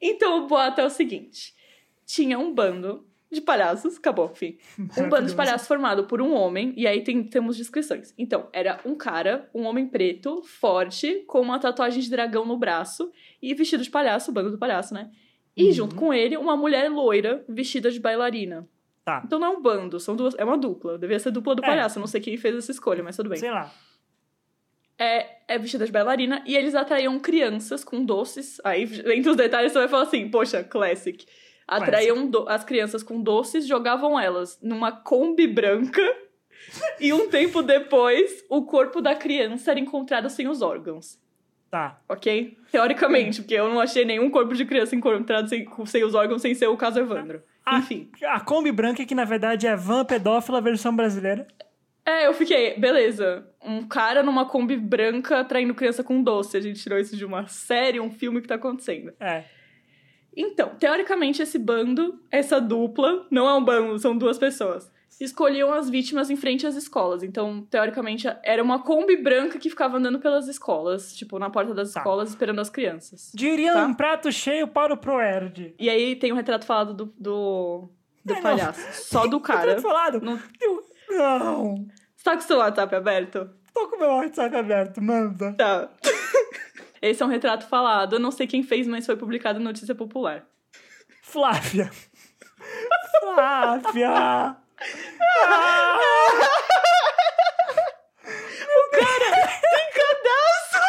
então 0.00 0.44
o 0.44 0.46
boato 0.46 0.80
é 0.80 0.84
o 0.84 0.90
seguinte: 0.90 1.52
tinha 2.04 2.38
um 2.38 2.52
bando 2.54 3.04
de 3.30 3.40
palhaços, 3.40 3.96
acabou, 3.96 4.28
fim. 4.28 4.56
Um 4.96 5.08
bando 5.08 5.26
de 5.28 5.34
palhaços 5.34 5.66
formado 5.66 6.04
por 6.04 6.22
um 6.22 6.32
homem, 6.32 6.72
e 6.76 6.86
aí 6.86 7.02
tem, 7.02 7.24
temos 7.24 7.56
descrições. 7.56 8.14
Então, 8.16 8.48
era 8.52 8.80
um 8.84 8.94
cara, 8.94 9.50
um 9.54 9.64
homem 9.64 9.86
preto, 9.88 10.42
forte, 10.44 11.24
com 11.26 11.40
uma 11.40 11.58
tatuagem 11.58 12.00
de 12.00 12.08
dragão 12.10 12.44
no 12.46 12.56
braço 12.56 13.10
e 13.42 13.52
vestido 13.54 13.82
de 13.82 13.90
palhaço, 13.90 14.32
bando 14.32 14.50
do 14.50 14.58
palhaço, 14.58 14.94
né? 14.94 15.10
E 15.56 15.64
Uhum. 15.66 15.72
junto 15.72 15.94
com 15.96 16.12
ele, 16.14 16.36
uma 16.36 16.56
mulher 16.56 16.88
loira 16.90 17.44
vestida 17.48 17.90
de 17.90 17.98
bailarina. 17.98 18.68
Tá. 19.04 19.22
Então 19.24 19.38
não 19.38 19.46
é 19.46 19.50
um 19.56 19.62
bando, 19.62 19.98
são 20.00 20.14
duas, 20.16 20.34
é 20.36 20.44
uma 20.44 20.58
dupla. 20.58 20.98
Devia 20.98 21.18
ser 21.18 21.30
dupla 21.30 21.54
do 21.54 21.64
É. 21.64 21.66
palhaço, 21.66 21.98
não 22.00 22.06
sei 22.06 22.20
quem 22.20 22.36
fez 22.36 22.56
essa 22.56 22.72
escolha, 22.72 23.02
mas 23.02 23.16
tudo 23.16 23.28
bem. 23.30 23.38
Sei 23.38 23.50
lá. 23.50 23.72
É, 24.98 25.26
é 25.46 25.58
vestida 25.58 25.84
de 25.84 25.92
bailarina 25.92 26.42
e 26.46 26.56
eles 26.56 26.74
atraíam 26.74 27.18
crianças 27.20 27.84
com 27.84 28.02
doces. 28.04 28.58
Aí, 28.64 28.84
entre 29.14 29.28
os 29.30 29.36
detalhes, 29.36 29.72
você 29.72 29.78
vai 29.80 29.88
falar 29.88 30.04
assim: 30.04 30.28
poxa, 30.30 30.64
classic. 30.64 31.26
Atraíam 31.66 32.26
do- 32.26 32.48
as 32.48 32.64
crianças 32.64 33.02
com 33.02 33.20
doces, 33.20 33.66
jogavam 33.66 34.18
elas 34.18 34.58
numa 34.62 34.92
Kombi 34.92 35.46
branca. 35.46 36.02
e 37.00 37.12
um 37.12 37.28
tempo 37.28 37.62
depois, 37.62 38.44
o 38.48 38.64
corpo 38.64 39.00
da 39.00 39.14
criança 39.14 39.70
era 39.72 39.80
encontrado 39.80 40.28
sem 40.30 40.48
os 40.48 40.62
órgãos. 40.62 41.18
Tá. 41.70 42.00
Ok? 42.08 42.56
Teoricamente, 42.70 43.42
porque 43.42 43.54
eu 43.54 43.68
não 43.68 43.80
achei 43.80 44.04
nenhum 44.04 44.30
corpo 44.30 44.54
de 44.54 44.64
criança 44.64 44.94
encontrado 44.94 45.48
sem, 45.48 45.66
sem 45.86 46.04
os 46.04 46.14
órgãos, 46.14 46.40
sem 46.40 46.54
ser 46.54 46.68
o 46.68 46.76
caso 46.76 47.00
Evandro. 47.00 47.42
Ah. 47.64 47.78
Enfim. 47.78 48.08
A 48.24 48.38
Kombi 48.38 48.70
Branca, 48.70 49.04
que 49.04 49.14
na 49.14 49.24
verdade 49.24 49.66
é 49.66 49.74
van 49.74 50.04
pedófila 50.04 50.60
versão 50.60 50.94
brasileira. 50.94 51.46
É, 52.04 52.28
eu 52.28 52.32
fiquei, 52.32 52.78
beleza. 52.78 53.44
Um 53.60 53.86
cara 53.88 54.22
numa 54.22 54.44
Kombi 54.46 54.76
branca 54.76 55.44
traindo 55.44 55.74
criança 55.74 56.04
com 56.04 56.22
doce. 56.22 56.56
A 56.56 56.60
gente 56.60 56.80
tirou 56.80 57.00
isso 57.00 57.16
de 57.16 57.24
uma 57.24 57.48
série, 57.48 57.98
um 57.98 58.12
filme 58.12 58.40
que 58.40 58.46
tá 58.46 58.54
acontecendo. 58.54 59.12
É. 59.18 59.42
Então, 60.36 60.68
teoricamente, 60.78 61.40
esse 61.42 61.58
bando, 61.58 62.20
essa 62.30 62.60
dupla, 62.60 63.26
não 63.30 63.48
é 63.48 63.54
um 63.54 63.64
bando, 63.64 63.98
são 63.98 64.16
duas 64.16 64.38
pessoas, 64.38 64.92
escolhiam 65.18 65.72
as 65.72 65.88
vítimas 65.88 66.28
em 66.28 66.36
frente 66.36 66.66
às 66.66 66.74
escolas. 66.76 67.22
Então, 67.22 67.66
teoricamente, 67.70 68.28
era 68.42 68.62
uma 68.62 68.82
Kombi 68.82 69.16
branca 69.16 69.58
que 69.58 69.70
ficava 69.70 69.96
andando 69.96 70.18
pelas 70.20 70.46
escolas, 70.46 71.16
tipo, 71.16 71.38
na 71.38 71.48
porta 71.48 71.72
das 71.72 71.90
Tá. 71.92 72.00
escolas, 72.00 72.28
esperando 72.28 72.60
as 72.60 72.68
crianças. 72.68 73.32
Diria 73.34 73.72
Tá. 73.72 73.86
um 73.86 73.94
prato 73.94 74.30
cheio 74.30 74.68
para 74.68 74.92
o 74.92 74.96
Proerd. 74.98 75.74
E 75.78 75.88
aí 75.88 76.14
tem 76.16 76.32
o 76.32 76.34
retrato 76.34 76.66
falado 76.66 76.92
do, 76.92 77.06
do, 77.18 77.88
do 78.22 78.32
É, 78.34 78.36
não. 78.36 78.42
palhaço. 78.42 79.04
Só 79.08 79.26
do 79.26 79.40
cara. 79.40 79.60
Retrato 79.74 79.82
falado. 79.82 80.20
Não- 80.20 80.38
Não. 81.08 81.86
Você 82.14 82.24
tá 82.24 82.32
com 82.32 82.38
o 82.38 82.42
seu 82.42 82.58
WhatsApp 82.58 82.94
aberto? 82.94 83.48
Tô 83.72 83.88
com 83.88 83.96
meu 83.98 84.08
WhatsApp 84.08 84.54
aberto, 84.56 85.00
manda. 85.02 85.52
Tá. 85.54 85.88
Esse 87.10 87.22
é 87.22 87.26
um 87.26 87.28
retrato 87.28 87.66
falado. 87.68 88.16
Eu 88.16 88.20
não 88.20 88.30
sei 88.30 88.46
quem 88.46 88.62
fez, 88.62 88.86
mas 88.86 89.06
foi 89.06 89.16
publicado 89.16 89.60
em 89.60 89.62
Notícia 89.64 89.94
Popular. 89.94 90.44
Flávia. 91.22 91.90
Flávia. 93.20 94.10
Ah, 94.10 94.56
Trincadaço! 99.60 100.80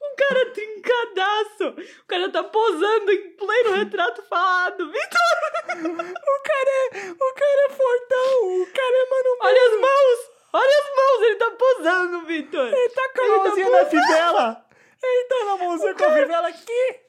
O 0.00 0.16
cara 0.16 0.52
trincadaço! 0.52 1.80
O 2.02 2.06
cara 2.06 2.30
tá 2.30 2.44
posando 2.44 3.10
em 3.12 3.30
pleno 3.36 3.74
retrato 3.74 4.22
falado. 4.28 4.86
Vitor, 4.90 5.20
o 5.68 6.42
cara 6.42 6.70
é. 6.70 7.10
O 7.10 7.34
cara 7.34 7.66
é 7.66 7.70
fortão. 7.70 8.62
O 8.62 8.66
cara 8.66 8.96
é 8.96 9.10
mano. 9.10 9.38
olha 9.42 9.62
as 9.66 9.80
mãos! 9.80 10.39
Olha 10.52 10.78
as 10.78 10.96
mãos! 10.96 11.22
Ele 11.26 11.36
tá 11.36 11.50
posando, 11.52 12.26
Vitor! 12.26 12.66
Ele 12.72 12.88
tá 12.90 13.08
com 13.14 13.22
a 13.22 13.24
tá 13.24 13.36
mãozinha 13.44 13.70
na 13.70 13.86
fivela. 13.86 14.66
Ele 15.02 15.24
tá 15.28 15.44
na 15.44 15.56
mãozinha 15.56 15.94
com 15.94 16.04
a 16.04 16.12
fivela 16.12 16.48
aqui. 16.48 17.00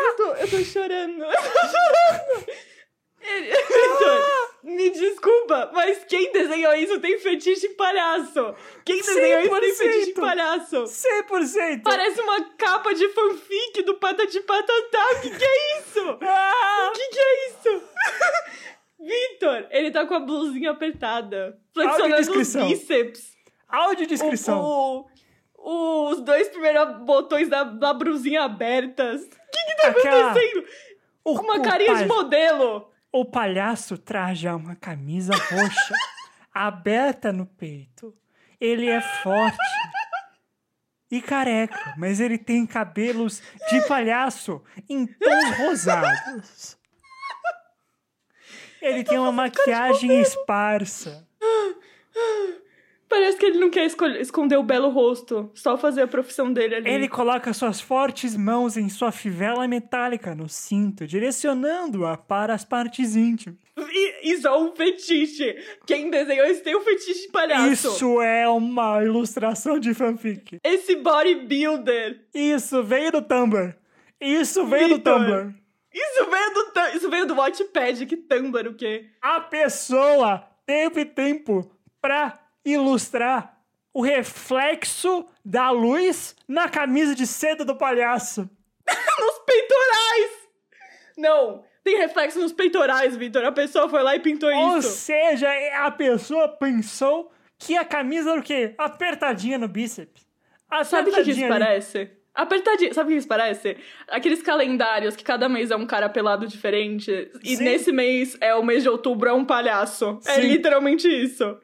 Eu 0.00 0.16
tô, 0.16 0.26
eu 0.34 0.50
tô 0.50 0.64
chorando. 0.64 1.24
Eu 1.24 1.30
tô 1.32 1.60
chorando. 1.68 2.46
Ele- 3.20 3.54
Vitor, 3.64 4.50
me 4.64 4.90
desculpa, 4.90 5.70
mas 5.72 6.04
quem 6.04 6.30
desenhou 6.32 6.74
isso 6.74 6.98
tem 7.00 7.18
fetiche 7.18 7.68
palhaço. 7.70 8.54
Quem 8.84 8.96
desenhou 9.00 9.40
isso 9.42 9.60
tem 9.60 9.74
fetiche 9.74 10.10
em 10.10 10.14
100%. 10.14 10.20
palhaço. 10.20 10.84
100%. 10.84 11.82
Parece 11.82 12.20
uma 12.20 12.44
capa 12.56 12.94
de 12.94 13.08
fanfic 13.10 13.82
do 13.82 13.94
Patati 13.96 14.40
Patatá. 14.40 15.06
O 15.16 15.20
que, 15.20 15.30
que 15.36 15.44
é 15.44 15.78
isso? 15.80 16.18
Ah, 16.22 16.90
O 16.90 16.92
que, 16.92 17.08
que 17.08 17.18
é 17.20 17.48
isso? 17.48 17.82
Vitor, 19.04 19.66
ele 19.70 19.90
tá 19.90 20.06
com 20.06 20.14
a 20.14 20.20
blusinha 20.20 20.70
apertada. 20.70 21.58
Flexionando 21.72 22.04
os 22.04 22.28
Audiodescrição. 22.28 22.68
bíceps. 22.68 23.32
audiodescrição. 23.68 24.60
O, 24.62 25.06
o- 25.56 26.08
os 26.10 26.20
dois 26.22 26.48
primeiros 26.48 26.98
botões 27.04 27.48
da, 27.48 27.64
da 27.64 27.92
blusinha 27.92 28.42
abertas. 28.44 29.22
O 29.22 29.28
que 29.28 29.64
que 29.64 29.76
tá 29.82 29.88
Aquela- 29.88 30.30
acontecendo? 30.30 30.64
O, 31.24 31.32
Uma 31.40 31.60
carinha 31.60 31.94
de 31.96 32.06
modelo. 32.06 32.90
O 33.12 33.24
palhaço 33.24 33.96
traja 33.98 34.54
uma 34.56 34.74
camisa 34.76 35.32
roxa 35.34 35.94
aberta 36.52 37.32
no 37.32 37.46
peito. 37.46 38.14
Ele 38.60 38.88
é 38.88 39.00
forte 39.00 39.56
e 41.10 41.20
careca, 41.20 41.94
mas 41.96 42.18
ele 42.20 42.36
tem 42.38 42.66
cabelos 42.66 43.40
de 43.70 43.86
palhaço 43.86 44.62
em 44.88 45.06
tons 45.06 45.50
rosados. 45.58 46.78
Ele 48.84 49.02
tem 49.02 49.18
uma 49.18 49.32
maquiagem 49.32 50.20
esparsa. 50.20 51.26
Parece 53.08 53.38
que 53.38 53.46
ele 53.46 53.58
não 53.58 53.70
quer 53.70 53.86
esconder 54.20 54.56
o 54.56 54.62
belo 54.62 54.88
rosto. 54.88 55.50
Só 55.54 55.78
fazer 55.78 56.02
a 56.02 56.06
profissão 56.06 56.52
dele 56.52 56.74
ali. 56.74 56.90
Ele 56.90 57.08
coloca 57.08 57.52
suas 57.52 57.80
fortes 57.80 58.36
mãos 58.36 58.76
em 58.76 58.88
sua 58.88 59.12
fivela 59.12 59.66
metálica 59.68 60.34
no 60.34 60.48
cinto, 60.48 61.06
direcionando-a 61.06 62.16
para 62.16 62.52
as 62.54 62.64
partes 62.64 63.16
íntimas. 63.16 63.58
Isso 64.22 64.46
é 64.46 64.56
um 64.56 64.74
fetiche. 64.74 65.56
Quem 65.86 66.10
desenhou 66.10 66.46
isso 66.46 66.62
tem 66.62 66.76
um 66.76 66.80
fetiche 66.80 67.22
de 67.22 67.28
palhaço. 67.28 67.72
Isso 67.72 68.20
é 68.20 68.48
uma 68.48 69.02
ilustração 69.02 69.78
de 69.78 69.94
fanfic. 69.94 70.58
Esse 70.62 70.96
bodybuilder. 70.96 72.20
Isso 72.34 72.82
veio 72.82 73.12
do 73.12 73.22
Tumblr. 73.22 73.74
Isso 74.20 74.66
veio 74.66 74.88
do 74.88 74.96
Vitor. 74.96 75.18
Tumblr. 75.18 75.63
Isso 75.94 76.28
veio 76.28 76.54
do, 76.54 76.96
isso 76.96 77.10
veio 77.10 77.26
do 77.26 77.34
Watchpad. 77.36 78.04
Que 78.06 78.16
Tumblr 78.16 78.68
o 78.68 78.74
quê? 78.74 79.10
A 79.22 79.40
pessoa 79.40 80.44
teve 80.66 81.04
tempo 81.04 81.70
pra 82.00 82.38
ilustrar 82.64 83.60
o 83.92 84.02
reflexo 84.02 85.24
da 85.44 85.70
luz 85.70 86.34
na 86.48 86.68
camisa 86.68 87.14
de 87.14 87.26
seda 87.26 87.64
do 87.64 87.76
palhaço. 87.76 88.50
Nos 89.20 89.38
peitorais! 89.46 90.44
Não, 91.16 91.64
tem 91.84 91.96
reflexo 91.98 92.40
nos 92.40 92.52
peitorais, 92.52 93.14
Vitor. 93.14 93.44
A 93.44 93.52
pessoa 93.52 93.88
foi 93.88 94.02
lá 94.02 94.16
e 94.16 94.20
pintou 94.20 94.52
Ou 94.52 94.78
isso. 94.78 94.88
seja, 94.88 95.48
a 95.74 95.90
pessoa 95.92 96.48
pensou 96.48 97.30
que 97.56 97.76
a 97.76 97.84
camisa 97.84 98.32
era 98.32 98.40
o 98.40 98.42
quê? 98.42 98.74
Apertadinha 98.76 99.58
no 99.58 99.68
bíceps. 99.68 100.26
Sabe 100.84 101.10
o 101.10 101.14
que, 101.14 101.22
que 101.22 101.30
isso 101.30 101.44
Apertadinha 101.44 101.48
parece? 101.48 102.10
Apertadinho. 102.34 102.92
Sabe 102.92 103.10
o 103.10 103.12
que 103.12 103.18
isso 103.18 103.28
parece? 103.28 103.76
Aqueles 104.08 104.42
calendários 104.42 105.14
que 105.14 105.22
cada 105.22 105.48
mês 105.48 105.70
é 105.70 105.76
um 105.76 105.86
cara 105.86 106.08
pelado 106.08 106.46
diferente. 106.48 107.30
E 107.44 107.56
Sim. 107.56 107.64
nesse 107.64 107.92
mês, 107.92 108.36
é 108.40 108.54
o 108.54 108.62
mês 108.64 108.82
de 108.82 108.88
outubro, 108.88 109.28
é 109.28 109.32
um 109.32 109.44
palhaço. 109.44 110.18
É 110.26 110.32
Sim. 110.34 110.48
literalmente 110.48 111.06
isso. 111.08 111.56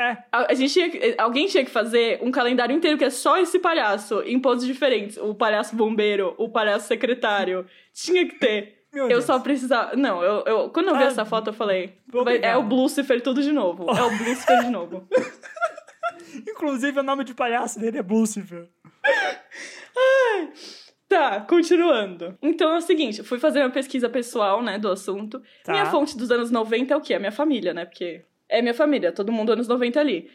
É, 0.00 0.16
A, 0.30 0.52
a 0.52 0.54
gente 0.54 0.72
tinha 0.72 0.90
alguém 1.18 1.46
tinha 1.48 1.64
que 1.64 1.70
fazer 1.70 2.20
um 2.22 2.30
calendário 2.30 2.74
inteiro 2.74 2.96
que 2.96 3.04
é 3.04 3.10
só 3.10 3.36
esse 3.36 3.58
palhaço, 3.58 4.22
em 4.22 4.38
poses 4.38 4.64
diferentes. 4.66 5.16
O 5.18 5.34
palhaço 5.34 5.74
bombeiro, 5.76 6.34
o 6.38 6.48
palhaço 6.48 6.86
secretário. 6.86 7.66
Tinha 7.92 8.26
que 8.26 8.36
ter. 8.36 8.78
Meu 8.94 9.02
eu 9.04 9.08
Deus. 9.08 9.24
só 9.24 9.38
precisava. 9.38 9.94
Não, 9.96 10.22
eu, 10.22 10.44
eu- 10.46 10.70
quando 10.70 10.88
eu 10.88 10.96
vi 10.96 11.02
Ah, 11.02 11.08
essa 11.08 11.24
foto, 11.26 11.48
eu 11.50 11.52
falei. 11.52 11.92
vai- 12.06 12.38
é 12.42 12.56
o 12.56 12.62
Lucifer 12.62 13.20
tudo 13.20 13.42
de 13.42 13.52
novo. 13.52 13.84
É 13.90 14.02
o 14.02 14.08
Lucifer 14.24 14.60
de 14.64 14.70
novo. 14.70 15.06
Inclusive, 16.48 16.98
o 17.00 17.02
nome 17.02 17.24
de 17.24 17.34
palhaço 17.34 17.78
dele 17.78 17.98
é 17.98 18.02
Lucifer. 19.94 20.88
Tá, 21.08 21.40
continuando. 21.40 22.36
Então 22.42 22.70
é 22.74 22.76
o 22.76 22.80
seguinte, 22.82 23.20
eu 23.20 23.24
fui 23.24 23.38
fazer 23.38 23.60
uma 23.60 23.70
pesquisa 23.70 24.10
pessoal, 24.10 24.62
né, 24.62 24.78
do 24.78 24.90
assunto. 24.90 25.42
Tá. 25.64 25.72
Minha 25.72 25.86
fonte 25.86 26.16
dos 26.18 26.30
anos 26.30 26.50
90 26.50 26.92
é 26.92 26.96
o 26.96 27.00
quê? 27.00 27.14
É 27.14 27.18
minha 27.18 27.32
família, 27.32 27.72
né? 27.72 27.86
Porque 27.86 28.22
é 28.48 28.60
minha 28.60 28.74
família, 28.74 29.10
todo 29.10 29.32
mundo 29.32 29.52
anos 29.52 29.66
90 29.66 29.98
ali. 29.98 30.30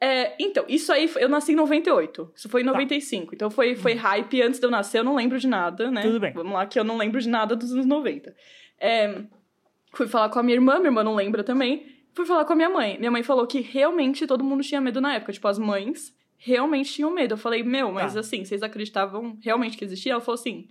É, 0.00 0.34
então, 0.38 0.64
isso 0.68 0.92
aí, 0.92 1.10
eu 1.16 1.28
nasci 1.30 1.52
em 1.52 1.56
98. 1.56 2.30
Isso 2.36 2.46
Tá. 2.46 2.52
foi 2.52 2.60
em 2.60 2.64
95. 2.64 3.34
Então 3.34 3.50
foi, 3.50 3.74
foi 3.74 3.94
hype 3.94 4.42
antes 4.42 4.60
de 4.60 4.66
eu 4.66 4.70
nascer, 4.70 4.98
eu 4.98 5.04
não 5.04 5.16
lembro 5.16 5.38
de 5.38 5.46
nada, 5.48 5.90
né? 5.90 6.02
Hum. 6.02 6.08
Tudo 6.08 6.20
bem. 6.20 6.32
Vamos 6.34 6.52
lá, 6.52 6.66
que 6.66 6.78
eu 6.78 6.84
não 6.84 6.98
lembro 6.98 7.20
de 7.20 7.28
nada 7.28 7.56
dos 7.56 7.72
anos 7.72 7.86
90. 7.86 8.34
É, 8.78 9.22
fui 9.94 10.06
falar 10.06 10.28
com 10.28 10.38
a 10.38 10.42
minha 10.42 10.56
irmã, 10.56 10.74
minha 10.76 10.88
irmã 10.88 11.02
não 11.02 11.14
lembra 11.14 11.42
também. 11.42 11.86
Fui 12.12 12.26
falar 12.26 12.44
com 12.44 12.52
a 12.52 12.56
minha 12.56 12.68
mãe. 12.68 12.98
Minha 12.98 13.10
mãe 13.10 13.22
falou 13.22 13.46
que 13.46 13.60
realmente 13.60 14.26
todo 14.26 14.44
mundo 14.44 14.62
tinha 14.62 14.80
medo 14.80 15.00
na 15.00 15.14
época. 15.14 15.32
Tipo, 15.32 15.48
as 15.48 15.58
mães 15.58 16.14
realmente 16.38 16.92
tinham 16.92 17.10
medo. 17.10 17.34
Eu 17.34 17.38
falei, 17.38 17.62
meu, 17.62 17.92
mas 17.92 18.14
Tá. 18.14 18.20
assim, 18.20 18.44
vocês 18.44 18.62
acreditavam 18.62 19.36
realmente 19.42 19.76
que 19.76 19.84
existia? 19.84 20.12
Ela 20.12 20.20
falou 20.20 20.38
assim. 20.40 20.68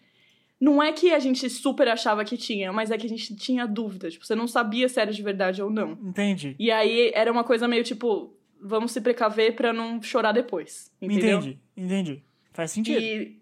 Não 0.59 0.81
é 0.81 0.91
que 0.91 1.13
a 1.13 1.19
gente 1.19 1.47
super 1.51 1.87
achava 1.87 2.25
que 2.25 2.35
tinha, 2.35 2.73
mas 2.73 2.89
é 2.89 2.97
que 2.97 3.05
a 3.05 3.09
gente 3.09 3.35
tinha 3.35 3.67
dúvida. 3.67 4.09
Tipo, 4.09 4.25
você 4.25 4.33
não 4.33 4.47
sabia 4.47 4.89
se 4.89 4.99
era 4.99 5.13
de 5.13 5.21
verdade 5.21 5.61
ou 5.61 5.69
não. 5.69 5.91
Entendi. 5.91 6.55
E 6.57 6.71
aí 6.71 7.11
era 7.13 7.31
uma 7.31 7.43
coisa 7.43 7.67
meio 7.67 7.83
tipo, 7.83 8.33
vamos 8.59 8.91
se 8.91 8.99
precaver 8.99 9.55
pra 9.55 9.71
não 9.71 10.01
chorar 10.01 10.31
depois. 10.31 10.91
Entendeu? 10.99 11.37
Entendi, 11.37 11.59
entendi. 11.77 12.23
Faz 12.53 12.71
sentido. 12.71 12.99
E... 12.99 13.37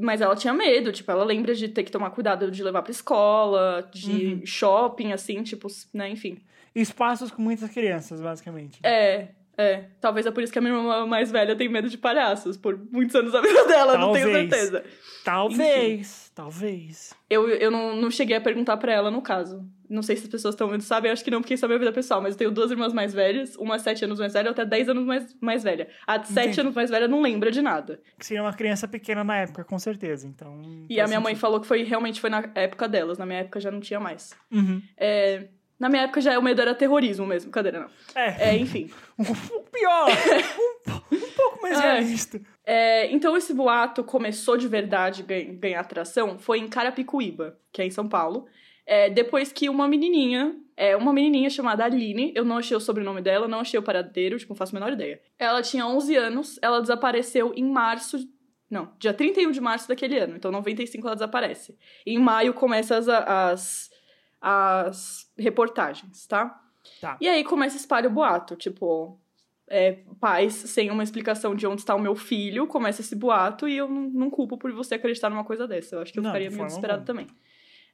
Mas 0.00 0.20
ela 0.20 0.36
tinha 0.36 0.54
medo, 0.54 0.92
tipo, 0.92 1.10
ela 1.10 1.24
lembra 1.24 1.52
de 1.52 1.68
ter 1.68 1.82
que 1.82 1.90
tomar 1.90 2.10
cuidado 2.10 2.48
de 2.48 2.62
levar 2.62 2.82
pra 2.82 2.92
escola, 2.92 3.90
de 3.92 4.10
Uhum. 4.34 4.46
shopping, 4.46 5.12
assim, 5.12 5.42
tipo, 5.42 5.66
né, 5.92 6.10
enfim. 6.10 6.38
Espaços 6.72 7.32
com 7.32 7.42
muitas 7.42 7.68
crianças, 7.70 8.20
basicamente. 8.20 8.78
É, 8.84 9.28
é. 9.62 9.88
Talvez 10.00 10.26
é 10.26 10.30
por 10.30 10.42
isso 10.42 10.52
que 10.52 10.58
a 10.58 10.62
minha 10.62 10.74
irmã 10.74 11.06
mais 11.06 11.30
velha 11.30 11.56
tem 11.56 11.68
medo 11.68 11.88
de 11.88 11.96
palhaços, 11.96 12.56
por 12.56 12.78
muitos 12.90 13.14
anos 13.14 13.32
da 13.32 13.40
vida 13.40 13.64
dela, 13.68 13.96
não 13.96 14.12
tenho 14.12 14.26
Talvez. 14.26 14.50
certeza. 14.50 14.84
Talvez, 15.24 16.32
talvez. 16.34 17.14
Eu, 17.30 17.48
eu 17.48 17.70
não, 17.70 17.96
não 17.96 18.10
cheguei 18.10 18.36
a 18.36 18.40
perguntar 18.40 18.76
pra 18.76 18.92
ela 18.92 19.10
no 19.10 19.22
caso. 19.22 19.64
Não 19.88 20.02
sei 20.02 20.16
se 20.16 20.24
as 20.24 20.28
pessoas 20.28 20.54
estão 20.54 20.68
vendo, 20.68 20.80
sabem, 20.80 21.10
acho 21.10 21.22
que 21.22 21.30
não, 21.30 21.40
porque 21.40 21.54
isso 21.54 21.64
é 21.64 21.68
minha 21.68 21.78
vida 21.78 21.92
pessoal, 21.92 22.20
mas 22.20 22.34
eu 22.34 22.38
tenho 22.38 22.50
duas 22.50 22.70
irmãs 22.70 22.92
mais 22.92 23.12
velhas, 23.12 23.54
uma 23.56 23.78
sete 23.78 24.04
anos 24.04 24.18
mais 24.18 24.32
velha, 24.32 24.48
outra 24.48 24.64
dez 24.64 24.88
anos 24.88 25.04
mais, 25.04 25.36
mais 25.40 25.62
velha. 25.62 25.88
A 26.06 26.16
de 26.16 26.28
sete 26.28 26.60
anos 26.60 26.74
mais 26.74 26.90
velha 26.90 27.06
não 27.06 27.20
lembra 27.20 27.50
de 27.50 27.60
nada. 27.60 28.00
Que 28.18 28.26
seria 28.26 28.42
uma 28.42 28.54
criança 28.54 28.88
pequena 28.88 29.22
na 29.22 29.36
época, 29.36 29.64
com 29.64 29.78
certeza. 29.78 30.26
Então. 30.26 30.60
E 30.88 30.98
a 30.98 31.06
minha 31.06 31.20
mãe 31.20 31.32
sentido. 31.32 31.40
falou 31.40 31.60
que 31.60 31.66
foi 31.66 31.82
realmente 31.84 32.20
foi 32.20 32.30
na 32.30 32.50
época 32.54 32.88
delas, 32.88 33.18
na 33.18 33.26
minha 33.26 33.40
época 33.40 33.60
já 33.60 33.70
não 33.70 33.80
tinha 33.80 34.00
mais. 34.00 34.34
Uhum. 34.50 34.82
É, 34.96 35.48
na 35.82 35.88
minha 35.88 36.02
época 36.04 36.20
já 36.20 36.38
o 36.38 36.42
medo 36.42 36.62
era 36.62 36.74
terrorismo 36.74 37.26
mesmo, 37.26 37.50
cadeira 37.50 37.80
não. 37.80 37.88
É, 38.14 38.50
É, 38.50 38.56
enfim. 38.56 38.88
um, 39.18 39.22
um 39.24 39.62
pior. 39.64 40.08
um, 41.10 41.16
um 41.16 41.30
pouco 41.36 41.60
mais 41.60 41.78
É. 41.78 41.92
realista. 41.94 42.40
É, 42.64 43.10
então 43.12 43.36
esse 43.36 43.52
boato 43.52 44.04
começou 44.04 44.56
de 44.56 44.68
verdade 44.68 45.22
a 45.22 45.24
ganhar, 45.26 45.52
ganhar 45.54 45.80
atração 45.80 46.38
foi 46.38 46.58
em 46.60 46.68
Carapicuíba, 46.68 47.58
que 47.72 47.82
é 47.82 47.84
em 47.84 47.90
São 47.90 48.08
Paulo. 48.08 48.46
É, 48.86 49.10
depois 49.10 49.52
que 49.52 49.68
uma 49.68 49.88
menininha, 49.88 50.54
é, 50.76 50.96
uma 50.96 51.12
menininha 51.12 51.50
chamada 51.50 51.84
Aline, 51.84 52.32
eu 52.34 52.44
não 52.44 52.58
achei 52.58 52.76
o 52.76 52.80
sobrenome 52.80 53.20
dela, 53.20 53.46
não 53.48 53.60
achei 53.60 53.78
o 53.78 53.82
paradeiro, 53.82 54.38
tipo, 54.38 54.52
não 54.52 54.56
faço 54.56 54.74
a 54.76 54.78
menor 54.78 54.92
ideia. 54.92 55.20
Ela 55.38 55.62
tinha 55.62 55.86
11 55.86 56.16
anos, 56.16 56.58
ela 56.62 56.80
desapareceu 56.80 57.52
em 57.56 57.64
março, 57.64 58.18
não, 58.70 58.92
dia 58.98 59.12
31 59.12 59.50
de 59.52 59.60
março 59.60 59.86
daquele 59.88 60.18
ano, 60.18 60.34
então 60.36 60.50
95 60.50 61.06
ela 61.06 61.14
desaparece. 61.16 61.76
Em 62.06 62.18
maio 62.18 62.54
começam 62.54 62.96
as, 62.98 63.08
as, 63.08 63.90
as 64.42 65.30
reportagens, 65.38 66.26
tá? 66.26 66.60
Tá. 67.00 67.16
E 67.20 67.28
aí 67.28 67.44
começa 67.44 67.76
a 67.76 67.78
espalhar 67.80 68.10
o 68.10 68.14
boato, 68.14 68.56
tipo, 68.56 69.18
é, 69.68 70.00
pais 70.20 70.52
sem 70.52 70.90
uma 70.90 71.04
explicação 71.04 71.54
de 71.54 71.66
onde 71.66 71.80
está 71.82 71.94
o 71.94 72.00
meu 72.00 72.16
filho, 72.16 72.66
começa 72.66 73.00
esse 73.00 73.14
boato 73.14 73.68
e 73.68 73.76
eu 73.76 73.88
não, 73.88 74.02
não 74.10 74.30
culpo 74.30 74.58
por 74.58 74.72
você 74.72 74.96
acreditar 74.96 75.30
numa 75.30 75.44
coisa 75.44 75.66
dessa. 75.68 75.94
Eu 75.96 76.02
acho 76.02 76.12
que 76.12 76.18
eu 76.18 76.22
Não, 76.22 76.30
ficaria 76.30 76.50
meio 76.50 76.62
alguma. 76.64 76.98
também. 76.98 77.26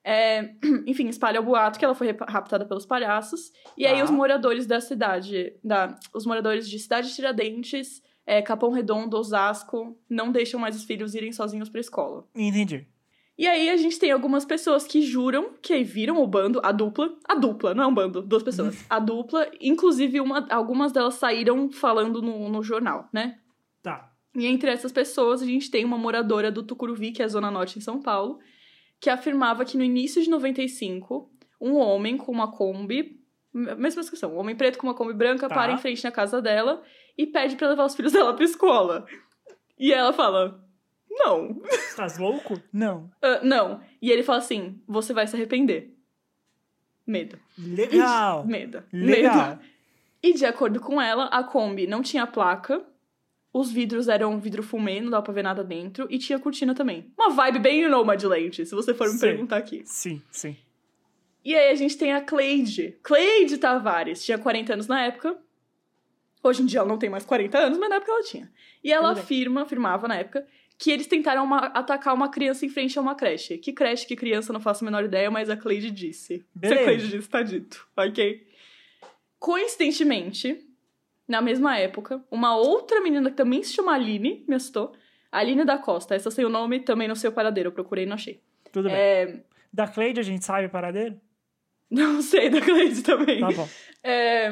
É, 0.03 0.55
enfim, 0.87 1.07
espalha 1.09 1.39
o 1.41 1.45
boato 1.45 1.79
que 1.79 1.85
ela 1.85 1.95
foi 1.95 2.07
rap- 2.09 2.25
raptada 2.31 2.65
pelos 2.65 2.87
palhaços. 2.87 3.53
E 3.77 3.87
aí 3.87 3.99
Tá. 3.99 4.05
os 4.05 4.11
moradores 4.11 4.67
da 4.67 4.81
cidade, 4.81 5.53
da, 5.63 5.95
os 6.15 6.25
moradores 6.25 6.69
de 6.69 6.79
Cidade 6.79 7.15
Tiradentes, 7.15 8.03
é, 8.27 8.41
Capão 8.41 8.71
Redondo, 8.71 9.17
Osasco, 9.19 9.99
não 10.09 10.33
deixam 10.33 10.59
mais 10.59 10.75
os 10.77 10.85
filhos 10.85 11.15
irem 11.15 11.33
sozinhos 11.33 11.69
pra 11.69 11.81
escola. 11.81 12.25
Entendi. 12.35 12.87
E 13.39 13.47
aí 13.47 13.71
a 13.71 13.77
gente 13.77 13.99
tem 14.01 14.11
algumas 14.11 14.45
pessoas 14.45 14.85
que 14.85 15.01
juram 15.01 15.51
que 15.63 15.73
aí 15.73 15.85
viram 15.85 16.21
o 16.21 16.27
bando, 16.27 16.61
a 16.65 16.73
dupla, 16.73 17.17
a 17.25 17.37
dupla, 17.37 17.73
não 17.73 17.85
é 17.85 17.87
um 17.87 17.95
bando, 17.95 18.21
duas 18.21 18.43
pessoas. 18.43 18.85
A 18.91 18.99
dupla, 18.99 19.49
inclusive 19.61 20.21
uma, 20.21 20.45
algumas 20.51 20.91
delas 20.91 21.15
saíram 21.15 21.71
falando 21.71 22.21
no, 22.21 22.49
no 22.49 22.63
jornal, 22.65 23.09
né? 23.13 23.39
Tá. 23.81 24.13
E 24.35 24.45
entre 24.45 24.71
essas 24.71 24.91
pessoas 24.91 25.41
a 25.41 25.47
gente 25.47 25.71
tem 25.71 25.85
uma 25.85 25.97
moradora 25.97 26.51
do 26.51 26.65
Tucuruvi, 26.65 27.13
que 27.13 27.23
é 27.23 27.27
a 27.27 27.29
Zona 27.29 27.49
Norte 27.49 27.79
em 27.79 27.81
São 27.81 28.03
Paulo, 28.03 28.41
que 29.01 29.09
afirmava 29.09 29.65
que 29.65 29.77
no 29.79 29.85
início 29.85 30.21
de 30.21 30.29
95, 30.29 31.31
um 31.61 31.77
homem 31.77 32.17
com 32.17 32.33
uma 32.33 32.51
Kombi, 32.51 33.21
mesma 33.55 34.01
descrição, 34.03 34.35
um 34.35 34.39
homem 34.39 34.57
preto 34.57 34.79
com 34.79 34.87
uma 34.89 34.95
Kombi 34.95 35.15
branca 35.15 35.49
Tá. 35.49 35.55
para 35.55 35.73
em 35.73 35.79
frente 35.79 36.03
na 36.03 36.11
casa 36.11 36.43
dela 36.43 36.83
e 37.17 37.25
pede 37.25 37.55
pra 37.55 37.69
levar 37.69 37.85
os 37.85 37.95
filhos 37.95 38.13
dela 38.13 38.35
pra 38.35 38.45
escola. 38.45 39.07
E 39.79 39.93
ela 39.93 40.13
fala: 40.13 40.61
Não, 41.19 41.61
Estás 41.73 42.17
louco? 42.19 42.61
Não. 42.73 43.11
ah, 43.21 43.41
não. 43.43 43.81
E 44.01 44.11
ele 44.11 44.23
fala 44.23 44.39
assim: 44.39 44.81
você 44.87 45.13
vai 45.13 45.27
se 45.27 45.35
arrepender. 45.37 45.93
Medo. 47.07 47.39
Legal. 47.59 48.47
Medo. 48.47 48.83
Legal. 48.93 49.49
Medo. 49.57 49.61
E 50.23 50.35
de 50.35 50.45
acordo 50.45 50.81
com 50.81 51.01
ela, 51.01 51.25
a 51.27 51.43
Kombi 51.43 51.87
não 51.87 52.03
tinha 52.03 52.27
placa, 52.27 52.85
os 53.53 53.71
vidros 53.71 54.09
eram 54.09 54.39
vidro 54.39 54.63
fumê, 54.63 55.01
não 55.01 55.11
dava 55.11 55.23
pra 55.23 55.33
ver 55.33 55.43
nada 55.43 55.65
dentro, 55.65 56.07
e 56.11 56.19
tinha 56.19 56.39
cortina 56.39 56.75
também. 56.75 57.11
Uma 57.17 57.31
vibe 57.31 57.59
bem 57.61 57.89
Nomadland, 57.89 58.65
se 58.67 58.75
você 58.75 58.93
for 58.93 59.07
me 59.07 59.15
Sim. 59.15 59.21
perguntar 59.21 59.57
aqui. 59.57 59.83
Sim, 59.87 60.21
sim. 60.31 60.57
E 61.45 61.55
aí 61.55 61.71
a 61.71 61.75
gente 61.75 61.97
tem 61.97 62.13
a 62.13 62.21
Cleide. 62.21 62.99
Cleide 63.03 63.57
Tavares. 63.59 64.25
Tinha 64.25 64.37
40 64.37 64.75
anos 64.75 64.87
na 64.87 65.05
época. 65.05 65.39
Hoje 66.43 66.63
em 66.63 66.67
dia 66.67 66.81
ela 66.81 66.89
não 66.89 66.99
tem 66.99 67.09
mais 67.09 67.25
40 67.25 67.57
anos, 67.59 67.79
mas 67.79 67.89
na 67.89 67.97
época 67.97 68.13
ela 68.13 68.23
tinha. 68.23 68.53
E 68.85 68.93
ela 68.93 69.09
Tudo 69.09 69.15
bem. 69.15 69.25
afirma, 69.25 69.63
afirmava 69.63 70.07
na 70.09 70.17
época, 70.17 70.47
que 70.79 70.91
eles 70.93 71.07
tentaram 71.09 71.45
uma- 71.45 71.67
atacar 71.67 72.15
uma 72.15 72.29
criança 72.31 72.65
em 72.65 72.69
frente 72.69 72.97
a 72.99 73.03
uma 73.03 73.15
creche. 73.17 73.59
Que 73.59 73.73
creche, 73.73 74.07
que 74.07 74.15
criança, 74.15 74.53
não 74.53 74.61
faço 74.61 74.85
a 74.85 74.87
menor 74.87 75.05
ideia, 75.05 75.29
mas 75.31 75.51
a 75.51 75.57
Cleide 75.57 75.91
disse. 75.91 76.39
Se 76.39 76.47
Beleza. 76.55 76.81
a 76.81 76.85
Cleide 76.85 77.09
disse, 77.09 77.29
tá 77.29 77.43
dito, 77.43 77.87
ok? 77.97 78.47
Coincidentemente, 79.39 80.65
na 81.27 81.41
mesma 81.41 81.77
época, 81.79 82.23
uma 82.31 82.57
outra 82.57 83.01
menina 83.01 83.31
que 83.31 83.37
também 83.37 83.63
se 83.63 83.73
chama 83.73 83.93
Aline, 83.95 84.45
me 84.49 84.55
assustou. 84.55 84.93
Aline 85.31 85.65
da 85.65 85.79
Costa. 85.79 86.15
Essa 86.15 86.31
sem 86.31 86.45
o 86.45 86.49
nome, 86.49 86.81
também 86.81 87.07
não 87.09 87.15
sei 87.15 87.29
o 87.29 87.33
paradeiro. 87.33 87.69
Eu 87.69 87.73
procurei 87.73 88.05
e 88.05 88.07
não 88.07 88.15
achei. 88.15 88.41
Tudo 88.73 88.89
bem. 88.89 88.97
É, 88.97 89.41
Da 89.73 89.87
Cleide 89.87 90.21
a 90.21 90.23
gente 90.23 90.45
sabe 90.45 90.67
o 90.67 90.71
paradeiro? 90.71 91.21
não 91.91 92.23
sei 92.23 92.49
da 92.51 92.61
Cleide 92.61 93.03
também. 93.03 93.41
Tá 93.41 93.51
bom. 93.53 93.69
É, 94.03 94.51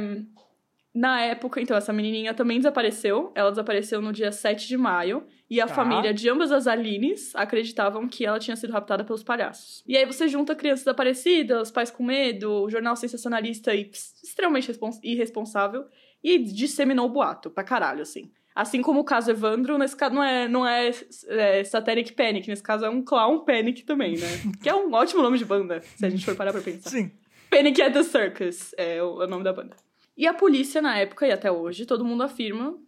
na 0.97 1.21
época, 1.21 1.61
então, 1.61 1.77
essa 1.77 1.93
menininha 1.93 2.33
também 2.33 2.57
desapareceu. 2.59 3.31
Ela 3.35 3.51
desapareceu 3.51 4.01
no 4.01 4.13
dia 4.13 4.33
7 4.33 4.67
de 4.67 4.77
maio. 4.77 5.25
E 5.51 5.61
a 5.61 5.67
Tá. 5.67 5.75
família 5.75 6.13
de 6.15 6.29
ambas 6.29 6.51
as 6.51 6.67
Alines 6.67 7.35
acreditavam 7.37 8.09
que 8.09 8.25
ela 8.27 8.39
tinha 8.39 8.57
sido 8.57 8.73
raptada 8.73 9.05
pelos 9.05 9.23
palhaços. 9.23 9.85
E 9.87 9.97
aí 9.97 10.05
você 10.07 10.27
junta 10.27 10.55
crianças 10.57 10.85
desaparecidas, 10.85 11.71
pais 11.71 11.91
com 11.91 12.03
medo, 12.03 12.51
o 12.65 12.71
jornal 12.71 12.97
sensacionalista 12.97 13.75
e 13.75 13.85
ps- 13.85 14.23
extremamente 14.25 14.69
respons- 14.69 14.99
irresponsável. 15.05 15.85
E 16.25 16.39
disseminou 16.39 17.07
o 17.07 17.11
boato 17.11 17.51
pra 17.51 17.63
caralho, 17.63 18.03
assim. 18.03 18.31
Assim 18.55 18.81
como 18.81 19.01
o 19.01 19.05
caso 19.05 19.31
Evandro, 19.31 19.77
nesse 19.77 19.95
caso 19.95 20.15
não 20.15 20.25
é, 20.25 20.49
não 20.49 20.67
é, 20.67 20.91
é 21.29 21.63
Satanic 21.63 22.13
Panic, 22.15 22.49
nesse 22.49 22.63
caso 22.63 22.87
é 22.87 22.91
um 22.91 23.03
Clown 23.05 23.45
Panic 23.45 23.83
também, 23.85 24.17
né? 24.17 24.27
que 24.63 24.69
é 24.69 24.75
um 24.75 24.91
ótimo 24.95 25.23
nome 25.23 25.37
de 25.39 25.45
banda, 25.45 25.83
se 25.83 26.05
a 26.07 26.09
gente 26.09 26.25
for 26.25 26.35
parar 26.35 26.53
pra 26.53 26.63
pensar. 26.63 26.89
Sim. 26.91 27.13
Panic 27.51 27.81
at 27.83 27.93
the 27.93 28.03
Circus 28.03 28.75
é 28.79 29.01
o, 29.03 29.23
é 29.23 29.27
o 29.27 29.29
nome 29.29 29.45
da 29.45 29.53
banda. 29.53 29.77
E 30.17 30.27
a 30.27 30.33
polícia, 30.35 30.81
na 30.81 30.97
época 30.99 31.27
e 31.27 31.31
até 31.33 31.51
hoje, 31.53 31.85
todo 31.87 32.05
mundo 32.05 32.23
afirma, 32.23 32.79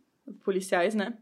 policiais, 0.45 0.95
né? 0.95 1.17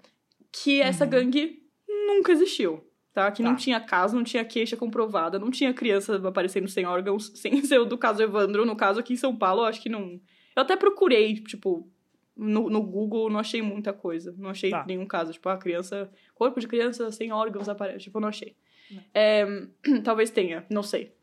Que 0.52 0.80
essa 0.80 1.04
Uhum. 1.04 1.10
gangue 1.10 1.62
nunca 1.88 2.32
existiu. 2.32 2.82
Tá? 3.12 3.30
Que 3.32 3.42
não 3.42 3.52
Tá. 3.52 3.56
tinha 3.56 3.80
caso, 3.80 4.14
não 4.14 4.22
tinha 4.24 4.44
queixa 4.44 4.76
comprovada, 4.76 5.38
não 5.38 5.50
tinha 5.50 5.72
criança 5.72 6.16
aparecendo 6.28 6.68
sem 6.68 6.84
órgãos, 6.84 7.32
sem 7.34 7.64
ser 7.64 7.78
o 7.80 7.84
do 7.86 7.96
caso 7.96 8.22
Evandro. 8.22 8.66
No 8.66 8.76
caso 8.76 9.00
aqui 9.00 9.14
em 9.14 9.16
São 9.16 9.34
Paulo, 9.34 9.62
eu 9.62 9.66
acho 9.66 9.80
que 9.82 9.88
não. 9.88 10.20
Eu 10.54 10.62
até 10.62 10.76
procurei, 10.76 11.34
tipo, 11.34 11.90
no, 12.36 12.68
no 12.68 12.82
Google, 12.82 13.30
não 13.30 13.40
achei 13.40 13.62
muita 13.62 13.92
coisa. 13.92 14.34
Não 14.38 14.50
achei 14.50 14.70
Tá. 14.70 14.84
nenhum 14.86 15.06
caso. 15.06 15.32
Tipo, 15.32 15.48
a 15.48 15.56
criança. 15.56 16.10
Corpo 16.34 16.60
de 16.60 16.68
criança 16.68 17.10
sem 17.10 17.32
órgãos 17.32 17.68
aparece. 17.70 18.00
Tipo, 18.04 18.18
eu 18.18 18.20
não 18.20 18.28
achei. 18.28 18.54
Não. 18.90 19.02
É, 19.14 19.46
talvez 20.04 20.30
tenha, 20.30 20.66
não 20.70 20.82
sei. 20.82 21.14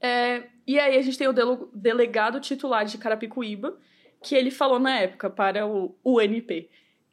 É, 0.00 0.44
e 0.66 0.78
aí 0.78 0.96
a 0.98 1.02
gente 1.02 1.16
tem 1.18 1.28
o 1.28 1.32
delegado 1.72 2.40
titular 2.40 2.84
de 2.84 2.98
Carapicuíba, 2.98 3.78
que 4.22 4.34
ele 4.34 4.50
falou 4.50 4.78
na 4.78 4.98
época 4.98 5.30
para 5.30 5.66
o 5.66 5.94
UNP 6.04 6.68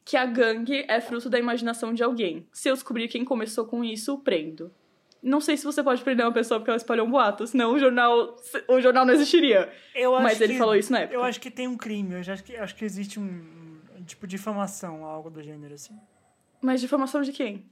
que 0.05 0.17
a 0.17 0.25
gangue 0.25 0.83
é 0.89 0.99
fruto 0.99 1.29
da 1.29 1.39
imaginação 1.39 1.93
de 1.93 2.03
alguém. 2.03 2.45
Se 2.51 2.69
eu 2.69 2.73
descobrir 2.73 3.07
quem 3.07 3.23
começou 3.23 3.65
com 3.65 3.83
isso, 3.85 4.17
prendo. 4.19 4.69
Não 5.21 5.39
sei 5.39 5.55
se 5.55 5.63
você 5.63 5.81
pode 5.81 6.03
prender 6.03 6.25
uma 6.25 6.33
pessoa 6.33 6.59
porque 6.59 6.69
ela 6.69 6.75
espalhou 6.77 7.07
um 7.07 7.11
boato, 7.11 7.47
senão 7.47 7.73
o 7.73 7.79
jornal, 7.79 8.35
o 8.67 8.81
jornal 8.81 9.05
não 9.05 9.13
existiria. 9.13 9.71
Mas 10.21 10.41
ele 10.41 10.53
que- 10.53 10.59
falou 10.59 10.75
isso 10.75 10.91
na 10.91 10.99
época. 10.99 11.15
Eu 11.15 11.23
acho 11.23 11.39
que 11.39 11.49
tem 11.49 11.69
um 11.69 11.77
crime, 11.77 12.15
eu 12.15 12.23
já 12.23 12.33
acho 12.33 12.43
que, 12.43 12.53
acho 12.57 12.75
que 12.75 12.83
existe 12.83 13.17
um, 13.17 13.79
um 13.97 14.03
tipo 14.03 14.27
de 14.27 14.31
difamação, 14.35 15.05
algo 15.05 15.29
do 15.29 15.41
gênero 15.41 15.73
assim. 15.75 15.97
Mas 16.61 16.81
difamação 16.81 17.21
de 17.21 17.31
quem? 17.31 17.65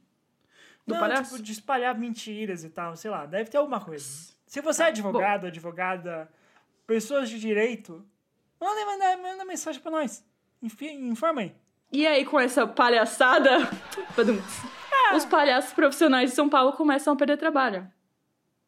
Do 0.87 0.93
Não, 0.93 1.01
palhaço? 1.01 1.31
tipo, 1.31 1.43
de 1.43 1.51
espalhar 1.51 1.97
mentiras 1.99 2.63
e 2.63 2.69
tal, 2.69 2.95
sei 2.95 3.11
lá, 3.11 3.25
deve 3.25 3.49
ter 3.49 3.57
alguma 3.57 3.81
coisa. 3.81 4.31
Se 4.51 4.59
você 4.59 4.83
é 4.83 4.87
advogado, 4.87 5.47
advogada, 5.47 6.29
pessoas 6.85 7.29
de 7.29 7.39
direito, 7.39 8.05
manda, 8.59 8.85
manda, 8.85 9.17
manda 9.17 9.45
mensagem 9.45 9.81
pra 9.81 9.89
nós. 9.89 10.25
Informa 10.61 11.39
aí. 11.39 11.55
E 11.89 12.05
aí, 12.05 12.25
com 12.25 12.37
essa 12.37 12.67
palhaçada, 12.67 13.59
Badum-ts. 14.13 14.61
os 15.15 15.23
palhaços 15.23 15.71
profissionais 15.71 16.31
de 16.31 16.35
São 16.35 16.49
Paulo 16.49 16.73
começam 16.73 17.13
a 17.13 17.15
perder 17.15 17.37
trabalho. 17.37 17.89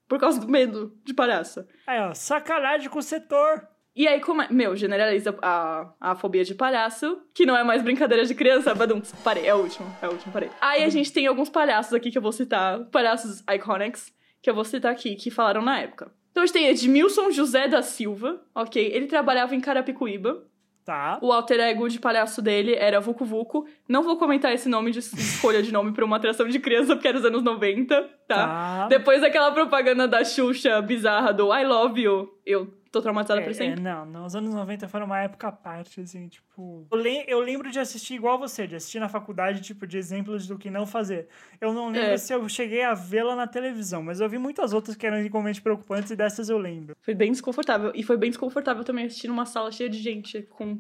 Por 0.08 0.18
causa 0.18 0.40
do 0.40 0.48
medo 0.48 0.98
de 1.04 1.14
palhaço. 1.14 1.68
Aí, 1.86 2.00
ó, 2.00 2.14
sacanagem 2.14 2.90
com 2.90 3.00
o 3.00 3.04
setor. 3.04 3.68
E 3.94 4.08
aí, 4.08 4.22
como 4.22 4.42
é... 4.42 4.48
Meu, 4.50 4.78
generaliza 4.78 5.38
a, 5.42 5.92
a 6.00 6.16
fobia 6.16 6.46
de 6.46 6.56
palhaço, 6.56 7.22
que 7.34 7.46
não 7.46 7.58
é 7.58 7.64
mais 7.66 7.82
brincadeira 7.82 8.24
de 8.24 8.34
criança. 8.34 8.74
Badum, 8.74 9.02
parei, 9.22 9.46
é 9.46 9.54
o 9.54 9.58
último, 9.58 9.94
é 10.02 10.08
o 10.08 10.12
último, 10.12 10.32
parei. 10.32 10.50
Aí 10.62 10.82
a 10.86 10.90
gente 10.90 11.12
tem 11.12 11.28
alguns 11.28 11.50
palhaços 11.50 11.94
aqui 11.94 12.10
que 12.10 12.18
eu 12.18 12.22
vou 12.22 12.32
citar, 12.32 12.86
palhaços 12.86 13.44
iconics, 13.54 14.14
que 14.44 14.50
eu 14.50 14.54
vou 14.54 14.66
citar 14.66 14.92
aqui, 14.92 15.16
que 15.16 15.32
falaram 15.32 15.62
na 15.62 15.80
época. 15.80 16.12
Então 16.30 16.44
a 16.44 16.46
gente 16.46 16.54
tem 16.54 16.68
Edmilson 16.68 17.32
José 17.32 17.68
da 17.70 17.82
Silva, 17.82 18.42
ok? 18.54 18.92
Ele 18.94 19.08
trabalhava 19.08 19.56
em 19.56 19.62
Carapicuíba. 19.62 20.44
Tá. 20.84 21.18
O 21.22 21.32
alter 21.32 21.62
ego 21.62 21.88
de 21.88 21.98
palhaço 21.98 22.42
dele 22.42 22.76
era 22.76 23.00
Vucu 23.00 23.24
Vucu. 23.24 23.66
Não 23.88 24.04
vou 24.04 24.18
comentar 24.18 24.54
esse 24.54 24.68
nome 24.68 24.92
de 24.92 25.00
escolha 25.00 25.64
de 25.64 25.72
nome 25.72 25.94
pra 25.94 26.04
uma 26.04 26.18
atração 26.18 26.46
de 26.50 26.60
criança, 26.60 26.94
porque 26.94 27.08
era 27.08 27.18
os 27.18 27.24
anos 27.24 27.42
90, 27.42 28.02
tá? 28.28 28.36
Tá. 28.36 28.88
Depois 28.90 29.22
daquela 29.22 29.50
propaganda 29.54 30.06
da 30.10 30.26
Xuxa 30.26 30.82
bizarra 30.82 31.32
do 31.32 31.56
I 31.56 31.64
Love 31.64 32.02
You, 32.02 32.30
eu 32.46 32.74
tô 32.94 33.02
traumatizada 33.02 33.42
É, 33.42 33.44
por 33.44 33.50
é, 33.50 33.54
sempre. 33.54 33.82
não, 33.82 34.06
não, 34.06 34.26
os 34.26 34.36
anos 34.36 34.54
90 34.54 34.88
foram 34.88 35.06
uma 35.08 35.20
época 35.20 35.48
à 35.48 35.52
parte, 35.52 36.00
assim, 36.00 36.28
tipo. 36.30 36.88
Eu, 36.90 36.98
lem- 36.98 37.26
eu 37.28 37.40
lembro 37.42 37.70
de 37.72 37.80
assistir 37.80 38.14
igual 38.14 38.38
você, 38.40 38.66
de 38.68 38.76
assistir 38.76 39.00
na 39.00 39.10
faculdade, 39.10 39.60
tipo, 39.62 39.86
de 39.86 39.98
exemplos 39.98 40.48
do 40.48 40.58
que 40.58 40.70
não 40.70 40.86
fazer. 40.86 41.28
Eu 41.60 41.74
não 41.74 41.88
lembro 41.90 42.12
É. 42.12 42.18
se 42.18 42.32
eu 42.34 42.48
cheguei 42.48 42.84
a 42.84 42.94
vê-la 42.94 43.36
na 43.36 43.48
televisão, 43.48 44.02
mas 44.04 44.22
eu 44.22 44.30
vi 44.30 44.38
muitas 44.38 44.72
outras 44.72 44.96
que 44.96 45.06
eram 45.06 45.20
igualmente 45.20 45.62
preocupantes 45.62 46.12
e 46.12 46.16
dessas 46.16 46.48
eu 46.50 46.58
lembro. 46.58 46.96
Foi 47.02 47.14
bem 47.16 47.32
desconfortável. 47.32 47.92
E 47.96 48.04
foi 48.04 48.16
bem 48.16 48.30
desconfortável 48.30 48.84
também 48.84 49.06
assistir 49.06 49.28
numa 49.28 49.46
sala 49.46 49.72
cheia 49.72 49.90
de 49.90 49.98
gente, 49.98 50.44
com 50.44 50.80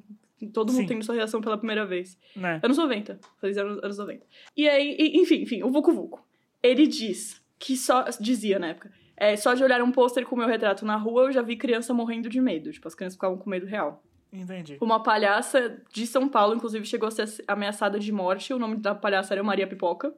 todo 0.54 0.72
mundo 0.72 0.82
Sim. 0.84 0.88
tendo 0.88 1.04
sua 1.04 1.16
reação 1.16 1.42
pela 1.42 1.58
primeira 1.58 1.86
vez. 1.86 2.18
Né? 2.36 2.60
Anos 2.62 2.78
90. 2.78 3.20
Feliz 3.42 3.58
anos, 3.58 3.84
anos 3.84 3.98
90. 3.98 4.24
E 4.56 4.70
aí, 4.70 4.96
e- 5.00 5.20
enfim, 5.22 5.42
enfim, 5.42 5.64
o 5.64 5.72
Vucu 5.72 5.92
Vucu. 5.94 6.22
Ele 6.62 6.86
diz 6.86 7.42
que 7.58 7.76
só. 7.76 8.06
Dizia 8.20 8.60
na 8.60 8.68
época. 8.68 8.92
É, 9.16 9.36
só 9.36 9.54
de 9.54 9.64
olhar 9.64 9.82
um 9.82 9.92
pôster 9.92 10.26
com 10.26 10.36
o 10.36 10.38
meu 10.40 10.48
retrato 10.48 10.86
na 10.86 10.96
rua, 10.96 11.24
eu 11.24 11.32
já 11.32 11.42
vi 11.42 11.56
criança 11.56 11.94
morrendo 11.94 12.30
de 12.30 12.42
medo. 12.42 12.72
Tipo, 12.72 12.88
as 12.88 12.96
crianças 12.96 13.16
ficavam 13.16 13.38
com 13.38 13.50
medo 13.50 13.66
real. 13.66 14.04
Entendi. 14.32 14.78
Uma 14.82 15.04
palhaça 15.04 15.80
de 15.92 16.08
São 16.08 16.28
Paulo, 16.28 16.56
inclusive, 16.56 16.86
chegou 16.86 17.08
a 17.08 17.12
ser 17.12 17.28
ameaçada 17.48 18.00
de 18.00 18.12
morte. 18.12 18.52
O 18.54 18.58
nome 18.60 18.78
da 18.78 18.96
palhaça 18.96 19.34
era 19.34 19.44
Maria 19.44 19.68
Pipoca. 19.68 20.12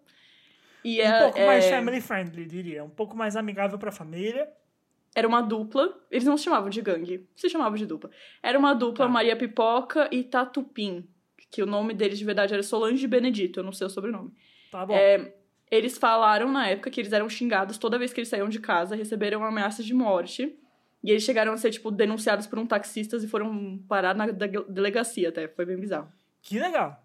E 0.83 1.01
Um 1.01 1.03
é- 1.05 1.19
pouco 1.23 1.39
mais 1.45 1.65
é- 1.65 1.69
family 1.71 1.99
friendly, 2.01 2.45
diria. 2.45 2.83
Um 2.83 2.89
pouco 2.89 3.17
mais 3.17 3.35
amigável 3.35 3.77
pra 3.77 3.91
família. 3.91 4.47
Era 5.13 5.27
uma 5.27 5.41
dupla. 5.41 5.97
Eles 6.09 6.25
não 6.25 6.37
se 6.37 6.43
chamavam 6.45 6.69
de 6.69 6.81
gangue, 6.81 7.27
se 7.35 7.49
chamavam 7.49 7.77
de 7.77 7.85
dupla. 7.85 8.09
Era 8.41 8.57
uma 8.57 8.73
dupla 8.73 9.05
Tá. 9.05 9.11
Maria 9.11 9.35
Pipoca 9.35 10.07
e 10.11 10.23
Tatupim. 10.23 11.07
Que 11.51 11.61
o 11.61 11.65
nome 11.65 11.93
deles 11.93 12.17
de 12.19 12.25
verdade 12.25 12.53
era 12.53 12.63
Solange 12.63 13.07
Benedito, 13.07 13.59
eu 13.59 13.63
não 13.63 13.71
sei 13.71 13.87
o 13.87 13.89
sobrenome. 13.89 14.31
Tá 14.71 14.85
bom. 14.85 14.93
É, 14.93 15.33
eles 15.75 15.97
falaram 15.97 16.51
na 16.51 16.67
época 16.67 16.89
que 16.89 16.99
eles 17.01 17.13
eram 17.13 17.29
xingados 17.29 17.77
toda 17.77 17.97
vez 17.99 18.11
que 18.13 18.19
eles 18.19 18.29
saíam 18.29 18.49
de 18.49 18.59
casa, 18.59 18.95
receberam 18.95 19.43
ameaças 19.43 19.85
de 19.85 19.93
morte. 19.93 20.55
E 21.03 21.11
eles 21.11 21.21
chegaram 21.23 21.53
a 21.53 21.57
ser, 21.57 21.69
tipo, 21.69 21.91
denunciados 21.91 22.47
por 22.47 22.57
um 22.57 22.65
taxista 22.65 23.15
e 23.17 23.27
foram 23.27 23.77
parar 23.87 24.15
na 24.15 24.25
de- 24.27 24.63
delegacia 24.67 25.29
até. 25.29 25.47
Foi 25.47 25.63
bem 25.65 25.77
bizarro. 25.77 26.11
Que 26.41 26.57
legal. 26.59 26.99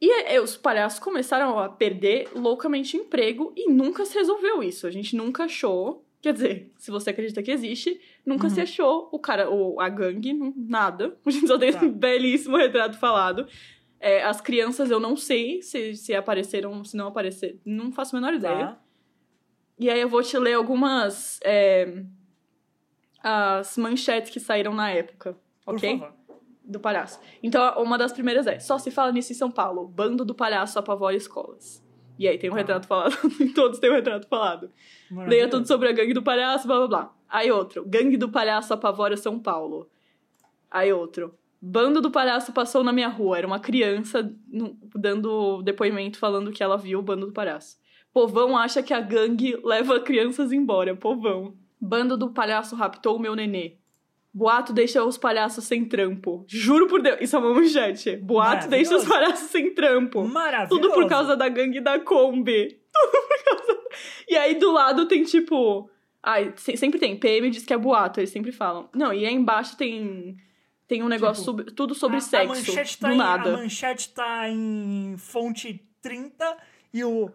E 0.00 0.10
é, 0.24 0.40
os 0.40 0.56
palhaços 0.56 0.98
começaram 0.98 1.58
a 1.60 1.68
perder 1.68 2.28
loucamente 2.34 2.96
emprego 2.96 3.52
e 3.56 3.70
nunca 3.70 4.04
se 4.04 4.14
resolveu 4.18 4.62
isso. 4.62 4.86
A 4.86 4.90
gente 4.90 5.14
nunca 5.14 5.44
achou. 5.44 6.04
Quer 6.20 6.32
dizer, 6.32 6.72
se 6.76 6.90
você 6.90 7.10
acredita 7.10 7.40
que 7.42 7.50
existe, 7.52 8.00
nunca 8.26 8.44
Uhum. 8.48 8.50
se 8.50 8.60
achou 8.60 9.08
o 9.12 9.18
cara, 9.18 9.48
ou 9.48 9.80
a 9.80 9.88
gangue, 9.88 10.32
nada. 10.56 11.16
A 11.24 11.30
gente 11.30 11.46
só 11.46 11.56
tem 11.58 11.72
Tá. 11.72 11.84
um 11.84 11.92
belíssimo 11.92 12.56
retrato 12.56 12.98
falado. 12.98 13.46
É, 14.04 14.24
as 14.24 14.40
crianças 14.40 14.90
eu 14.90 14.98
não 14.98 15.16
sei 15.16 15.62
se, 15.62 15.94
se 15.94 16.12
apareceram, 16.14 16.84
se 16.84 16.96
não 16.96 17.06
apareceram. 17.06 17.56
Não 17.64 17.92
faço 17.92 18.16
a 18.16 18.20
menor 18.20 18.34
ideia. 18.34 18.66
Tá. 18.66 18.78
E 19.78 19.88
aí 19.88 20.00
eu 20.00 20.08
vou 20.08 20.22
te 20.24 20.36
ler 20.36 20.54
algumas. 20.54 21.38
é, 21.44 22.02
as 23.22 23.76
manchetes 23.78 24.30
que 24.32 24.40
saíram 24.40 24.74
na 24.74 24.90
época, 24.90 25.36
Por 25.64 25.76
ok? 25.76 25.98
favor. 25.98 26.14
do 26.64 26.80
palhaço. 26.80 27.20
Então, 27.42 27.80
uma 27.82 27.96
das 27.96 28.12
primeiras 28.12 28.46
é: 28.46 28.58
só 28.58 28.78
se 28.78 28.90
fala 28.90 29.12
nisso 29.12 29.32
em 29.32 29.36
São 29.36 29.50
Paulo. 29.50 29.86
Bando 29.86 30.24
do 30.24 30.34
palhaço 30.34 30.78
apavora 30.78 31.14
escolas. 31.16 31.80
E 32.18 32.26
aí 32.28 32.36
tem 32.38 32.50
um 32.50 32.54
Tá. 32.54 32.58
retrato 32.58 32.86
falado. 32.86 33.16
Todos 33.54 33.78
têm 33.78 33.90
um 33.90 33.94
retrato 33.94 34.26
falado. 34.28 34.62
Leia 35.10 35.16
Maravilhoso. 35.16 35.50
tudo 35.50 35.66
sobre 35.68 35.88
a 35.88 35.92
gangue 35.92 36.12
do 36.14 36.22
palhaço, 36.22 36.66
blá 36.66 36.78
blá 36.78 36.86
blá. 36.88 37.14
Aí 37.28 37.50
outro: 37.52 37.84
gangue 37.86 38.16
do 38.16 38.28
palhaço 38.28 38.74
apavora 38.74 39.16
São 39.16 39.38
Paulo. 39.38 39.88
Aí 40.70 40.92
outro: 40.92 41.34
bando 41.62 42.00
do 42.00 42.10
palhaço 42.10 42.52
passou 42.52 42.82
na 42.82 42.92
minha 42.92 43.08
rua. 43.08 43.38
Era 43.38 43.46
uma 43.46 43.60
criança 43.60 44.28
dando 44.94 45.62
depoimento 45.62 46.18
falando 46.18 46.50
que 46.50 46.62
ela 46.62 46.76
viu 46.76 46.98
o 46.98 47.02
bando 47.02 47.26
do 47.26 47.32
palhaço. 47.32 47.76
Povão 48.12 48.56
acha 48.58 48.82
que 48.82 48.92
a 48.92 49.00
gangue 49.00 49.56
leva 49.64 50.00
crianças 50.00 50.52
embora. 50.52 50.94
Povão. 50.96 51.54
Bando 51.80 52.16
do 52.16 52.30
palhaço 52.30 52.74
raptou 52.76 53.16
o 53.16 53.20
meu 53.20 53.34
nenê. 53.34 53.76
Boato 54.34 54.72
deixa 54.72 55.04
os 55.04 55.18
palhaços 55.18 55.64
sem 55.64 55.84
trampo. 55.84 56.44
Juro 56.48 56.86
por 56.88 57.02
Deus. 57.02 57.18
Isso 57.20 57.36
é 57.36 57.38
uma 57.38 57.52
manchete. 57.54 58.16
Boato 58.16 58.66
deixa 58.68 58.96
os 58.96 59.04
palhaços 59.04 59.50
sem 59.50 59.74
trampo. 59.74 60.24
Maravilhoso. 60.26 60.80
Tudo 60.80 60.92
por 60.94 61.06
causa 61.06 61.36
da 61.36 61.48
gangue 61.48 61.80
da 61.80 61.98
Kombi. 62.00 62.80
Tudo 62.92 63.12
por 63.28 63.44
causa. 63.44 63.80
E 64.28 64.36
aí 64.36 64.54
do 64.54 64.72
lado 64.72 65.06
tem 65.06 65.22
tipo. 65.22 65.88
Ai, 66.22 66.52
se- 66.56 66.76
sempre 66.76 66.98
tem. 66.98 67.16
PM 67.18 67.50
diz 67.50 67.64
que 67.66 67.74
é 67.74 67.78
boato, 67.78 68.20
eles 68.20 68.30
sempre 68.30 68.52
falam. 68.52 68.88
Não, 68.94 69.12
e 69.12 69.26
aí 69.26 69.34
embaixo 69.34 69.76
tem. 69.76 70.36
Tem 70.88 71.02
um 71.02 71.08
negócio 71.08 71.42
Tipo, 71.42 71.44
sobre, 71.44 71.64
tudo 71.74 71.94
sobre 71.94 72.16
a, 72.18 72.20
sexo. 72.20 72.52
A 72.52 72.54
manchete, 72.56 72.98
tá 72.98 73.08
do 73.08 73.14
em, 73.14 73.16
nada. 73.16 73.54
a 73.54 73.56
manchete 73.56 74.08
tá 74.12 74.48
em 74.48 75.14
fonte 75.18 75.82
30 76.02 76.56
e 76.92 77.02
o 77.04 77.30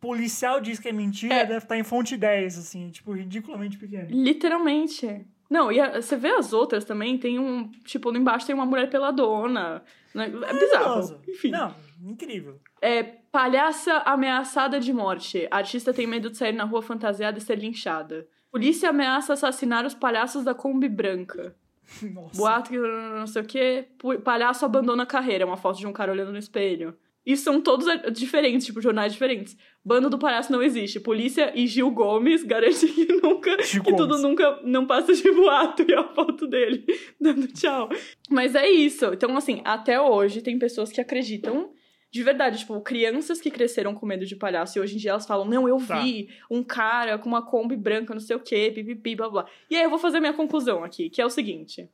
policial 0.00 0.60
diz 0.60 0.78
que 0.78 0.88
é 0.88 0.92
mentira, 0.92 1.34
É. 1.34 1.44
deve 1.44 1.58
estar 1.64 1.76
em 1.76 1.82
fonte 1.82 2.16
10, 2.16 2.56
assim, 2.58 2.90
tipo, 2.90 3.12
ridiculamente 3.12 3.76
pequeno. 3.76 4.08
Literalmente. 4.10 5.26
Não, 5.50 5.72
e 5.72 5.80
a- 5.80 6.00
você 6.00 6.16
vê 6.16 6.28
as 6.30 6.52
outras 6.52 6.84
também, 6.84 7.16
tem 7.18 7.38
um. 7.38 7.70
Tipo, 7.84 8.10
lá 8.10 8.18
embaixo 8.18 8.46
tem 8.46 8.54
uma 8.54 8.66
mulher 8.66 8.88
peladona. 8.90 9.82
né? 10.14 10.24
É 10.26 10.28
bizarro. 10.30 10.84
Maravilhoso. 10.84 11.20
Enfim. 11.28 11.50
Não, 11.50 11.74
incrível. 12.02 12.58
É, 12.80 13.02
palhaça 13.02 13.98
ameaçada 13.98 14.80
de 14.80 14.92
morte. 14.92 15.46
Artista 15.50 15.92
tem 15.92 16.06
medo 16.06 16.30
de 16.30 16.36
sair 16.36 16.52
na 16.52 16.64
rua 16.64 16.80
fantasiada 16.82 17.38
e 17.38 17.40
ser 17.40 17.56
linchada. 17.58 18.26
Polícia 18.50 18.88
ameaça 18.90 19.34
assassinar 19.34 19.84
os 19.84 19.94
palhaços 19.94 20.44
da 20.44 20.54
Kombi 20.54 20.88
Branca. 20.88 21.54
Nossa. 22.12 22.36
Boato 22.36 22.70
que 22.70 22.78
não 22.78 23.26
sei 23.26 23.42
o 23.42 23.44
quê. 23.44 23.88
Palhaço 24.24 24.64
abandona 24.64 25.02
a 25.02 25.06
carreira. 25.06 25.46
Uma 25.46 25.56
foto 25.56 25.78
de 25.78 25.86
um 25.86 25.92
cara 25.92 26.12
olhando 26.12 26.32
no 26.32 26.38
espelho. 26.38 26.96
Isso 27.28 27.44
são 27.44 27.60
todos 27.60 27.86
eh, 27.86 28.10
diferentes, 28.10 28.64
tipo, 28.64 28.80
jornais 28.80 29.12
diferentes. 29.12 29.54
Bando 29.84 30.08
do 30.08 30.18
palhaço 30.18 30.50
não 30.50 30.62
existe. 30.62 30.98
Polícia 30.98 31.52
e 31.54 31.66
Gil 31.66 31.90
Gomes 31.90 32.42
garante 32.42 32.86
que 32.86 33.04
nunca. 33.20 33.62
Gil 33.62 33.82
que 33.82 33.90
tudo 33.94 34.08
Gomes. 34.08 34.22
nunca 34.22 34.60
não 34.64 34.86
passa 34.86 35.12
de 35.12 35.30
boato 35.30 35.84
e 35.86 35.92
a 35.92 36.04
foto 36.04 36.46
dele 36.46 36.86
dando 37.20 37.46
tchau. 37.48 37.90
Mas 38.30 38.54
é 38.54 38.66
isso. 38.66 39.06
Então, 39.12 39.36
assim, 39.36 39.60
até 39.62 40.00
hoje 40.00 40.40
tem 40.40 40.58
pessoas 40.58 40.90
que 40.90 41.02
acreditam. 41.02 41.70
De 42.10 42.22
verdade, 42.22 42.58
tipo, 42.60 42.80
crianças 42.80 43.38
que 43.40 43.50
cresceram 43.50 43.94
com 43.94 44.06
medo 44.06 44.24
de 44.24 44.34
palhaço 44.34 44.78
e 44.78 44.80
hoje 44.80 44.94
em 44.94 44.98
dia 44.98 45.10
elas 45.10 45.26
falam: 45.26 45.44
Não, 45.46 45.68
eu 45.68 45.76
Tá. 45.86 46.00
vi 46.00 46.30
um 46.50 46.62
cara 46.62 47.18
com 47.18 47.28
uma 47.28 47.42
Kombi 47.44 47.76
branca, 47.76 48.14
não 48.14 48.20
sei 48.20 48.34
o 48.36 48.40
quê, 48.40 48.72
pipipi, 48.74 49.14
blá 49.14 49.28
blá. 49.28 49.46
E 49.70 49.76
aí 49.76 49.82
eu 49.82 49.90
vou 49.90 49.98
fazer 49.98 50.18
minha 50.18 50.32
conclusão 50.32 50.82
aqui, 50.82 51.10
que 51.10 51.20
é 51.20 51.26
o 51.26 51.30
seguinte: 51.30 51.88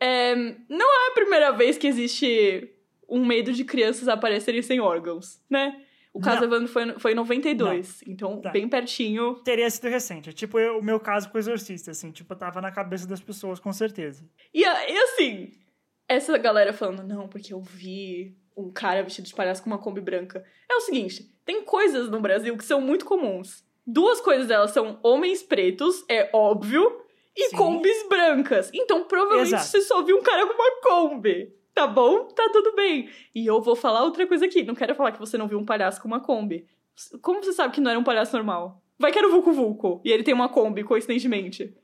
é, 0.00 0.34
não 0.68 1.06
é 1.06 1.08
a 1.10 1.14
primeira 1.14 1.50
vez 1.52 1.78
que 1.78 1.86
existe 1.86 2.70
um 3.08 3.24
medo 3.24 3.52
de 3.52 3.64
crianças 3.64 4.08
aparecerem 4.08 4.62
sem 4.62 4.80
órgãos, 4.80 5.40
né? 5.48 5.82
O 6.12 6.20
caso 6.20 6.38
Não. 6.40 6.46
Evandro 6.46 6.68
foi, 6.68 6.98
foi 6.98 7.12
em 7.12 7.16
92, 7.16 8.02
então 8.06 8.40
Tá. 8.40 8.50
bem 8.50 8.68
pertinho. 8.68 9.34
Teria 9.44 9.68
sido 9.68 9.88
recente. 9.88 10.32
Tipo 10.32 10.58
eu- 10.60 10.78
o 10.78 10.82
meu 10.82 11.00
caso 11.00 11.28
com 11.28 11.36
o 11.36 11.40
Exorcista, 11.40 11.90
assim. 11.90 12.12
Tipo, 12.12 12.36
tava 12.36 12.60
na 12.60 12.70
cabeça 12.70 13.06
das 13.06 13.20
pessoas, 13.20 13.58
com 13.58 13.72
certeza. 13.72 14.24
E, 14.52 14.60
e 14.62 14.64
assim, 15.02 15.50
essa 16.08 16.38
galera 16.38 16.72
falando, 16.72 17.02
não, 17.02 17.26
porque 17.28 17.52
eu 17.52 17.60
vi 17.60 18.36
um 18.56 18.70
cara 18.70 19.02
vestido 19.02 19.26
de 19.26 19.34
palhaço 19.34 19.62
com 19.62 19.70
uma 19.70 19.78
Kombi 19.78 20.00
branca. 20.00 20.44
É 20.70 20.76
o 20.76 20.80
seguinte, 20.80 21.30
tem 21.44 21.62
coisas 21.62 22.10
no 22.10 22.20
Brasil 22.20 22.56
que 22.56 22.64
são 22.64 22.80
muito 22.80 23.04
comuns. 23.04 23.64
Duas 23.86 24.20
coisas 24.20 24.46
delas 24.46 24.70
são 24.70 24.98
homens 25.02 25.42
pretos, 25.42 26.04
é 26.08 26.30
óbvio, 26.32 27.02
e 27.36 27.48
Sim. 27.48 27.56
Kombis 27.56 28.08
brancas. 28.08 28.70
Então, 28.72 29.04
provavelmente, 29.04 29.48
Exato. 29.48 29.64
você 29.64 29.80
só 29.82 30.02
viu 30.02 30.18
um 30.18 30.22
cara 30.22 30.46
com 30.46 30.54
uma 30.54 30.80
Kombi. 30.80 31.52
Tá 31.74 31.86
bom? 31.86 32.28
Tá 32.28 32.48
tudo 32.52 32.74
bem. 32.76 33.10
E 33.34 33.44
eu 33.44 33.60
vou 33.60 33.74
falar 33.74 34.04
outra 34.04 34.26
coisa 34.26 34.46
aqui. 34.46 34.62
Não 34.62 34.76
quero 34.76 34.94
falar 34.94 35.10
que 35.10 35.18
você 35.18 35.36
não 35.36 35.48
viu 35.48 35.58
um 35.58 35.64
palhaço 35.64 36.00
com 36.00 36.06
uma 36.06 36.20
Kombi. 36.20 36.66
Como 37.20 37.42
você 37.42 37.52
sabe 37.52 37.74
que 37.74 37.80
não 37.80 37.90
era 37.90 37.98
um 37.98 38.04
palhaço 38.04 38.34
normal? 38.36 38.80
Vai 38.96 39.10
que 39.10 39.18
era 39.18 39.26
o 39.26 39.32
Vucu 39.32 39.52
Vucu. 39.52 40.00
E 40.04 40.12
ele 40.12 40.22
tem 40.22 40.32
uma 40.32 40.48
Kombi, 40.48 40.84
coincidentemente. 40.84 41.76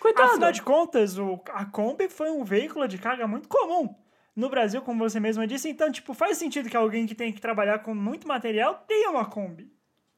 Coitado. 0.00 0.30
Afinal 0.30 0.50
de 0.50 0.62
contas, 0.62 1.18
o, 1.18 1.38
a 1.50 1.66
Kombi 1.66 2.08
foi 2.08 2.30
um 2.30 2.42
veículo 2.42 2.88
de 2.88 2.96
carga 2.96 3.26
muito 3.26 3.48
comum 3.48 3.94
no 4.38 4.48
Brasil, 4.48 4.80
como 4.82 5.00
você 5.00 5.18
mesma 5.18 5.48
disse. 5.48 5.68
Então, 5.68 5.90
tipo, 5.90 6.14
faz 6.14 6.38
sentido 6.38 6.70
que 6.70 6.76
alguém 6.76 7.06
que 7.06 7.14
tem 7.14 7.32
que 7.32 7.40
trabalhar 7.40 7.80
com 7.80 7.92
muito 7.92 8.28
material 8.28 8.84
tenha 8.86 9.10
uma 9.10 9.24
Kombi. 9.24 9.68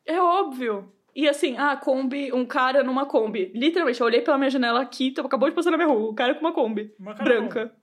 É 0.05 0.21
óbvio. 0.21 0.93
E 1.17 1.27
assim, 1.27 1.57
ah, 1.57 1.75
Kombi, 1.75 2.31
um 2.31 2.45
cara 2.45 2.85
numa 2.85 3.07
Kombi. 3.07 3.51
Literalmente, 3.55 3.99
eu 3.99 4.07
olhei 4.07 4.21
pela 4.21 4.37
minha 4.37 4.51
janela 4.51 4.83
aqui, 4.83 5.15
acabou 5.19 5.49
de 5.49 5.55
passar 5.55 5.71
na 5.71 5.79
minha 5.79 5.89
rua, 5.89 6.11
um 6.11 6.15
cara 6.15 6.35
com 6.35 6.41
uma 6.41 6.53
Kombi. 6.53 6.95
Uma 6.99 7.15
branca. 7.15 7.75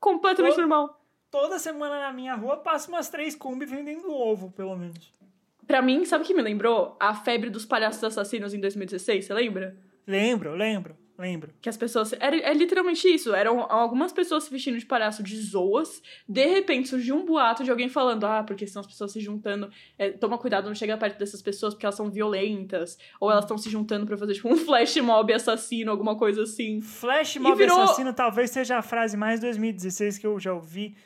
Completamente 0.00 0.56
normal. 0.56 0.98
Toda 1.30 1.58
semana 1.58 2.00
na 2.00 2.12
minha 2.14 2.34
rua 2.34 2.56
passa 2.56 2.88
umas 2.88 3.10
três 3.10 3.36
Kombi 3.36 3.66
vendendo 3.66 4.10
ovo, 4.10 4.50
pelo 4.52 4.74
menos. 4.74 5.12
Pra 5.66 5.82
mim, 5.82 6.06
sabe 6.06 6.24
o 6.24 6.26
que 6.26 6.32
me 6.32 6.40
lembrou? 6.40 6.96
A 6.98 7.14
febre 7.14 7.50
dos 7.50 7.66
palhaços 7.66 8.02
assassinos 8.02 8.54
em 8.54 8.60
2016, 8.60 9.26
você 9.26 9.34
lembra? 9.34 9.76
Lembro, 10.06 10.54
lembro, 10.54 10.96
lembro. 11.18 11.52
Que 11.60 11.68
as 11.68 11.76
pessoas. 11.76 12.12
Era, 12.18 12.36
é 12.36 12.52
literalmente 12.54 13.06
isso. 13.08 13.34
Eram 13.34 13.70
algumas 13.70 14.12
pessoas 14.12 14.44
se 14.44 14.50
vestindo 14.50 14.78
de 14.78 14.86
palhaço 14.86 15.22
de 15.22 15.36
zoas. 15.36 16.02
De 16.28 16.46
repente 16.46 16.88
surgiu 16.88 17.16
um 17.16 17.24
boato 17.24 17.62
de 17.64 17.70
alguém 17.70 17.88
falando: 17.88 18.24
ah, 18.24 18.42
porque 18.42 18.66
são 18.66 18.80
as 18.80 18.86
pessoas 18.86 19.12
se 19.12 19.20
juntando. 19.20 19.70
é, 19.98 20.10
toma 20.10 20.36
cuidado, 20.38 20.66
não 20.66 20.74
chega 20.74 20.96
perto 20.96 21.18
dessas 21.18 21.40
pessoas 21.42 21.74
porque 21.74 21.86
elas 21.86 21.94
são 21.94 22.10
violentas. 22.10 22.98
Ou 23.20 23.30
elas 23.30 23.44
estão 23.44 23.56
se 23.58 23.70
juntando 23.70 24.06
pra 24.06 24.16
fazer 24.16 24.34
tipo 24.34 24.48
um 24.48 24.56
flash 24.56 24.96
mob 24.96 25.32
assassino, 25.32 25.90
alguma 25.90 26.16
coisa 26.16 26.42
assim. 26.42 26.80
Flash 26.80 27.36
Mob 27.36 27.56
virou- 27.56 27.80
Assassino 27.80 28.12
talvez 28.12 28.50
seja 28.50 28.78
a 28.78 28.82
frase 28.82 29.16
mais 29.16 29.40
2016 29.40 30.18
que 30.18 30.26
eu 30.26 30.38
já 30.40 30.52
ouvi 30.52 30.96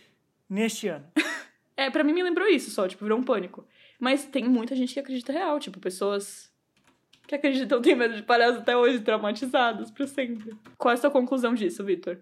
neste 0.48 0.88
ano. 0.88 1.04
É, 1.80 1.88
pra 1.90 2.02
mim 2.02 2.12
me 2.12 2.24
lembrou 2.24 2.48
isso 2.48 2.72
só, 2.72 2.88
tipo, 2.88 3.04
virou 3.04 3.16
um 3.16 3.22
pânico. 3.22 3.64
Mas 4.00 4.24
tem 4.24 4.48
muita 4.48 4.74
gente 4.74 4.92
que 4.92 4.98
acredita 4.98 5.32
real, 5.32 5.60
tipo, 5.60 5.78
pessoas 5.78 6.47
que 7.28 7.34
acreditam 7.34 7.80
têm 7.82 7.94
medo 7.94 8.16
de 8.16 8.22
palhaço 8.22 8.58
até 8.60 8.74
hoje, 8.76 9.00
traumatizados 9.00 9.90
pra 9.90 10.06
sempre. 10.06 10.56
Qual 10.78 10.90
é 10.90 10.94
a 10.94 10.96
sua 10.96 11.10
conclusão 11.10 11.54
disso, 11.54 11.84
Vitor? 11.84 12.18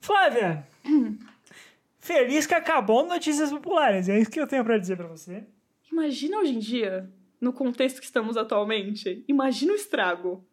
Flávia, 0.00 0.66
feliz 2.00 2.44
que 2.44 2.54
acabou 2.54 3.06
Notícias 3.06 3.50
Populares. 3.50 4.08
É 4.08 4.18
isso 4.18 4.30
que 4.30 4.40
eu 4.40 4.46
tenho 4.46 4.64
pra 4.64 4.76
dizer 4.76 4.96
pra 4.96 5.06
você. 5.06 5.44
Imagina 5.90 6.38
hoje 6.38 6.54
em 6.54 6.58
dia, 6.58 7.08
no 7.40 7.52
contexto 7.52 8.00
que 8.00 8.06
estamos 8.06 8.36
atualmente, 8.36 9.24
imagina 9.28 9.72
o 9.72 9.76
estrago. 9.76 10.44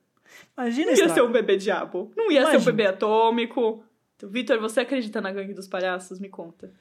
Imagina 0.56 0.92
Não 0.92 0.98
ia 0.98 1.10
ser 1.10 1.24
um 1.24 1.32
bebê 1.32 1.58
diabo, 1.58 2.12
não 2.16 2.32
ia 2.32 2.42
ser 2.42 2.48
um 2.48 2.52
Imagina. 2.52 2.72
bebê 2.72 2.86
atômico. 2.88 3.84
Então, 4.16 4.30
Vitor, 4.30 4.60
você 4.60 4.82
acredita 4.82 5.20
na 5.20 5.32
gangue 5.32 5.56
dos 5.56 5.68
palhaços? 5.68 6.20
Me 6.20 6.30
conta. 6.30 6.72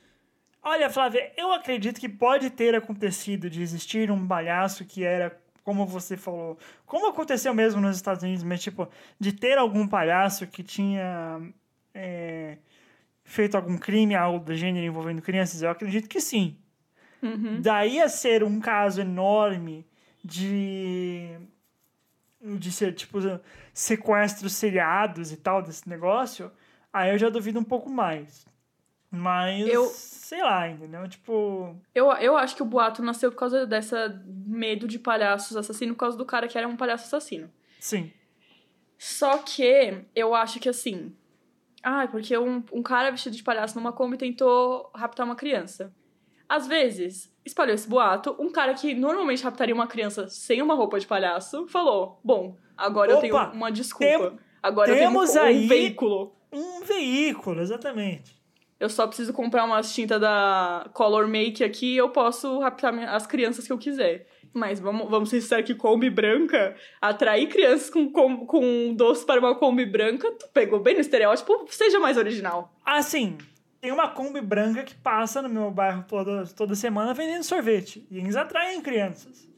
Olha, 0.62 0.91
Flávia, 0.91 1.33
eu 1.35 1.51
acredito 1.53 1.99
que 1.99 2.09
pode 2.09 2.51
ter 2.51 2.75
acontecido 2.75 3.49
de 3.49 3.62
existir 3.62 4.11
um 4.11 4.27
palhaço 4.27 4.85
que 4.85 5.03
era, 5.03 5.41
como 5.69 5.85
você 5.85 6.16
falou, 6.16 6.57
como 6.87 7.09
aconteceu 7.09 7.53
mesmo 7.53 7.79
nos 7.79 7.95
Estados 7.95 8.23
Unidos, 8.23 8.43
mas 8.43 8.62
tipo, 8.62 8.89
de 9.21 9.35
ter 9.35 9.59
algum 9.59 9.87
palhaço 9.87 10.47
que 10.47 10.62
tinha 10.62 11.43
é, 11.95 12.57
feito 13.23 13.55
algum 13.55 13.77
crime, 13.77 14.14
algo 14.14 14.43
do 14.43 14.57
gênero 14.57 14.87
envolvendo 14.87 15.21
crianças, 15.21 15.61
eu 15.61 15.69
acredito 15.69 16.09
que 16.09 16.23
sim. 16.23 16.57
Uhum. 17.23 17.61
Daí 17.61 18.01
a 18.01 18.09
ser 18.09 18.43
um 18.43 18.61
caso 18.61 19.03
enorme 19.03 19.87
de 20.25 21.37
de 22.41 22.73
ser 22.73 22.95
tipo 22.95 23.19
sequestros 23.75 24.55
seriados 24.55 25.33
e 25.33 25.37
tal 25.37 25.61
desse 25.61 25.87
negócio, 25.87 26.51
aí 26.91 27.11
eu 27.11 27.19
já 27.19 27.29
duvido 27.29 27.61
um 27.61 27.64
pouco 27.64 27.91
mais. 27.91 28.47
Mas 29.11 29.67
Eu- 29.69 29.87
sei 29.87 30.43
lá, 30.43 30.69
entendeu? 30.69 31.09
Tipo, 31.09 31.75
Eu, 31.95 32.11
eu 32.13 32.37
acho 32.37 32.55
que 32.55 32.63
o 32.63 32.67
boato 32.67 33.03
nasceu 33.03 33.31
por 33.33 33.39
causa 33.39 33.67
dessa 33.67 34.23
medo 34.27 34.87
de 34.87 34.99
palhaços 34.99 35.57
assassinos, 35.57 35.95
por 35.95 36.01
causa 36.01 36.19
do 36.19 36.27
cara 36.27 36.47
que 36.47 36.59
era 36.59 36.69
um 36.69 36.77
palhaço 36.77 37.05
assassino. 37.07 37.51
sim. 37.81 38.13
Só 39.01 39.39
que 39.39 40.05
eu 40.15 40.35
acho 40.35 40.59
que 40.59 40.69
assim. 40.69 41.15
Ah, 41.85 42.09
porque 42.09 42.37
um, 42.37 42.63
um 42.73 42.83
cara 42.83 43.11
vestido 43.13 43.37
de 43.37 43.45
palhaço 43.45 43.77
numa 43.79 43.93
Kombi 43.93 44.17
tentou 44.17 44.91
raptar 44.93 45.25
uma 45.25 45.37
criança. 45.37 45.95
Às 46.49 46.67
vezes, 46.67 47.33
espalhou 47.45 47.75
esse 47.75 47.89
boato, 47.89 48.35
um 48.41 48.51
cara 48.51 48.75
que 48.75 48.95
normalmente 48.95 49.45
raptaria 49.45 49.75
uma 49.75 49.87
criança 49.87 50.29
sem 50.29 50.61
uma 50.61 50.75
roupa 50.75 50.99
de 50.99 51.07
palhaço 51.07 51.69
falou: 51.69 52.19
Bom, 52.25 52.57
agora 52.77 53.13
eu 53.13 53.19
tenho 53.21 53.37
Opa, 53.37 53.53
uma 53.53 53.71
desculpa. 53.71 54.37
agora 54.61 54.93
temos 54.97 55.29
eu 55.37 55.43
tenho 55.43 55.45
um, 55.45 55.49
aí- 55.49 55.65
um 55.65 55.69
veículo. 55.69 56.37
Um 56.53 56.81
veículo, 56.81 57.61
exatamente. 57.61 58.37
Eu 58.79 58.89
só 58.89 59.07
preciso 59.07 59.33
comprar 59.33 59.64
umas 59.64 59.93
tintas 59.93 60.20
da 60.20 60.89
Color 60.95 61.26
Make 61.26 61.64
aqui 61.64 61.95
e 61.95 61.97
eu 61.97 62.11
posso 62.11 62.59
raptar 62.61 62.97
as 63.09 63.26
crianças 63.26 63.66
que 63.66 63.72
eu 63.72 63.79
quiser. 63.79 64.26
Mas 64.53 64.79
vamos, 64.81 65.11
vamos 65.11 65.29
ser 65.29 65.41
sinceros 65.41 65.66
que 65.66 65.74
Kombi 65.74 66.09
branca, 66.09 66.74
atrair 67.01 67.49
crianças 67.49 67.91
com, 67.91 68.11
com, 68.11 68.47
com 68.47 68.95
doce 68.95 69.26
para 69.26 69.41
uma 69.41 69.55
Kombi 69.55 69.85
branca, 69.85 70.31
tu 70.33 70.49
pegou 70.49 70.81
bem 70.81 70.95
no 70.95 71.01
estereótipo, 71.01 71.66
seja 71.68 71.99
mais 71.99 72.16
original. 72.16 72.72
Assim, 72.85 73.37
tem 73.81 73.93
uma 73.93 74.09
Kombi 74.09 74.41
branca 74.41 74.83
que 74.83 74.95
passa 74.95 75.43
no 75.43 75.49
meu 75.49 75.70
bairro 75.70 76.05
toda, 76.09 76.47
toda 76.47 76.74
semana 76.74 77.12
vendendo 77.12 77.43
sorvete. 77.43 78.07
E 78.11 78.18
eles 78.18 78.37
atraem 78.37 78.81
crianças. 78.81 79.49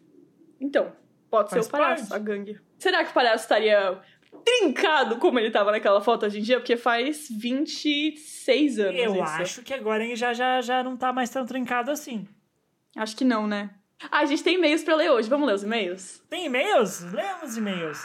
Então, 0.61 0.93
pode 1.31 1.51
Faz 1.51 1.65
ser 1.65 1.69
o 1.69 1.73
palhaço, 1.73 2.09
parte. 2.09 2.15
a 2.15 2.19
gangue. 2.19 2.61
Será 2.79 3.05
que 3.05 3.11
o 3.11 3.15
palhaço 3.15 3.45
estaria 3.45 3.99
trincado 4.45 5.17
como 5.17 5.39
ele 5.39 5.51
tava 5.51 5.71
naquela 5.71 6.01
foto 6.01 6.27
hoje 6.27 6.39
em 6.39 6.43
dia? 6.43 6.59
Porque 6.59 6.77
faz 6.77 7.29
26 7.31 8.79
anos 8.79 9.01
Eu 9.01 9.13
isso. 9.15 9.23
acho 9.23 9.63
que 9.63 9.75
agora 9.75 10.05
ele 10.05 10.17
já, 10.17 10.33
já, 10.33 10.61
já 10.61 10.83
não 10.83 10.97
tá 10.97 11.13
mais 11.13 11.31
tão 11.31 11.45
trincado 11.45 11.91
assim. 11.91 12.27
Acho 12.97 13.17
que 13.17 13.25
não, 13.25 13.47
né? 13.47 13.71
Ah, 14.11 14.21
a 14.21 14.25
gente 14.25 14.43
tem 14.43 14.55
e-mails 14.57 14.83
pra 14.83 14.95
ler 14.95 15.11
hoje. 15.11 15.29
Vamos 15.29 15.47
ler 15.47 15.55
os 15.55 15.63
e-mails? 15.63 16.23
Tem 16.31 16.47
e-mails? 16.47 17.01
Lemos 17.13 17.57
e-mails. 17.57 18.01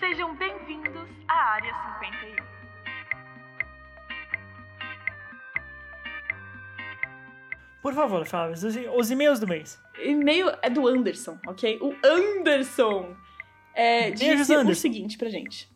Sejam 0.00 0.34
bem-vindos 0.36 1.08
à 1.28 1.34
Área 1.34 1.72
51. 2.00 2.46
Por 7.82 7.94
favor, 7.94 8.26
Flávia, 8.26 8.54
os, 8.54 8.64
os 8.64 9.10
e-mails 9.10 9.38
do 9.38 9.46
mês. 9.46 9.80
E-mail 9.98 10.50
é 10.60 10.68
do 10.68 10.86
Anderson, 10.88 11.38
ok? 11.46 11.78
O 11.80 11.94
Anderson 12.04 13.16
é, 13.76 14.10
disse 14.10 14.52
o 14.54 14.58
Anderson. 14.58 14.80
seguinte 14.80 15.16
pra 15.18 15.28
gente. 15.28 15.68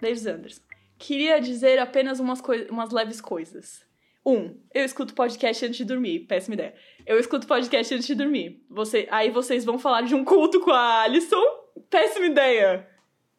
Beijos, 0.00 0.26
Anderson. 0.26 0.60
Queria 0.98 1.40
dizer 1.40 1.78
apenas 1.78 2.20
umas, 2.20 2.42
umas 2.70 2.90
leves 2.90 3.20
coisas. 3.20 3.84
Um, 4.24 4.56
eu 4.74 4.84
escuto 4.84 5.14
podcast 5.14 5.64
antes 5.64 5.76
de 5.76 5.84
dormir. 5.84 6.20
Péssima 6.20 6.54
ideia. 6.54 6.74
Eu 7.06 7.18
escuto 7.18 7.46
podcast 7.46 7.94
antes 7.94 8.06
de 8.06 8.14
dormir. 8.14 8.64
Você, 8.68 9.06
aí 9.10 9.30
vocês 9.30 9.64
vão 9.64 9.78
falar 9.78 10.02
de 10.02 10.14
um 10.14 10.24
culto 10.24 10.60
com 10.60 10.70
a 10.72 11.02
Alison. 11.02 11.40
Péssima 11.88 12.26
ideia. 12.26 12.88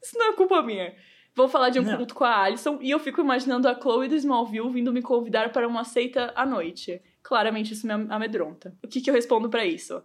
Isso 0.01 0.17
não 0.17 0.29
é 0.29 0.33
culpa 0.33 0.61
minha. 0.61 0.95
Vou 1.35 1.47
falar 1.47 1.69
de 1.69 1.79
um 1.79 1.83
Não. 1.83 1.97
culto 1.97 2.15
com 2.15 2.23
a 2.23 2.41
Alison 2.43 2.79
e 2.81 2.89
eu 2.89 2.99
fico 2.99 3.21
imaginando 3.21 3.67
a 3.67 3.79
Chloe 3.79 4.07
do 4.07 4.15
Smallville 4.15 4.71
vindo 4.71 4.91
me 4.93 5.01
convidar 5.03 5.51
para 5.51 5.67
uma 5.67 5.83
seita 5.83 6.31
à 6.35 6.45
noite. 6.45 6.99
Claramente 7.21 7.73
isso 7.73 7.85
me 7.85 7.93
am- 7.93 8.07
amedronta. 8.09 8.75
O 8.83 8.87
que, 8.87 9.01
que 9.01 9.09
eu 9.09 9.13
respondo 9.13 9.49
pra 9.49 9.65
isso? 9.65 10.01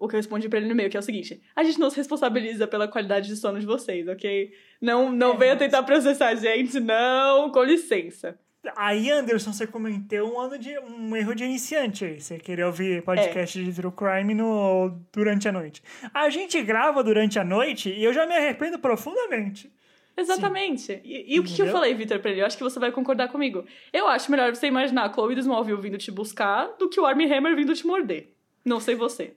O 0.00 0.08
que 0.08 0.16
eu 0.16 0.18
respondi 0.18 0.48
pra 0.48 0.58
ele 0.58 0.66
no 0.66 0.72
e-mail, 0.72 0.88
que 0.90 0.96
é 0.96 1.00
o 1.00 1.02
seguinte: 1.02 1.40
a 1.54 1.62
gente 1.62 1.78
não 1.78 1.90
se 1.90 1.96
responsabiliza 1.96 2.66
pela 2.66 2.88
qualidade 2.88 3.28
de 3.28 3.36
sono 3.36 3.60
de 3.60 3.66
vocês, 3.66 4.08
ok? 4.08 4.50
Não, 4.80 5.12
não 5.12 5.34
É, 5.34 5.36
venha 5.36 5.56
tentar 5.56 5.82
processar 5.82 6.28
a 6.28 6.34
gente, 6.34 6.80
não, 6.80 7.52
com 7.52 7.62
licença. 7.62 8.36
Aí, 8.76 9.10
Anderson, 9.10 9.52
você 9.52 9.66
cometeu 9.66 10.26
um, 10.26 10.38
ano 10.38 10.58
de, 10.58 10.78
um 10.80 11.16
erro 11.16 11.34
de 11.34 11.44
iniciante 11.44 12.04
aí. 12.04 12.20
Você 12.20 12.38
queria 12.38 12.66
ouvir 12.66 13.02
podcast 13.02 13.58
É. 13.58 13.62
de 13.64 13.72
True 13.72 13.92
Crime 13.92 14.34
no, 14.34 14.98
durante 15.12 15.48
a 15.48 15.52
noite. 15.52 15.82
A 16.12 16.28
gente 16.28 16.60
grava 16.62 17.02
durante 17.02 17.38
a 17.38 17.44
noite 17.44 17.90
e 17.90 18.02
eu 18.04 18.12
já 18.12 18.26
me 18.26 18.34
arrependo 18.34 18.78
profundamente. 18.78 19.72
Exatamente. 20.16 21.00
E, 21.04 21.34
e 21.34 21.40
o 21.40 21.42
que, 21.44 21.54
que 21.54 21.62
eu 21.62 21.68
falei, 21.68 21.94
Victor, 21.94 22.18
pra 22.18 22.30
ele? 22.30 22.42
Eu 22.42 22.46
acho 22.46 22.56
que 22.56 22.62
você 22.62 22.78
vai 22.78 22.92
concordar 22.92 23.28
comigo. 23.28 23.64
Eu 23.92 24.06
acho 24.08 24.30
melhor 24.30 24.54
você 24.54 24.66
imaginar 24.66 25.04
a 25.04 25.12
Chloe 25.12 25.34
do 25.34 25.40
Smallville 25.40 25.80
vindo 25.80 25.96
te 25.96 26.10
buscar 26.10 26.66
do 26.78 26.88
que 26.88 27.00
o 27.00 27.06
Armie 27.06 27.32
Hammer 27.32 27.56
vindo 27.56 27.74
te 27.74 27.86
morder. 27.86 28.32
Não 28.62 28.78
sei 28.78 28.94
você. 28.94 29.34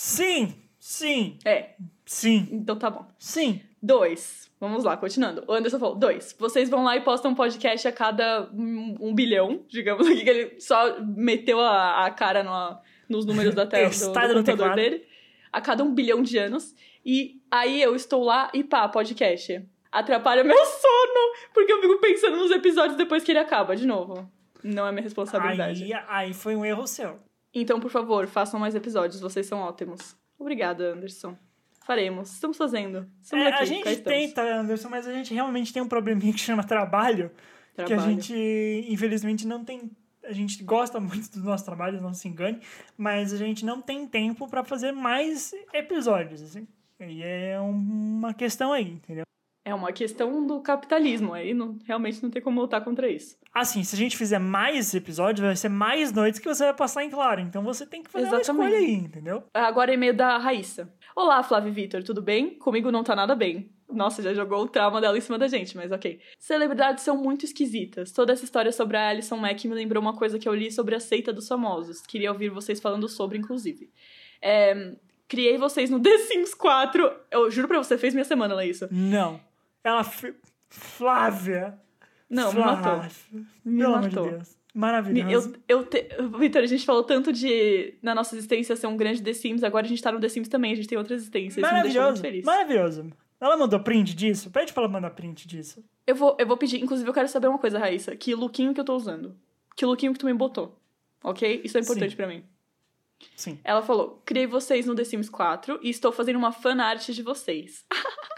Sim, 0.00 0.54
sim, 0.78 1.38
É, 1.44 1.70
sim, 2.06 2.48
então 2.52 2.76
tá 2.76 2.88
bom. 2.88 3.04
sim. 3.18 3.60
Dois. 3.82 4.48
Vamos 4.60 4.84
lá, 4.84 4.96
continuando. 4.96 5.42
O 5.48 5.52
Anderson 5.52 5.78
falou, 5.80 5.96
dois. 5.96 6.36
Vocês 6.38 6.70
vão 6.70 6.84
lá 6.84 6.96
e 6.96 7.00
postam 7.00 7.32
um 7.32 7.34
podcast 7.34 7.88
a 7.88 7.90
cada 7.92 8.48
um, 8.52 8.96
um 9.00 9.12
bilhão, 9.14 9.64
digamos 9.68 10.06
aqui, 10.06 10.22
que 10.22 10.30
ele 10.30 10.60
só 10.60 11.00
meteu 11.00 11.58
a, 11.60 12.06
a 12.06 12.10
cara 12.12 12.44
no, 12.44 12.78
nos 13.08 13.26
números 13.26 13.56
da 13.56 13.66
tela 13.66 13.88
do, 13.90 13.98
do 13.98 14.04
computador 14.06 14.44
teclado. 14.44 14.74
dele. 14.76 15.04
A 15.52 15.60
cada 15.60 15.82
um 15.82 15.92
bilhão 15.92 16.22
de 16.22 16.38
anos. 16.38 16.76
E 17.04 17.42
aí 17.50 17.82
eu 17.82 17.96
estou 17.96 18.22
lá 18.22 18.50
e 18.54 18.62
pá, 18.62 18.88
podcast. 18.88 19.64
Atrapalha 19.90 20.44
meu 20.44 20.54
sono, 20.64 21.34
porque 21.52 21.72
eu 21.72 21.80
fico 21.80 21.98
pensando 22.00 22.36
nos 22.36 22.52
episódios 22.52 22.96
depois 22.96 23.24
que 23.24 23.32
ele 23.32 23.40
acaba, 23.40 23.74
de 23.74 23.84
novo. 23.86 24.30
Não 24.62 24.86
é 24.86 24.92
minha 24.92 25.02
responsabilidade. 25.02 25.82
Aí, 25.82 26.04
aí 26.08 26.34
foi 26.34 26.54
um 26.54 26.64
erro 26.64 26.86
seu. 26.86 27.18
Então, 27.54 27.80
por 27.80 27.90
favor, 27.90 28.26
façam 28.26 28.60
mais 28.60 28.74
episódios, 28.74 29.20
vocês 29.20 29.46
são 29.46 29.60
ótimos. 29.60 30.16
Obrigada, 30.38 30.92
Anderson. 30.92 31.36
Faremos. 31.84 32.32
Estamos 32.32 32.56
fazendo. 32.56 33.10
Estamos 33.20 33.46
É, 33.46 33.48
aqui, 33.48 33.62
a 33.62 33.64
gente 33.64 33.96
tenta, 34.02 34.42
Anderson, 34.42 34.88
mas 34.90 35.06
a 35.06 35.12
gente 35.12 35.32
realmente 35.32 35.72
tem 35.72 35.82
um 35.82 35.88
probleminha 35.88 36.32
que 36.32 36.38
chama 36.40 36.62
trabalho, 36.62 37.30
que 37.74 37.80
a 37.80 37.86
Trabalho. 37.86 38.10
gente, 38.10 38.86
infelizmente, 38.88 39.46
não 39.46 39.64
tem. 39.64 39.90
A 40.24 40.32
gente 40.32 40.62
gosta 40.62 41.00
muito 41.00 41.30
do 41.38 41.44
nosso 41.44 41.64
trabalho, 41.64 42.00
não 42.02 42.12
se 42.12 42.28
engane, 42.28 42.60
mas 42.96 43.32
a 43.32 43.36
gente 43.38 43.64
não 43.64 43.80
tem 43.80 44.06
tempo 44.06 44.46
pra 44.46 44.62
fazer 44.62 44.92
mais 44.92 45.52
episódios, 45.72 46.42
assim. 46.42 46.68
E 47.00 47.22
é 47.22 47.58
uma 47.60 48.34
questão 48.34 48.72
aí, 48.72 48.90
entendeu? 48.90 49.24
É 49.68 49.74
uma 49.74 49.92
questão 49.92 50.46
do 50.46 50.60
capitalismo, 50.60 51.34
aí 51.34 51.52
não, 51.52 51.76
realmente 51.86 52.22
não 52.22 52.30
tem 52.30 52.40
como 52.40 52.58
lutar 52.58 52.82
contra 52.82 53.06
isso. 53.06 53.36
Assim, 53.54 53.84
se 53.84 53.94
a 53.94 53.98
gente 53.98 54.16
fizer 54.16 54.38
mais 54.38 54.94
episódios, 54.94 55.44
vai 55.44 55.54
ser 55.56 55.68
mais 55.68 56.10
noites 56.10 56.40
que 56.40 56.48
você 56.48 56.64
vai 56.64 56.72
passar 56.72 57.04
em 57.04 57.10
claro. 57.10 57.42
Então 57.42 57.62
você 57.62 57.84
tem 57.84 58.02
que 58.02 58.10
fazer 58.10 58.28
Exatamente. 58.28 58.50
uma 58.50 58.64
escolha 58.64 58.78
aí, 58.78 58.94
entendeu? 58.94 59.44
Agora 59.52 59.90
é 59.90 59.94
e-mail 59.94 60.14
da 60.14 60.38
Raíssa. 60.38 60.90
Olá, 61.14 61.42
Flávio 61.42 61.70
Vitor, 61.70 62.02
tudo 62.02 62.22
bem? 62.22 62.54
Comigo 62.58 62.90
não 62.90 63.04
tá 63.04 63.14
nada 63.14 63.34
bem. 63.34 63.70
Nossa, 63.92 64.22
já 64.22 64.32
jogou 64.32 64.62
o 64.62 64.68
trauma 64.68 65.02
dela 65.02 65.18
em 65.18 65.20
cima 65.20 65.36
da 65.36 65.48
gente, 65.48 65.76
mas 65.76 65.92
ok. 65.92 66.18
Celebridades 66.38 67.04
são 67.04 67.18
muito 67.18 67.44
esquisitas. 67.44 68.10
Toda 68.10 68.32
essa 68.32 68.44
história 68.44 68.72
sobre 68.72 68.96
a 68.96 69.08
Alison 69.08 69.36
Mack 69.36 69.68
me 69.68 69.74
lembrou 69.74 70.00
uma 70.00 70.16
coisa 70.16 70.38
que 70.38 70.48
eu 70.48 70.54
li 70.54 70.72
sobre 70.72 70.94
a 70.94 71.00
seita 71.00 71.30
dos 71.30 71.46
famosos. 71.46 72.00
Queria 72.00 72.32
ouvir 72.32 72.48
vocês 72.48 72.80
falando 72.80 73.06
sobre, 73.06 73.36
inclusive. 73.36 73.90
É, 74.40 74.94
criei 75.28 75.58
vocês 75.58 75.90
no 75.90 76.00
The 76.00 76.16
Sims 76.18 76.54
4. 76.54 77.12
Eu 77.30 77.50
juro 77.50 77.68
pra 77.68 77.78
você, 77.78 77.98
fez 77.98 78.14
minha 78.14 78.24
semana 78.24 78.54
lá 78.54 78.64
isso. 78.64 78.88
Não. 78.90 79.40
Ela. 79.88 80.04
Flávia. 80.68 81.78
Não, 82.28 82.52
me 82.52 82.60
matou. 82.60 82.82
Flávia. 82.82 83.10
Me 83.64 83.78
Pelo 83.78 83.94
amor 83.94 84.08
matou. 84.08 84.24
de 84.24 84.30
Deus. 84.30 84.58
Maravilhoso. 84.74 85.54
Eu, 85.66 85.78
eu 85.80 85.86
te... 85.86 86.08
Vitor, 86.38 86.62
a 86.62 86.66
gente 86.66 86.84
falou 86.84 87.02
tanto 87.02 87.32
de, 87.32 87.94
na 88.02 88.14
nossa 88.14 88.36
existência, 88.36 88.76
ser 88.76 88.86
um 88.86 88.96
grande 88.96 89.22
The 89.22 89.32
Sims, 89.32 89.64
agora 89.64 89.84
a 89.86 89.88
gente 89.88 90.02
tá 90.02 90.12
no 90.12 90.20
The 90.20 90.28
Sims 90.28 90.48
também, 90.48 90.72
a 90.72 90.76
gente 90.76 90.86
tem 90.86 90.96
outras 90.96 91.22
existências, 91.22 91.56
me 91.56 91.62
Maravilhoso. 91.62 92.20
feliz. 92.20 92.44
Maravilhoso. 92.44 93.10
Ela 93.40 93.56
mandou 93.56 93.80
print 93.80 94.14
disso? 94.14 94.50
Pede 94.50 94.72
pra 94.72 94.82
ela 94.84 94.92
mandar 94.92 95.10
print 95.10 95.48
disso. 95.48 95.84
Eu 96.06 96.14
vou, 96.14 96.36
eu 96.38 96.46
vou 96.46 96.56
pedir, 96.56 96.80
inclusive 96.82 97.08
eu 97.08 97.14
quero 97.14 97.28
saber 97.28 97.48
uma 97.48 97.58
coisa, 97.58 97.78
Raíssa, 97.78 98.14
que 98.14 98.34
lookinho 98.34 98.74
que 98.74 98.80
eu 98.80 98.84
tô 98.84 98.94
usando. 98.94 99.36
Que 99.76 99.86
lookinho 99.86 100.12
que 100.12 100.18
tu 100.18 100.26
me 100.26 100.34
botou, 100.34 100.78
ok? 101.24 101.60
Isso 101.64 101.78
é 101.78 101.80
importante 101.80 102.14
pra 102.14 102.26
mim. 102.26 102.44
Sim. 103.36 103.58
Ela 103.64 103.82
falou, 103.82 104.22
criei 104.24 104.46
vocês 104.46 104.86
no 104.86 104.94
The 104.94 105.04
Sims 105.04 105.28
4 105.28 105.80
e 105.82 105.90
estou 105.90 106.12
fazendo 106.12 106.36
uma 106.36 106.52
fanart 106.52 107.08
de 107.08 107.22
vocês. 107.22 107.84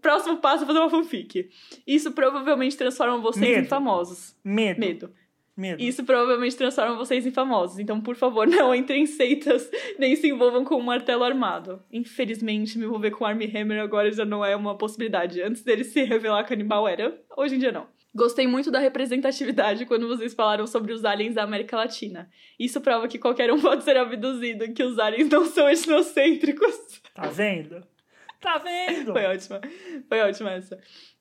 Próximo 0.00 0.38
passo 0.38 0.64
é 0.64 0.66
fazer 0.66 0.78
uma 0.78 0.90
fanfic. 0.90 1.48
Isso 1.86 2.12
provavelmente 2.12 2.76
transforma 2.76 3.18
vocês 3.18 3.46
em 3.46 3.56
Medo. 3.56 3.68
famosos. 3.68 4.36
Medo. 4.44 4.80
Medo. 4.80 5.12
Medo. 5.56 5.82
Isso 5.82 6.04
provavelmente 6.04 6.54
transforma 6.54 6.96
vocês 6.96 7.26
em 7.26 7.30
famosos. 7.30 7.78
Então, 7.78 8.00
por 8.00 8.14
favor, 8.14 8.46
não 8.48 8.74
entrem 8.74 9.02
em 9.02 9.06
seitas 9.06 9.70
nem 9.98 10.14
se 10.14 10.28
envolvam 10.28 10.64
com 10.64 10.76
um 10.76 10.82
martelo 10.82 11.24
armado. 11.24 11.82
Infelizmente, 11.90 12.78
me 12.78 12.84
envolver 12.84 13.10
com 13.12 13.24
Armie 13.24 13.50
Hammer 13.56 13.80
agora 13.80 14.12
já 14.12 14.24
não 14.24 14.44
é 14.44 14.54
uma 14.54 14.76
possibilidade. 14.76 15.40
Antes 15.40 15.62
dele 15.62 15.84
se 15.84 16.02
revelar 16.02 16.44
canibal 16.44 16.86
era, 16.86 17.18
hoje 17.36 17.54
em 17.54 17.58
dia 17.58 17.72
não. 17.72 17.86
Gostei 18.14 18.46
muito 18.46 18.70
da 18.70 18.78
representatividade 18.78 19.84
quando 19.84 20.08
vocês 20.08 20.32
falaram 20.32 20.66
sobre 20.66 20.92
os 20.92 21.04
aliens 21.04 21.34
da 21.34 21.42
América 21.42 21.76
Latina. 21.76 22.30
Isso 22.58 22.80
prova 22.80 23.08
que 23.08 23.18
qualquer 23.18 23.52
um 23.52 23.60
pode 23.60 23.84
ser 23.84 23.96
abduzido, 23.96 24.72
que 24.72 24.82
os 24.82 24.98
aliens 24.98 25.28
não 25.28 25.44
são 25.44 25.68
etnocêntricos. 25.70 27.02
Tá 27.14 27.28
vendo? 27.28 27.82
Tá 28.40 28.58
vendo? 28.58 29.12
Foi 29.12 29.24
ótima. 29.24 29.60
Foi 30.08 30.20
ótima 30.20 30.52
essa. 30.52 30.78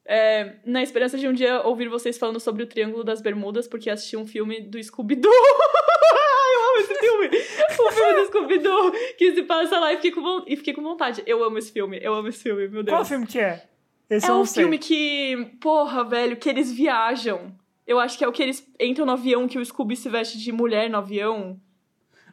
É, 0.08 0.58
na 0.66 0.84
esperança 0.84 1.18
de 1.18 1.28
um 1.28 1.34
dia 1.34 1.62
ouvir 1.62 1.88
vocês 1.90 2.18
falando 2.18 2.40
sobre 2.40 2.64
o 2.64 2.68
Triângulo 2.68 3.04
das 3.04 3.22
Bermudas, 3.22 3.68
porque 3.68 3.90
assisti 3.90 4.16
um 4.16 4.28
filme 4.28 4.62
do 4.62 4.82
Scooby-Doo. 4.82 5.32
Eu 6.54 6.62
amo 6.70 6.80
esse 6.80 6.96
filme! 6.96 7.28
O 7.28 7.92
filme 7.92 8.14
do 8.14 8.26
Scooby-Doo 8.28 8.92
que 9.18 9.34
se 9.34 9.44
passa 9.44 9.80
lá 9.80 9.92
e 9.94 9.96
fiquei, 9.98 10.12
com, 10.12 10.44
e 10.46 10.56
fiquei 10.56 10.74
com 10.74 10.82
vontade. 10.82 11.24
Eu 11.26 11.44
amo 11.44 11.58
esse 11.58 11.72
filme, 11.72 12.00
eu 12.02 12.14
amo 12.14 12.28
esse 12.28 12.44
filme, 12.44 12.68
meu 12.68 12.84
Deus. 12.84 12.96
Qual 12.96 13.06
filme 13.06 13.26
que 13.26 13.40
é? 13.40 13.64
Esse 14.10 14.30
É 14.30 14.34
um 14.34 14.46
sei. 14.46 14.64
filme 14.64 14.78
que, 14.78 15.58
porra, 15.60 16.04
velho, 16.04 16.38
que 16.38 16.48
eles 16.48 16.72
viajam. 16.72 17.52
Eu 17.88 18.00
acho 18.00 18.18
que 18.18 18.24
é 18.24 18.28
o 18.28 18.32
que 18.32 18.44
eles 18.44 18.68
entram 18.80 19.06
no 19.06 19.12
avião, 19.12 19.48
que 19.48 19.58
o 19.58 19.66
Scooby 19.66 19.96
se 19.96 20.10
veste 20.10 20.38
de 20.38 20.52
mulher 20.52 20.90
no 20.90 20.98
avião. 20.98 21.60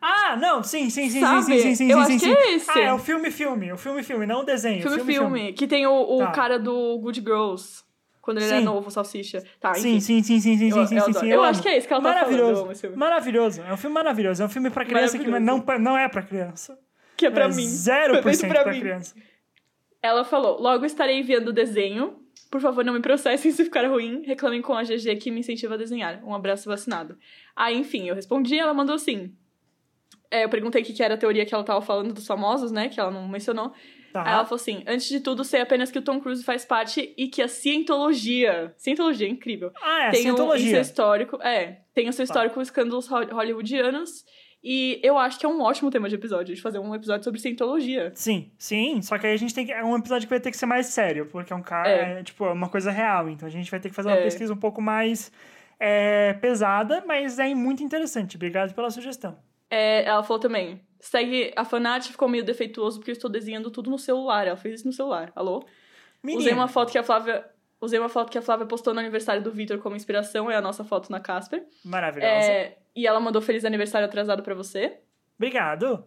Ah, 0.03 0.36
não, 0.36 0.62
sim, 0.64 0.90
sim, 0.90 1.09
sim, 1.09 1.20
Sabe? 1.20 1.44
sim, 1.44 1.59
sim, 1.61 1.74
sim, 1.76 1.90
Eu 1.90 1.96
sim, 1.98 2.03
acho 2.03 2.11
sim, 2.11 2.18
que 2.18 2.24
sim. 2.24 2.32
é 2.32 2.55
esse. 2.57 2.70
Ah, 2.70 2.80
é 2.80 2.92
o 2.92 2.98
filme, 2.98 3.30
filme, 3.30 3.72
o 3.72 3.76
filme, 3.78 4.03
filme, 4.03 4.26
não 4.26 4.40
o 4.40 4.44
desenho. 4.44 4.82
Filme, 4.82 4.96
filme, 4.98 5.12
filme. 5.14 5.53
Que 5.53 5.66
tem 5.68 5.86
o, 5.86 5.92
o 5.92 6.18
Tá. 6.18 6.32
cara 6.32 6.59
do 6.59 6.98
Good 6.98 7.20
Girls. 7.20 7.84
Quando 8.20 8.38
ele 8.38 8.46
Sim. 8.48 8.61
novo, 8.64 8.90
Salsicha. 8.90 9.42
Tá, 9.61 9.74
Sim, 9.74 9.96
enfim. 9.96 10.00
sim, 10.00 10.22
sim, 10.22 10.40
sim, 10.40 10.57
sim, 10.59 10.68
Eu- 10.68 10.74
sim, 10.74 10.86
sim, 10.86 10.96
eu 10.96 11.05
sim, 11.05 11.12
sim. 11.14 11.28
Eu 11.28 11.40
amo. 11.40 11.50
acho 11.50 11.61
que 11.62 11.68
é 11.68 11.76
esse 11.76 11.86
que 11.88 11.92
ela 11.92 12.03
tá 12.03 12.09
falando, 12.09 12.24
Maravilhoso. 12.30 12.61
eu. 12.62 12.66
É 12.68 12.72
um 12.72 13.76
filme 13.76 13.94
maravilhoso. 13.94 14.42
É 14.42 14.46
um 14.46 14.48
filme 14.48 14.70
pra 14.70 14.84
criança 14.84 15.18
que 15.18 15.28
não, 15.28 15.61
pra- 15.61 15.78
não 15.78 15.96
é 15.98 16.09
pra 16.09 16.22
criança. 16.22 16.78
Que 17.16 17.26
é 17.26 17.30
pra 17.30 17.44
é 17.46 17.48
mim. 17.48 17.66
Zero 17.66 18.14
Foi 18.14 18.22
por 18.22 18.28
feito 18.28 18.40
cento 18.40 18.50
pra 18.50 18.62
pra 18.62 18.72
mim. 18.72 18.80
criança. 18.80 19.14
Ela 20.00 20.24
falou: 20.24 20.61
logo 20.61 20.84
estarei 20.84 21.18
enviando 21.20 21.48
o 21.48 21.53
desenho. 21.53 22.18
Por 22.50 22.61
favor, 22.61 22.84
não 22.84 22.92
me 22.92 23.00
processem 23.00 23.50
se 23.50 23.64
ficar 23.64 23.88
ruim. 23.88 24.22
Reclamem 24.26 24.61
com 24.62 24.74
a 24.74 24.82
GG 24.84 25.16
que 25.16 25.30
me 25.30 25.40
incentiva 25.40 25.74
a 25.74 25.76
desenhar. 25.76 26.22
Um 26.24 26.34
abraço 26.34 26.68
vacinado. 26.68 27.16
Aí, 27.57 27.76
enfim, 27.76 28.09
eu 28.09 28.14
respondi, 28.14 28.59
ela 28.59 28.74
mandou 28.74 28.94
assim. 28.94 29.32
É, 30.30 30.44
eu 30.44 30.48
perguntei 30.48 30.82
o 30.82 30.84
que 30.84 31.02
era 31.02 31.14
a 31.14 31.18
teoria 31.18 31.44
que 31.46 31.54
ela 31.54 31.64
tava 31.64 31.80
falando 31.82 32.12
dos 32.12 32.26
famosos, 32.26 32.70
né? 32.72 32.88
Que 32.88 32.98
ela 33.00 33.10
não 33.10 33.28
mencionou. 33.28 33.72
Tá. 34.12 34.22
Aí 34.24 34.32
ela 34.32 34.44
falou 34.44 34.56
assim: 34.60 34.82
antes 34.86 35.08
de 35.08 35.20
tudo, 35.20 35.42
sei 35.44 35.60
apenas 35.62 35.90
que 35.90 35.98
o 35.98 36.02
Tom 36.02 36.20
Cruise 36.20 36.44
faz 36.44 36.64
parte 36.64 37.14
e 37.16 37.28
que 37.28 37.40
a 37.42 37.48
cientologia. 37.48 38.72
Cientologia 38.76 39.26
é 39.26 39.30
incrível. 39.30 39.70
Ah, 39.82 40.04
é, 40.08 40.10
tem 40.10 40.20
o, 40.20 40.20
em 40.20 40.22
seu 40.22 40.22
Scientologia. 40.36 40.80
histórico. 40.80 41.42
É, 41.42 41.80
tem 41.94 42.04
Tá. 42.04 42.10
o 42.10 42.12
seu 42.12 42.24
histórico 42.24 42.54
com 42.56 42.62
escândalos 42.62 43.10
ho- 43.10 43.34
hollywoodianos. 43.34 44.24
E 44.64 45.00
eu 45.02 45.18
acho 45.18 45.40
que 45.40 45.44
é 45.46 45.48
um 45.48 45.60
ótimo 45.60 45.90
tema 45.90 46.08
de 46.08 46.14
episódio, 46.14 46.54
de 46.54 46.60
fazer 46.60 46.78
um 46.78 46.94
episódio 46.94 47.24
sobre 47.24 47.40
cientologia. 47.40 48.12
Sim, 48.14 48.52
sim, 48.56 49.02
só 49.02 49.18
que 49.18 49.26
aí 49.26 49.32
a 49.32 49.36
gente 49.36 49.52
tem 49.52 49.66
que. 49.66 49.72
É 49.72 49.82
um 49.82 49.96
episódio 49.96 50.26
que 50.28 50.30
vai 50.30 50.38
ter 50.40 50.52
que 50.52 50.56
ser 50.56 50.66
mais 50.66 50.86
sério, 50.86 51.26
porque 51.26 51.52
é 51.52 51.56
um 51.56 51.62
cara. 51.62 51.88
É. 51.88 52.20
É, 52.20 52.22
tipo, 52.22 52.44
é 52.44 52.52
uma 52.52 52.68
coisa 52.68 52.90
real. 52.90 53.28
Então 53.28 53.46
a 53.46 53.50
gente 53.50 53.70
vai 53.70 53.80
ter 53.80 53.88
que 53.88 53.94
fazer 53.94 54.08
uma 54.08 54.16
É. 54.18 54.22
pesquisa 54.22 54.52
um 54.52 54.56
pouco 54.56 54.80
mais 54.80 55.32
é, 55.80 56.34
pesada, 56.34 57.02
mas 57.06 57.40
é 57.40 57.52
muito 57.54 57.82
interessante. 57.82 58.36
Obrigado 58.36 58.72
pela 58.72 58.88
sugestão. 58.90 59.36
É, 59.72 60.04
ela 60.04 60.22
falou 60.22 60.38
também: 60.38 60.82
segue 61.00 61.50
a 61.56 61.64
fanart, 61.64 62.06
ficou 62.06 62.28
meio 62.28 62.44
defeituoso 62.44 62.98
porque 62.98 63.10
eu 63.10 63.14
estou 63.14 63.30
desenhando 63.30 63.70
tudo 63.70 63.90
no 63.90 63.98
celular. 63.98 64.46
Ela 64.46 64.56
fez 64.56 64.80
isso 64.80 64.86
no 64.86 64.92
celular. 64.92 65.32
Alô? 65.34 65.64
Menina, 66.22 66.40
Usei 66.40 66.52
uma 66.52 66.68
foto 66.68 66.92
que 66.92 66.98
a 66.98 67.02
Flávia. 67.02 67.50
Usei 67.80 67.98
uma 67.98 68.10
foto 68.10 68.30
que 68.30 68.38
a 68.38 68.42
Flávia 68.42 68.66
postou 68.66 68.92
no 68.92 69.00
aniversário 69.00 69.42
do 69.42 69.50
Vitor 69.50 69.78
como 69.78 69.96
inspiração, 69.96 70.48
é 70.48 70.54
a 70.54 70.60
nossa 70.60 70.84
foto 70.84 71.10
na 71.10 71.18
Casper. 71.18 71.66
maravilhosa. 71.84 72.30
É, 72.30 72.78
e 72.94 73.06
ela 73.06 73.18
mandou 73.18 73.42
feliz 73.42 73.64
aniversário 73.64 74.06
atrasado 74.06 74.42
pra 74.42 74.54
você. 74.54 74.98
Obrigado. 75.36 76.04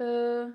Ah, 0.00 0.52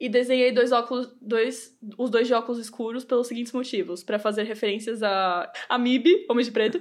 e 0.00 0.08
desenhei 0.08 0.50
dois 0.50 0.72
óculos, 0.72 1.14
dois, 1.20 1.76
os 1.98 2.08
dois 2.08 2.26
de 2.26 2.32
óculos 2.32 2.58
escuros 2.58 3.04
pelos 3.04 3.26
seguintes 3.26 3.52
motivos: 3.52 4.02
Pra 4.02 4.18
fazer 4.18 4.44
referências 4.44 5.02
a, 5.02 5.52
a 5.68 5.76
Mib, 5.76 6.06
Homem 6.30 6.44
de 6.44 6.52
Preto, 6.52 6.80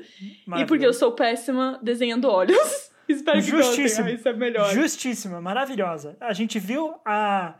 e 0.58 0.66
porque 0.66 0.86
eu 0.86 0.94
sou 0.94 1.12
péssima 1.12 1.80
desenhando 1.82 2.30
olhos. 2.30 2.93
Espero 3.08 3.42
que 3.42 3.52
gostem, 3.52 3.84
Justíssimo. 3.84 4.08
ah, 4.08 4.12
isso 4.12 4.28
é 4.30 4.34
melhor. 4.34 4.74
Justíssima, 4.74 5.42
maravilhosa. 5.42 6.16
A 6.20 6.34
gente 6.34 6.60
viu 6.60 6.96
a. 7.06 7.56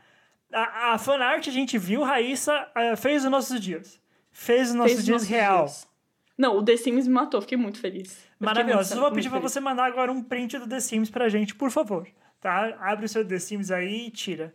A, 0.56 0.94
a 0.94 0.98
fanart, 1.00 1.48
a 1.48 1.52
gente 1.52 1.78
viu, 1.80 2.04
Raíssa 2.04 2.68
eh, 2.76 2.96
fez 2.96 3.26
os 3.26 3.32
nossos 3.32 3.60
dias. 3.60 4.00
Fez 4.32 4.70
os 4.70 4.76
nossos 4.76 4.94
Fez 4.94 5.06
dias 5.06 5.16
nossos 5.22 5.28
real. 5.30 5.66
dias. 5.66 5.88
Não, 6.38 6.58
o 6.58 6.64
The 6.64 6.78
Sims 6.78 7.08
me 7.08 7.14
matou, 7.14 7.42
fiquei 7.42 7.58
muito 7.58 7.80
feliz. 7.80 8.24
Eu 8.40 8.46
Maravilhoso. 8.46 8.90
muito- 8.90 8.94
Eu 8.94 9.02
vou 9.02 9.12
pedir 9.12 9.30
pra 9.30 9.40
feliz. 9.40 9.52
você 9.52 9.60
mandar 9.60 9.86
agora 9.86 10.12
um 10.12 10.22
print 10.22 10.60
do 10.60 10.68
The 10.68 10.80
Sims 10.80 11.10
pra 11.10 11.28
gente, 11.28 11.56
por 11.56 11.72
favor. 11.72 12.08
Tá? 12.40 12.76
Abre 12.82 13.06
o 13.06 13.10
seu 13.10 13.26
The 13.26 13.40
Sims 13.40 13.72
aí 13.72 14.08
e 14.08 14.12
tira. 14.12 14.54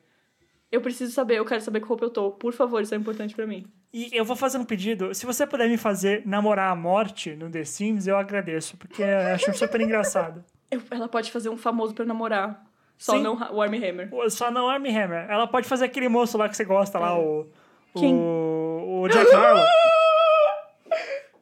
Eu 0.71 0.81
preciso 0.81 1.13
saber, 1.13 1.39
eu 1.39 1.45
quero 1.45 1.63
saber 1.63 1.81
que 1.81 1.87
roupa 1.87 2.05
eu 2.05 2.11
tô. 2.11 2.31
Por 2.31 2.53
favor, 2.53 2.81
isso 2.83 2.95
é 2.95 2.97
importante 2.99 3.35
pra 3.35 3.47
mim. 3.47 3.67
E 3.93 4.11
eu 4.13 4.25
vou 4.25 4.37
fazer 4.37 4.59
um 4.59 4.65
pedido. 4.65 5.13
Se 5.15 5.25
você 5.27 5.47
puder 5.49 5.69
me 5.69 5.77
fazer 5.79 6.23
namorar 6.27 6.71
a 6.71 6.77
morte 6.77 7.35
no 7.35 7.51
The 7.51 7.65
Sims, 7.65 8.07
eu 8.07 8.17
agradeço, 8.17 8.77
porque 8.77 9.03
eu 9.03 9.35
acho 9.35 9.53
super 9.55 9.81
engraçado. 9.81 10.45
Ela 10.91 11.09
pode 11.09 11.31
fazer 11.33 11.49
um 11.49 11.57
famoso 11.57 11.95
pra 11.95 12.05
namorar. 12.05 12.65
Só 12.97 13.13
Sim. 13.13 13.23
não 13.23 13.35
o 13.53 13.63
Armie 13.63 13.85
Hammer. 13.89 14.11
Só 14.29 14.51
não 14.51 14.69
Armie 14.69 14.91
Hammer. 14.91 15.31
Ela 15.31 15.47
pode 15.47 15.69
fazer 15.69 15.85
aquele 15.85 16.09
moço 16.09 16.37
lá 16.37 16.49
que 16.49 16.57
você 16.57 16.65
gosta 16.65 16.99
lá, 16.99 17.19
o. 17.19 17.47
É. 17.95 17.99
Quem? 18.01 18.15
O, 18.15 19.03
o 19.03 19.09
Jack 19.09 19.33
Harlow. 19.33 19.65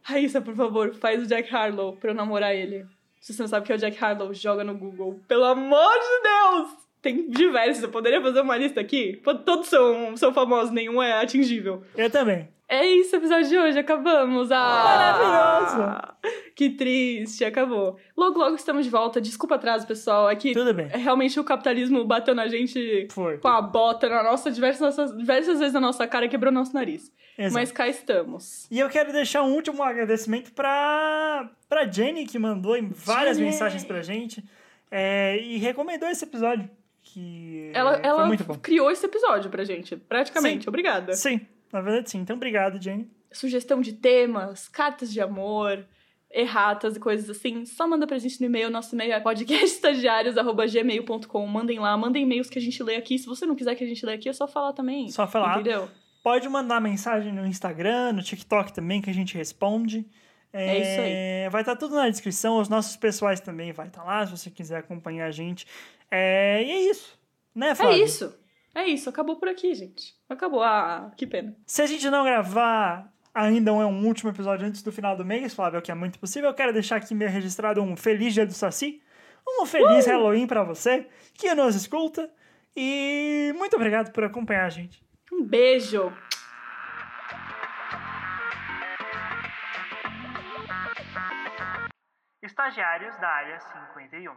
Raíssa, 0.02 0.40
por 0.40 0.54
favor, 0.54 0.94
faz 0.94 1.22
o 1.22 1.26
Jack 1.26 1.52
Harlow 1.52 1.96
pra 1.96 2.10
eu 2.10 2.14
namorar 2.14 2.54
ele. 2.54 2.86
Se 3.20 3.32
você 3.32 3.42
não 3.42 3.48
sabe 3.48 3.64
o 3.64 3.66
que 3.66 3.72
é 3.72 3.74
o 3.74 3.78
Jack 3.78 4.02
Harlow, 4.02 4.32
joga 4.32 4.62
no 4.62 4.76
Google. 4.76 5.18
Pelo 5.26 5.44
amor 5.44 5.92
de 5.94 6.22
Deus! 6.22 6.86
Tem 7.02 7.28
diversos, 7.28 7.82
eu 7.82 7.88
poderia 7.88 8.20
fazer 8.20 8.40
uma 8.40 8.56
lista 8.56 8.80
aqui? 8.80 9.20
Todos 9.44 9.68
são, 9.68 10.16
são 10.16 10.32
famosos, 10.32 10.70
nenhum 10.72 11.02
é 11.02 11.20
atingível. 11.20 11.82
Eu 11.96 12.10
também. 12.10 12.48
É 12.68 12.84
isso 12.84 13.14
o 13.14 13.18
episódio 13.18 13.48
de 13.48 13.58
hoje, 13.58 13.78
acabamos. 13.78 14.50
Ah, 14.52 14.84
Maravilhoso! 14.84 16.16
Que 16.56 16.70
triste, 16.70 17.44
acabou. 17.44 17.98
Logo, 18.16 18.38
logo 18.38 18.56
estamos 18.56 18.84
de 18.86 18.90
volta. 18.90 19.20
Desculpa 19.20 19.56
atraso, 19.56 19.86
pessoal. 19.86 20.30
É 20.30 20.34
que 20.34 20.54
Tudo 20.54 20.72
bem. 20.72 20.86
realmente 20.88 21.38
o 21.38 21.44
capitalismo 21.44 22.02
bateu 22.06 22.34
na 22.34 22.48
gente 22.48 23.06
Foi. 23.10 23.36
com 23.36 23.46
a 23.48 23.60
bota 23.60 24.08
na 24.08 24.22
nossa 24.22 24.50
diversas, 24.50 24.96
diversas 25.14 25.58
vezes 25.58 25.74
na 25.74 25.80
nossa 25.82 26.06
cara 26.06 26.24
e 26.24 26.28
quebrou 26.30 26.50
nosso 26.50 26.72
nariz. 26.72 27.12
Exato. 27.36 27.52
Mas 27.52 27.70
cá 27.70 27.86
estamos. 27.86 28.66
E 28.70 28.80
eu 28.80 28.88
quero 28.88 29.12
deixar 29.12 29.42
um 29.42 29.52
último 29.52 29.82
agradecimento 29.82 30.50
pra, 30.54 31.50
pra 31.68 31.86
Jenny, 31.86 32.24
que 32.26 32.38
mandou 32.38 32.74
várias 32.90 33.36
Jenny! 33.36 33.50
mensagens 33.50 33.84
pra 33.84 34.00
gente 34.00 34.42
é, 34.90 35.38
e 35.38 35.58
recomendou 35.58 36.08
esse 36.08 36.24
episódio. 36.24 36.70
Que 37.02 37.70
Ela, 37.74 37.98
foi 37.98 38.02
ela 38.08 38.26
muito 38.26 38.44
bom. 38.44 38.54
criou 38.54 38.90
esse 38.90 39.04
episódio 39.04 39.50
pra 39.50 39.62
gente, 39.62 39.94
praticamente. 39.94 40.64
Sim. 40.64 40.68
Obrigada. 40.70 41.12
Sim, 41.12 41.40
na 41.70 41.82
verdade 41.82 42.10
sim. 42.10 42.18
Então, 42.20 42.34
obrigado, 42.34 42.82
Jenny. 42.82 43.08
Sugestão 43.30 43.82
de 43.82 43.92
temas, 43.92 44.66
cartas 44.68 45.12
de 45.12 45.20
amor, 45.20 45.84
erratas 46.30 46.96
e 46.96 47.00
coisas 47.00 47.30
assim, 47.30 47.64
só 47.64 47.86
manda 47.88 48.06
pra 48.06 48.18
gente 48.18 48.38
no 48.40 48.46
e-mail. 48.46 48.70
Nosso 48.70 48.94
e-mail 48.94 49.12
é 49.12 49.20
podcastestagiários.gmail.com. 49.20 51.46
Mandem 51.46 51.78
lá, 51.78 51.96
mandem 51.96 52.24
e-mails 52.24 52.50
que 52.50 52.58
a 52.58 52.62
gente 52.62 52.82
lê 52.82 52.96
aqui. 52.96 53.18
Se 53.18 53.26
você 53.26 53.46
não 53.46 53.54
quiser 53.54 53.74
que 53.74 53.84
a 53.84 53.86
gente 53.86 54.04
lê 54.04 54.14
aqui, 54.14 54.28
é 54.28 54.32
só 54.32 54.46
falar 54.48 54.72
também. 54.72 55.08
Só 55.10 55.26
falar. 55.26 55.54
Entendeu? 55.60 55.88
Pode 56.22 56.48
mandar 56.48 56.80
mensagem 56.80 57.32
no 57.32 57.46
Instagram, 57.46 58.12
no 58.12 58.22
TikTok 58.22 58.72
também, 58.72 59.00
que 59.00 59.10
a 59.10 59.14
gente 59.14 59.36
responde. 59.36 60.06
É 60.52 60.78
isso 60.80 61.00
aí. 61.00 61.48
Vai 61.50 61.62
estar 61.62 61.76
tudo 61.76 61.94
na 61.94 62.08
descrição. 62.08 62.58
Os 62.58 62.68
nossos 62.68 62.96
pessoais 62.96 63.40
também 63.40 63.72
vai 63.72 63.88
estar 63.88 64.02
lá, 64.02 64.26
se 64.26 64.36
você 64.36 64.50
quiser 64.50 64.78
acompanhar 64.78 65.26
a 65.26 65.30
gente. 65.30 65.66
É, 66.10 66.62
e 66.64 66.70
é 66.70 66.90
isso. 66.90 67.16
Né, 67.54 67.70
É 67.70 67.74
Flávio? 67.74 68.04
isso. 68.04 68.34
É 68.74 68.86
isso. 68.86 69.08
Acabou 69.08 69.36
por 69.36 69.48
aqui, 69.48 69.74
gente. 69.74 70.14
Acabou. 70.28 70.62
Ah, 70.62 71.10
que 71.16 71.26
pena. 71.26 71.56
Se 71.66 71.82
a 71.82 71.86
gente 71.86 72.08
não 72.10 72.24
gravar 72.24 73.10
ainda 73.36 73.70
um 73.72 74.06
último 74.06 74.30
episódio 74.30 74.66
antes 74.66 74.82
do 74.82 74.90
final 74.90 75.14
do 75.14 75.24
mês, 75.24 75.52
Flávio, 75.52 75.82
que 75.82 75.90
é 75.92 75.94
muito 75.94 76.18
possível, 76.18 76.48
eu 76.48 76.54
quero 76.54 76.72
deixar 76.72 76.96
aqui 76.96 77.14
meio 77.14 77.30
registrado 77.30 77.82
um 77.82 77.94
feliz 77.94 78.32
dia 78.32 78.46
do 78.46 78.54
Saci, 78.54 79.02
um 79.46 79.66
feliz 79.66 80.06
Halloween 80.06 80.46
pra 80.46 80.64
você 80.64 81.06
que 81.34 81.54
nos 81.54 81.74
escuta 81.74 82.30
e 82.74 83.52
muito 83.58 83.76
obrigado 83.76 84.10
por 84.10 84.24
acompanhar 84.24 84.64
a 84.64 84.70
gente. 84.70 85.04
Um 85.30 85.44
beijo. 85.44 86.10
Estagiários 92.42 93.16
da 93.18 93.28
área 93.28 93.60
51. 93.60 94.34